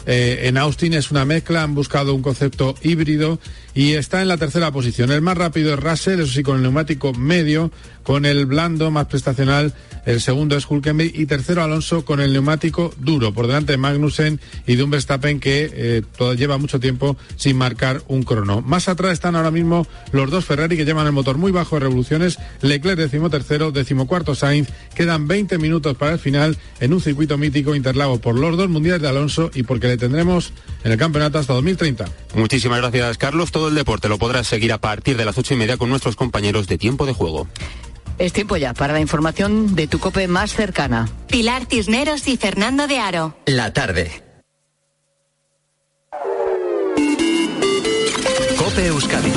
eh, 0.04 0.40
en 0.42 0.58
Austin. 0.58 0.92
Es 0.92 1.10
una 1.10 1.24
mezcla, 1.24 1.62
han 1.62 1.74
buscado 1.74 2.14
un 2.14 2.20
concepto 2.20 2.74
híbrido 2.82 3.38
y 3.72 3.94
está 3.94 4.20
en 4.20 4.28
la 4.28 4.36
tercera 4.36 4.70
posición. 4.72 5.10
El 5.10 5.22
más 5.22 5.38
rápido 5.38 5.72
es 5.72 5.80
Russell, 5.80 6.20
eso 6.20 6.34
sí, 6.34 6.42
con 6.42 6.56
el 6.56 6.62
neumático 6.64 7.14
medio, 7.14 7.70
con 8.02 8.26
el 8.26 8.44
blando 8.44 8.90
más 8.90 9.06
prestacional 9.06 9.72
el 10.06 10.20
segundo 10.20 10.56
es 10.56 10.66
Hulkenberg 10.68 11.12
y 11.14 11.26
tercero 11.26 11.62
Alonso 11.62 12.04
con 12.04 12.20
el 12.20 12.32
neumático 12.32 12.92
duro, 12.98 13.32
por 13.32 13.46
delante 13.46 13.72
de 13.72 13.78
Magnussen 13.78 14.40
y 14.66 14.76
de 14.76 14.82
un 14.82 14.90
Verstappen 14.90 15.40
que 15.40 15.70
eh, 15.72 16.02
lleva 16.36 16.58
mucho 16.58 16.80
tiempo 16.80 17.16
sin 17.36 17.56
marcar 17.56 18.02
un 18.08 18.22
crono. 18.22 18.62
Más 18.62 18.88
atrás 18.88 19.12
están 19.12 19.36
ahora 19.36 19.50
mismo 19.50 19.86
los 20.12 20.30
dos 20.30 20.44
Ferrari 20.44 20.76
que 20.76 20.84
llevan 20.84 21.06
el 21.06 21.12
motor 21.12 21.38
muy 21.38 21.52
bajo 21.52 21.76
de 21.76 21.80
revoluciones, 21.80 22.38
Leclerc 22.60 22.98
decimotercero, 22.98 23.72
decimocuarto 23.72 24.34
Sainz, 24.34 24.68
quedan 24.94 25.28
20 25.28 25.58
minutos 25.58 25.96
para 25.96 26.12
el 26.12 26.18
final 26.18 26.56
en 26.80 26.92
un 26.92 27.00
circuito 27.00 27.38
mítico 27.38 27.74
interlago 27.74 28.20
por 28.20 28.38
los 28.38 28.56
dos 28.56 28.68
mundiales 28.68 29.02
de 29.02 29.08
Alonso 29.08 29.50
y 29.54 29.62
porque 29.62 29.88
le 29.88 29.96
tendremos 29.96 30.52
en 30.84 30.92
el 30.92 30.98
campeonato 30.98 31.38
hasta 31.38 31.52
2030. 31.54 32.06
Muchísimas 32.34 32.78
gracias 32.78 33.18
Carlos, 33.18 33.52
todo 33.52 33.68
el 33.68 33.74
deporte 33.74 34.08
lo 34.08 34.18
podrás 34.18 34.46
seguir 34.46 34.72
a 34.72 34.78
partir 34.78 35.16
de 35.16 35.24
las 35.24 35.38
ocho 35.38 35.54
y 35.54 35.56
media 35.56 35.76
con 35.76 35.88
nuestros 35.88 36.16
compañeros 36.16 36.66
de 36.66 36.78
tiempo 36.78 37.06
de 37.06 37.12
juego. 37.12 37.48
Es 38.20 38.34
tiempo 38.34 38.58
ya 38.58 38.74
para 38.74 38.92
la 38.92 39.00
información 39.00 39.74
de 39.74 39.86
tu 39.86 39.98
cope 39.98 40.28
más 40.28 40.52
cercana. 40.52 41.08
Pilar 41.28 41.64
Cisneros 41.64 42.28
y 42.28 42.36
Fernando 42.36 42.86
de 42.86 42.98
Aro. 42.98 43.34
La 43.46 43.72
tarde. 43.72 44.22
Cope 48.58 48.86
Euskadi. 48.88 49.32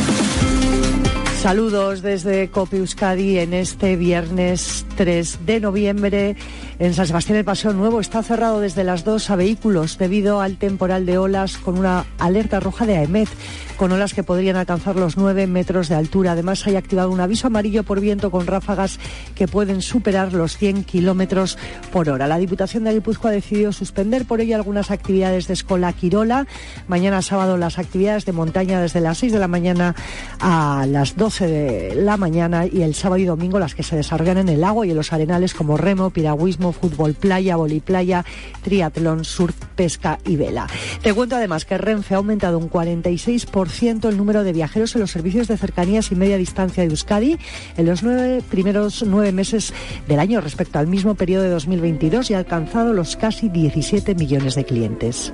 Saludos 1.42 2.02
desde 2.02 2.50
Cope 2.50 2.76
Euskadi 2.76 3.40
en 3.40 3.54
este 3.54 3.96
viernes 3.96 4.86
3 4.96 5.46
de 5.46 5.60
noviembre. 5.60 6.36
En 6.80 6.94
San 6.94 7.08
Sebastián 7.08 7.38
el 7.38 7.46
Paseo 7.46 7.74
Nuevo 7.74 8.00
está 8.00 8.24
cerrado 8.24 8.60
desde 8.60 8.84
las 8.84 9.04
2 9.04 9.30
a 9.30 9.36
vehículos 9.36 9.98
debido 9.98 10.42
al 10.42 10.58
temporal 10.58 11.06
de 11.06 11.18
olas 11.18 11.58
con 11.58 11.78
una 11.78 12.06
alerta 12.20 12.60
roja 12.60 12.86
de 12.86 12.98
AEMET 12.98 13.30
con 13.78 13.92
olas 13.92 14.14
que 14.14 14.24
podrían 14.24 14.56
alcanzar 14.56 14.96
los 14.96 15.18
9 15.18 15.48
metros 15.48 15.90
de 15.90 15.96
altura. 15.96 16.34
Además, 16.34 16.66
hay 16.68 16.76
activado 16.76 17.12
un 17.12 17.20
aviso 17.20 17.48
amarillo 17.48 17.84
por 17.84 18.00
viento 18.00 18.32
con 18.32 18.48
ráfagas 18.48 19.00
que 19.36 19.48
pueden 19.48 19.82
superar 19.82 20.34
los 20.34 20.58
100 20.58 20.84
kilómetros 20.84 21.58
por 21.92 22.10
hora. 22.10 22.28
La 22.28 22.38
Diputación 22.38 22.84
de 22.84 22.94
Guipúzcoa 22.94 23.32
ha 23.32 23.34
decidido 23.34 23.72
suspender 23.72 24.26
por 24.26 24.42
ello 24.42 24.56
algunas 24.56 24.92
actividades 24.92 25.48
de 25.48 25.54
Escola 25.54 25.92
Quirola. 25.94 26.48
Mañana 26.88 27.22
sábado 27.22 27.58
las 27.58 27.80
actividades 27.80 28.26
de 28.26 28.32
montaña 28.32 28.82
desde 28.82 29.02
las 29.02 29.18
6 29.18 29.34
de 29.34 29.40
la 29.40 29.48
mañana 29.48 29.96
a 30.40 30.86
las 30.88 31.16
12 31.16 31.48
de 31.48 31.96
la 31.96 32.18
mañana 32.18 32.66
y 32.66 32.84
el 32.84 32.96
sábado 32.96 33.22
y 33.22 33.26
domingo 33.26 33.60
las 33.60 33.76
que 33.76 33.84
se 33.84 33.96
desarrollan 33.96 34.38
en 34.38 34.50
el 34.50 34.64
agua 34.64 34.83
y 34.84 34.92
en 34.92 34.96
los 34.96 35.14
arenales 35.14 35.54
como 35.54 35.78
remo, 35.78 36.10
piragüismo, 36.10 36.72
fútbol 36.72 37.14
playa, 37.14 37.56
voliplaya, 37.56 38.26
triatlón, 38.64 39.26
surf, 39.26 39.56
pesca 39.76 40.20
y 40.26 40.36
vela. 40.36 40.68
Te 41.02 41.14
cuento 41.14 41.36
además 41.36 41.66
que 41.66 41.78
Renfe 41.78 42.14
ha 42.14 42.18
aumentado 42.18 42.58
un 42.58 42.70
46% 42.70 44.10
el 44.10 44.18
número 44.18 44.44
de 44.44 44.54
viajeros 44.54 44.96
en 44.96 45.02
los 45.02 45.12
servicios 45.12 45.48
de 45.48 45.58
cercanías 45.58 46.12
y 46.12 46.16
media 46.16 46.38
distancia 46.38 46.84
de 46.84 46.90
Euskadi 46.90 47.38
en 47.78 47.86
los 47.86 48.04
nueve 48.04 48.42
primeros 48.50 49.04
nueve 49.08 49.32
meses 49.32 49.74
del 50.08 50.20
año 50.20 50.42
respecto 50.42 50.80
al 50.80 50.88
mismo 50.88 51.16
periodo 51.16 51.44
de 51.44 51.50
2022 51.50 52.32
y 52.32 52.34
ha 52.34 52.40
alcanzado 52.40 52.94
los 52.94 53.16
casi 53.16 53.50
17 53.50 54.16
millones 54.16 54.56
de 54.56 54.66
clientes. 54.66 55.34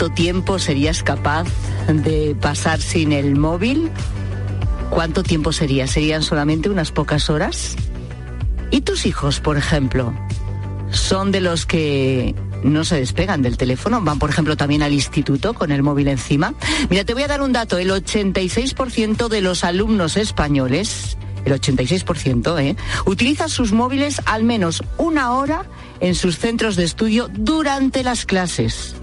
¿Cuánto 0.00 0.14
tiempo 0.14 0.58
serías 0.58 1.02
capaz 1.02 1.46
de 1.86 2.34
pasar 2.40 2.80
sin 2.80 3.12
el 3.12 3.36
móvil? 3.36 3.90
¿Cuánto 4.88 5.22
tiempo 5.22 5.52
sería? 5.52 5.86
¿Serían 5.86 6.22
solamente 6.22 6.70
unas 6.70 6.90
pocas 6.90 7.28
horas? 7.28 7.76
¿Y 8.70 8.80
tus 8.80 9.04
hijos, 9.04 9.40
por 9.40 9.58
ejemplo? 9.58 10.14
¿Son 10.90 11.32
de 11.32 11.42
los 11.42 11.66
que 11.66 12.34
no 12.62 12.84
se 12.84 12.96
despegan 12.96 13.42
del 13.42 13.58
teléfono? 13.58 14.00
¿Van, 14.00 14.18
por 14.18 14.30
ejemplo, 14.30 14.56
también 14.56 14.82
al 14.82 14.94
instituto 14.94 15.52
con 15.52 15.70
el 15.70 15.82
móvil 15.82 16.08
encima? 16.08 16.54
Mira, 16.88 17.04
te 17.04 17.12
voy 17.12 17.24
a 17.24 17.28
dar 17.28 17.42
un 17.42 17.52
dato. 17.52 17.76
El 17.76 17.90
86% 17.90 19.28
de 19.28 19.40
los 19.42 19.64
alumnos 19.64 20.16
españoles, 20.16 21.18
el 21.44 21.52
86%, 21.52 22.58
¿eh? 22.62 22.74
utilizan 23.04 23.50
sus 23.50 23.72
móviles 23.72 24.22
al 24.24 24.44
menos 24.44 24.82
una 24.96 25.32
hora 25.32 25.66
en 26.00 26.14
sus 26.14 26.38
centros 26.38 26.76
de 26.76 26.84
estudio 26.84 27.28
durante 27.34 28.02
las 28.02 28.24
clases 28.24 28.94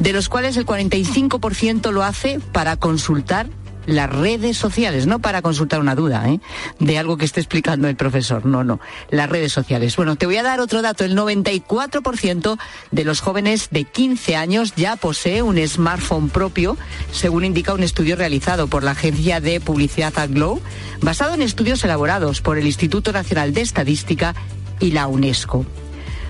de 0.00 0.12
los 0.12 0.28
cuales 0.28 0.56
el 0.56 0.66
45% 0.66 1.92
lo 1.92 2.02
hace 2.02 2.40
para 2.52 2.76
consultar 2.76 3.48
las 3.86 4.10
redes 4.10 4.56
sociales, 4.56 5.06
no 5.06 5.20
para 5.20 5.42
consultar 5.42 5.80
una 5.80 5.94
duda 5.94 6.28
¿eh? 6.28 6.40
de 6.78 6.98
algo 6.98 7.16
que 7.16 7.24
esté 7.24 7.40
explicando 7.40 7.88
el 7.88 7.96
profesor, 7.96 8.46
no, 8.46 8.62
no, 8.62 8.80
las 9.10 9.28
redes 9.28 9.52
sociales. 9.52 9.96
Bueno, 9.96 10.16
te 10.16 10.26
voy 10.26 10.36
a 10.36 10.42
dar 10.42 10.60
otro 10.60 10.82
dato, 10.82 11.04
el 11.04 11.16
94% 11.16 12.58
de 12.90 13.04
los 13.04 13.20
jóvenes 13.20 13.68
de 13.70 13.84
15 13.84 14.36
años 14.36 14.74
ya 14.76 14.96
posee 14.96 15.42
un 15.42 15.58
smartphone 15.66 16.28
propio, 16.28 16.76
según 17.12 17.44
indica 17.44 17.74
un 17.74 17.82
estudio 17.82 18.16
realizado 18.16 18.66
por 18.68 18.84
la 18.84 18.92
agencia 18.92 19.40
de 19.40 19.60
publicidad 19.60 20.16
AdGlow, 20.16 20.60
basado 21.00 21.34
en 21.34 21.42
estudios 21.42 21.82
elaborados 21.84 22.42
por 22.42 22.58
el 22.58 22.66
Instituto 22.66 23.12
Nacional 23.12 23.54
de 23.54 23.62
Estadística 23.62 24.34
y 24.78 24.92
la 24.92 25.06
UNESCO. 25.06 25.64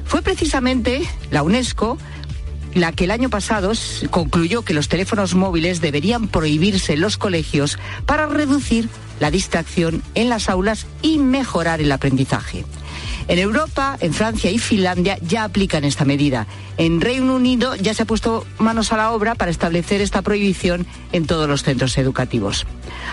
Fue 0.04 0.22
precisamente 0.22 1.02
la 1.30 1.42
UNESCO 1.42 1.98
la 2.74 2.92
que 2.92 3.04
el 3.04 3.10
año 3.10 3.30
pasado 3.30 3.72
concluyó 4.10 4.62
que 4.62 4.74
los 4.74 4.88
teléfonos 4.88 5.34
móviles 5.34 5.80
deberían 5.80 6.28
prohibirse 6.28 6.94
en 6.94 7.00
los 7.00 7.16
colegios 7.16 7.78
para 8.06 8.26
reducir 8.26 8.88
la 9.18 9.30
distracción 9.30 10.02
en 10.14 10.28
las 10.28 10.48
aulas 10.48 10.86
y 11.02 11.18
mejorar 11.18 11.80
el 11.80 11.92
aprendizaje. 11.92 12.64
En 13.28 13.38
Europa, 13.38 13.96
en 14.00 14.12
Francia 14.12 14.50
y 14.50 14.58
Finlandia 14.58 15.18
ya 15.20 15.44
aplican 15.44 15.84
esta 15.84 16.04
medida. 16.04 16.46
En 16.76 17.00
Reino 17.00 17.34
Unido 17.34 17.74
ya 17.76 17.94
se 17.94 18.02
ha 18.02 18.06
puesto 18.06 18.46
manos 18.58 18.92
a 18.92 18.96
la 18.96 19.12
obra 19.12 19.34
para 19.34 19.50
establecer 19.50 20.00
esta 20.00 20.22
prohibición 20.22 20.86
en 21.12 21.26
todos 21.26 21.48
los 21.48 21.62
centros 21.62 21.96
educativos. 21.98 22.66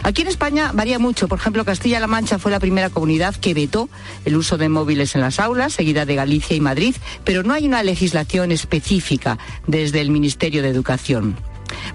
Aquí 0.03 0.21
en 0.21 0.27
España 0.27 0.71
varía 0.73 0.99
mucho. 0.99 1.27
Por 1.27 1.39
ejemplo, 1.39 1.65
Castilla-La 1.65 2.07
Mancha 2.07 2.39
fue 2.39 2.51
la 2.51 2.59
primera 2.59 2.89
comunidad 2.89 3.35
que 3.35 3.53
vetó 3.53 3.89
el 4.25 4.35
uso 4.35 4.57
de 4.57 4.69
móviles 4.69 5.15
en 5.15 5.21
las 5.21 5.39
aulas, 5.39 5.73
seguida 5.73 6.05
de 6.05 6.15
Galicia 6.15 6.55
y 6.55 6.61
Madrid, 6.61 6.95
pero 7.23 7.43
no 7.43 7.53
hay 7.53 7.65
una 7.65 7.83
legislación 7.83 8.51
específica 8.51 9.37
desde 9.67 10.01
el 10.01 10.11
Ministerio 10.11 10.61
de 10.61 10.69
Educación. 10.69 11.35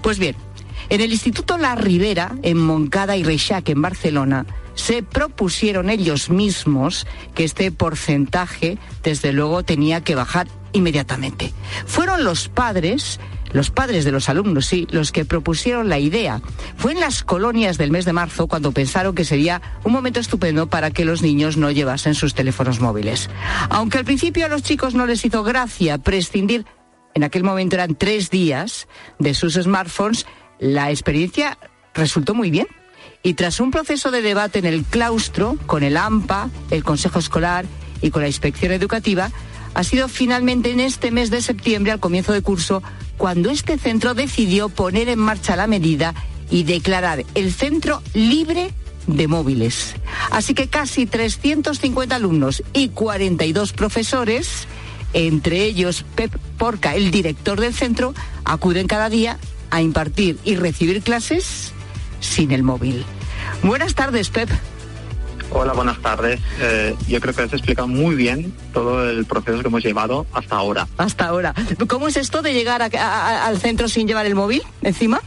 Pues 0.01 0.19
bien, 0.19 0.35
en 0.89 1.01
el 1.01 1.11
Instituto 1.11 1.57
La 1.57 1.75
Ribera, 1.75 2.35
en 2.43 2.57
Moncada 2.57 3.17
y 3.17 3.23
Reixac, 3.23 3.67
en 3.69 3.81
Barcelona, 3.81 4.45
se 4.75 5.03
propusieron 5.03 5.89
ellos 5.89 6.29
mismos 6.29 7.07
que 7.35 7.43
este 7.43 7.71
porcentaje, 7.71 8.77
desde 9.03 9.33
luego, 9.33 9.63
tenía 9.63 10.01
que 10.01 10.15
bajar 10.15 10.47
inmediatamente. 10.73 11.53
Fueron 11.85 12.23
los 12.23 12.49
padres 12.49 13.19
los 13.53 13.69
padres 13.69 14.03
de 14.03 14.11
los 14.11 14.29
alumnos, 14.29 14.65
sí, 14.65 14.87
los 14.89 15.11
que 15.11 15.25
propusieron 15.25 15.87
la 15.87 15.99
idea. 15.99 16.41
Fue 16.75 16.91
en 16.91 16.99
las 16.99 17.23
colonias 17.23 17.77
del 17.77 17.91
mes 17.91 18.03
de 18.03 18.11
marzo 18.11 18.47
cuando 18.47 18.71
pensaron 18.71 19.15
que 19.15 19.23
sería 19.23 19.61
un 19.83 19.93
momento 19.93 20.19
estupendo 20.19 20.67
para 20.67 20.91
que 20.91 21.05
los 21.05 21.21
niños 21.21 21.55
no 21.55 21.71
llevasen 21.71 22.15
sus 22.15 22.33
teléfonos 22.33 22.79
móviles. 22.79 23.29
Aunque 23.69 23.99
al 23.99 24.05
principio 24.05 24.45
a 24.45 24.49
los 24.49 24.63
chicos 24.63 24.95
no 24.95 25.05
les 25.05 25.23
hizo 25.23 25.43
gracia 25.43 25.99
prescindir, 25.99 26.65
en 27.13 27.23
aquel 27.23 27.43
momento 27.43 27.75
eran 27.75 27.95
tres 27.95 28.31
días, 28.31 28.87
de 29.19 29.35
sus 29.35 29.53
smartphones, 29.53 30.25
la 30.59 30.89
experiencia 30.89 31.59
resultó 31.93 32.33
muy 32.33 32.49
bien. 32.49 32.67
Y 33.25 33.35
tras 33.35 33.61
un 33.61 33.71
proceso 33.71 34.11
de 34.11 34.21
debate 34.21 34.59
en 34.59 34.65
el 34.65 34.83
claustro, 34.83 35.57
con 35.65 35.83
el 35.83 35.95
AMPA, 35.95 36.49
el 36.71 36.83
Consejo 36.83 37.19
Escolar 37.19 37.65
y 38.01 38.11
con 38.11 38.21
la 38.21 38.27
Inspección 38.27 38.73
Educativa, 38.73 39.31
ha 39.73 39.83
sido 39.85 40.09
finalmente 40.09 40.71
en 40.71 40.81
este 40.81 41.09
mes 41.09 41.29
de 41.29 41.41
septiembre, 41.41 41.93
al 41.93 42.01
comienzo 42.01 42.33
de 42.33 42.41
curso, 42.41 42.83
cuando 43.15 43.49
este 43.49 43.77
centro 43.77 44.13
decidió 44.13 44.67
poner 44.67 45.07
en 45.07 45.19
marcha 45.19 45.55
la 45.55 45.67
medida 45.67 46.13
y 46.49 46.63
declarar 46.63 47.23
el 47.33 47.53
centro 47.53 48.03
libre 48.13 48.73
de 49.07 49.27
móviles. 49.29 49.95
Así 50.29 50.53
que 50.53 50.67
casi 50.67 51.05
350 51.05 52.13
alumnos 52.13 52.61
y 52.73 52.89
42 52.89 53.71
profesores, 53.71 54.67
entre 55.13 55.63
ellos 55.63 56.03
Pep 56.15 56.35
Porca, 56.57 56.93
el 56.93 57.09
director 57.09 57.61
del 57.61 57.73
centro, 57.73 58.13
acuden 58.43 58.85
cada 58.85 59.09
día 59.09 59.39
a 59.69 59.81
impartir 59.81 60.37
y 60.43 60.57
recibir 60.57 61.01
clases 61.01 61.71
sin 62.23 62.51
el 62.51 62.63
móvil. 62.63 63.05
Buenas 63.61 63.93
tardes, 63.95 64.29
Pep. 64.29 64.49
Hola, 65.51 65.73
buenas 65.73 66.01
tardes. 66.01 66.39
Eh, 66.59 66.95
yo 67.07 67.19
creo 67.21 67.33
que 67.33 67.43
has 67.43 67.53
explicado 67.53 67.87
muy 67.87 68.15
bien 68.15 68.53
todo 68.73 69.07
el 69.07 69.25
proceso 69.25 69.61
que 69.61 69.67
hemos 69.67 69.83
llevado 69.83 70.25
hasta 70.33 70.55
ahora. 70.55 70.87
Hasta 70.97 71.27
ahora. 71.27 71.53
¿Cómo 71.87 72.07
es 72.07 72.17
esto 72.17 72.41
de 72.41 72.53
llegar 72.53 72.81
al 72.81 73.57
centro 73.59 73.87
sin 73.87 74.07
llevar 74.07 74.25
el 74.25 74.33
móvil 74.33 74.63
encima? 74.81 75.21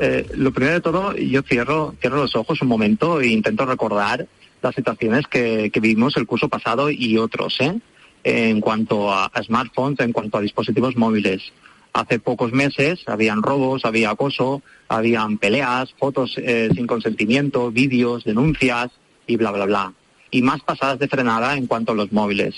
Eh, 0.00 0.26
lo 0.34 0.52
primero 0.52 0.74
de 0.74 0.80
todo, 0.80 1.14
yo 1.14 1.42
cierro, 1.42 1.94
cierro 2.00 2.16
los 2.16 2.34
ojos 2.34 2.60
un 2.62 2.68
momento 2.68 3.20
e 3.20 3.28
intento 3.28 3.66
recordar 3.66 4.26
las 4.62 4.74
situaciones 4.74 5.26
que, 5.26 5.70
que 5.70 5.80
vivimos 5.80 6.16
el 6.16 6.26
curso 6.26 6.48
pasado 6.48 6.90
y 6.90 7.16
otros, 7.18 7.60
¿eh? 7.60 7.78
en 8.24 8.60
cuanto 8.60 9.12
a, 9.12 9.26
a 9.26 9.42
smartphones, 9.42 10.00
en 10.00 10.12
cuanto 10.12 10.38
a 10.38 10.40
dispositivos 10.40 10.96
móviles. 10.96 11.52
Hace 11.92 12.20
pocos 12.20 12.52
meses 12.52 13.00
habían 13.06 13.42
robos, 13.42 13.84
había 13.84 14.10
acoso, 14.10 14.62
habían 14.88 15.38
peleas, 15.38 15.92
fotos 15.98 16.34
eh, 16.38 16.70
sin 16.74 16.86
consentimiento, 16.86 17.70
vídeos, 17.70 18.24
denuncias 18.24 18.90
y 19.26 19.36
bla, 19.36 19.50
bla, 19.50 19.66
bla. 19.66 19.92
Y 20.30 20.42
más 20.42 20.60
pasadas 20.62 20.98
de 21.00 21.08
frenada 21.08 21.56
en 21.56 21.66
cuanto 21.66 21.92
a 21.92 21.96
los 21.96 22.12
móviles. 22.12 22.54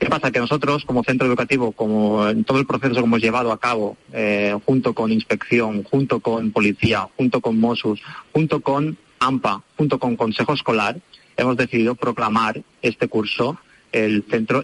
¿Qué 0.00 0.06
pasa? 0.06 0.32
Que 0.32 0.40
nosotros, 0.40 0.84
como 0.84 1.04
centro 1.04 1.26
educativo, 1.26 1.72
como 1.72 2.26
en 2.26 2.42
todo 2.44 2.58
el 2.58 2.66
proceso 2.66 2.94
que 2.94 3.00
hemos 3.00 3.20
llevado 3.20 3.52
a 3.52 3.60
cabo, 3.60 3.96
eh, 4.12 4.56
junto 4.64 4.94
con 4.94 5.12
inspección, 5.12 5.84
junto 5.84 6.20
con 6.20 6.50
policía, 6.52 7.06
junto 7.16 7.40
con 7.40 7.60
Mossos, 7.60 8.00
junto 8.32 8.60
con 8.60 8.96
AMPA, 9.18 9.62
junto 9.76 9.98
con 9.98 10.16
Consejo 10.16 10.54
Escolar, 10.54 10.96
hemos 11.36 11.56
decidido 11.56 11.94
proclamar 11.94 12.62
este 12.82 13.08
curso 13.08 13.58
el 13.92 14.24
centro 14.30 14.58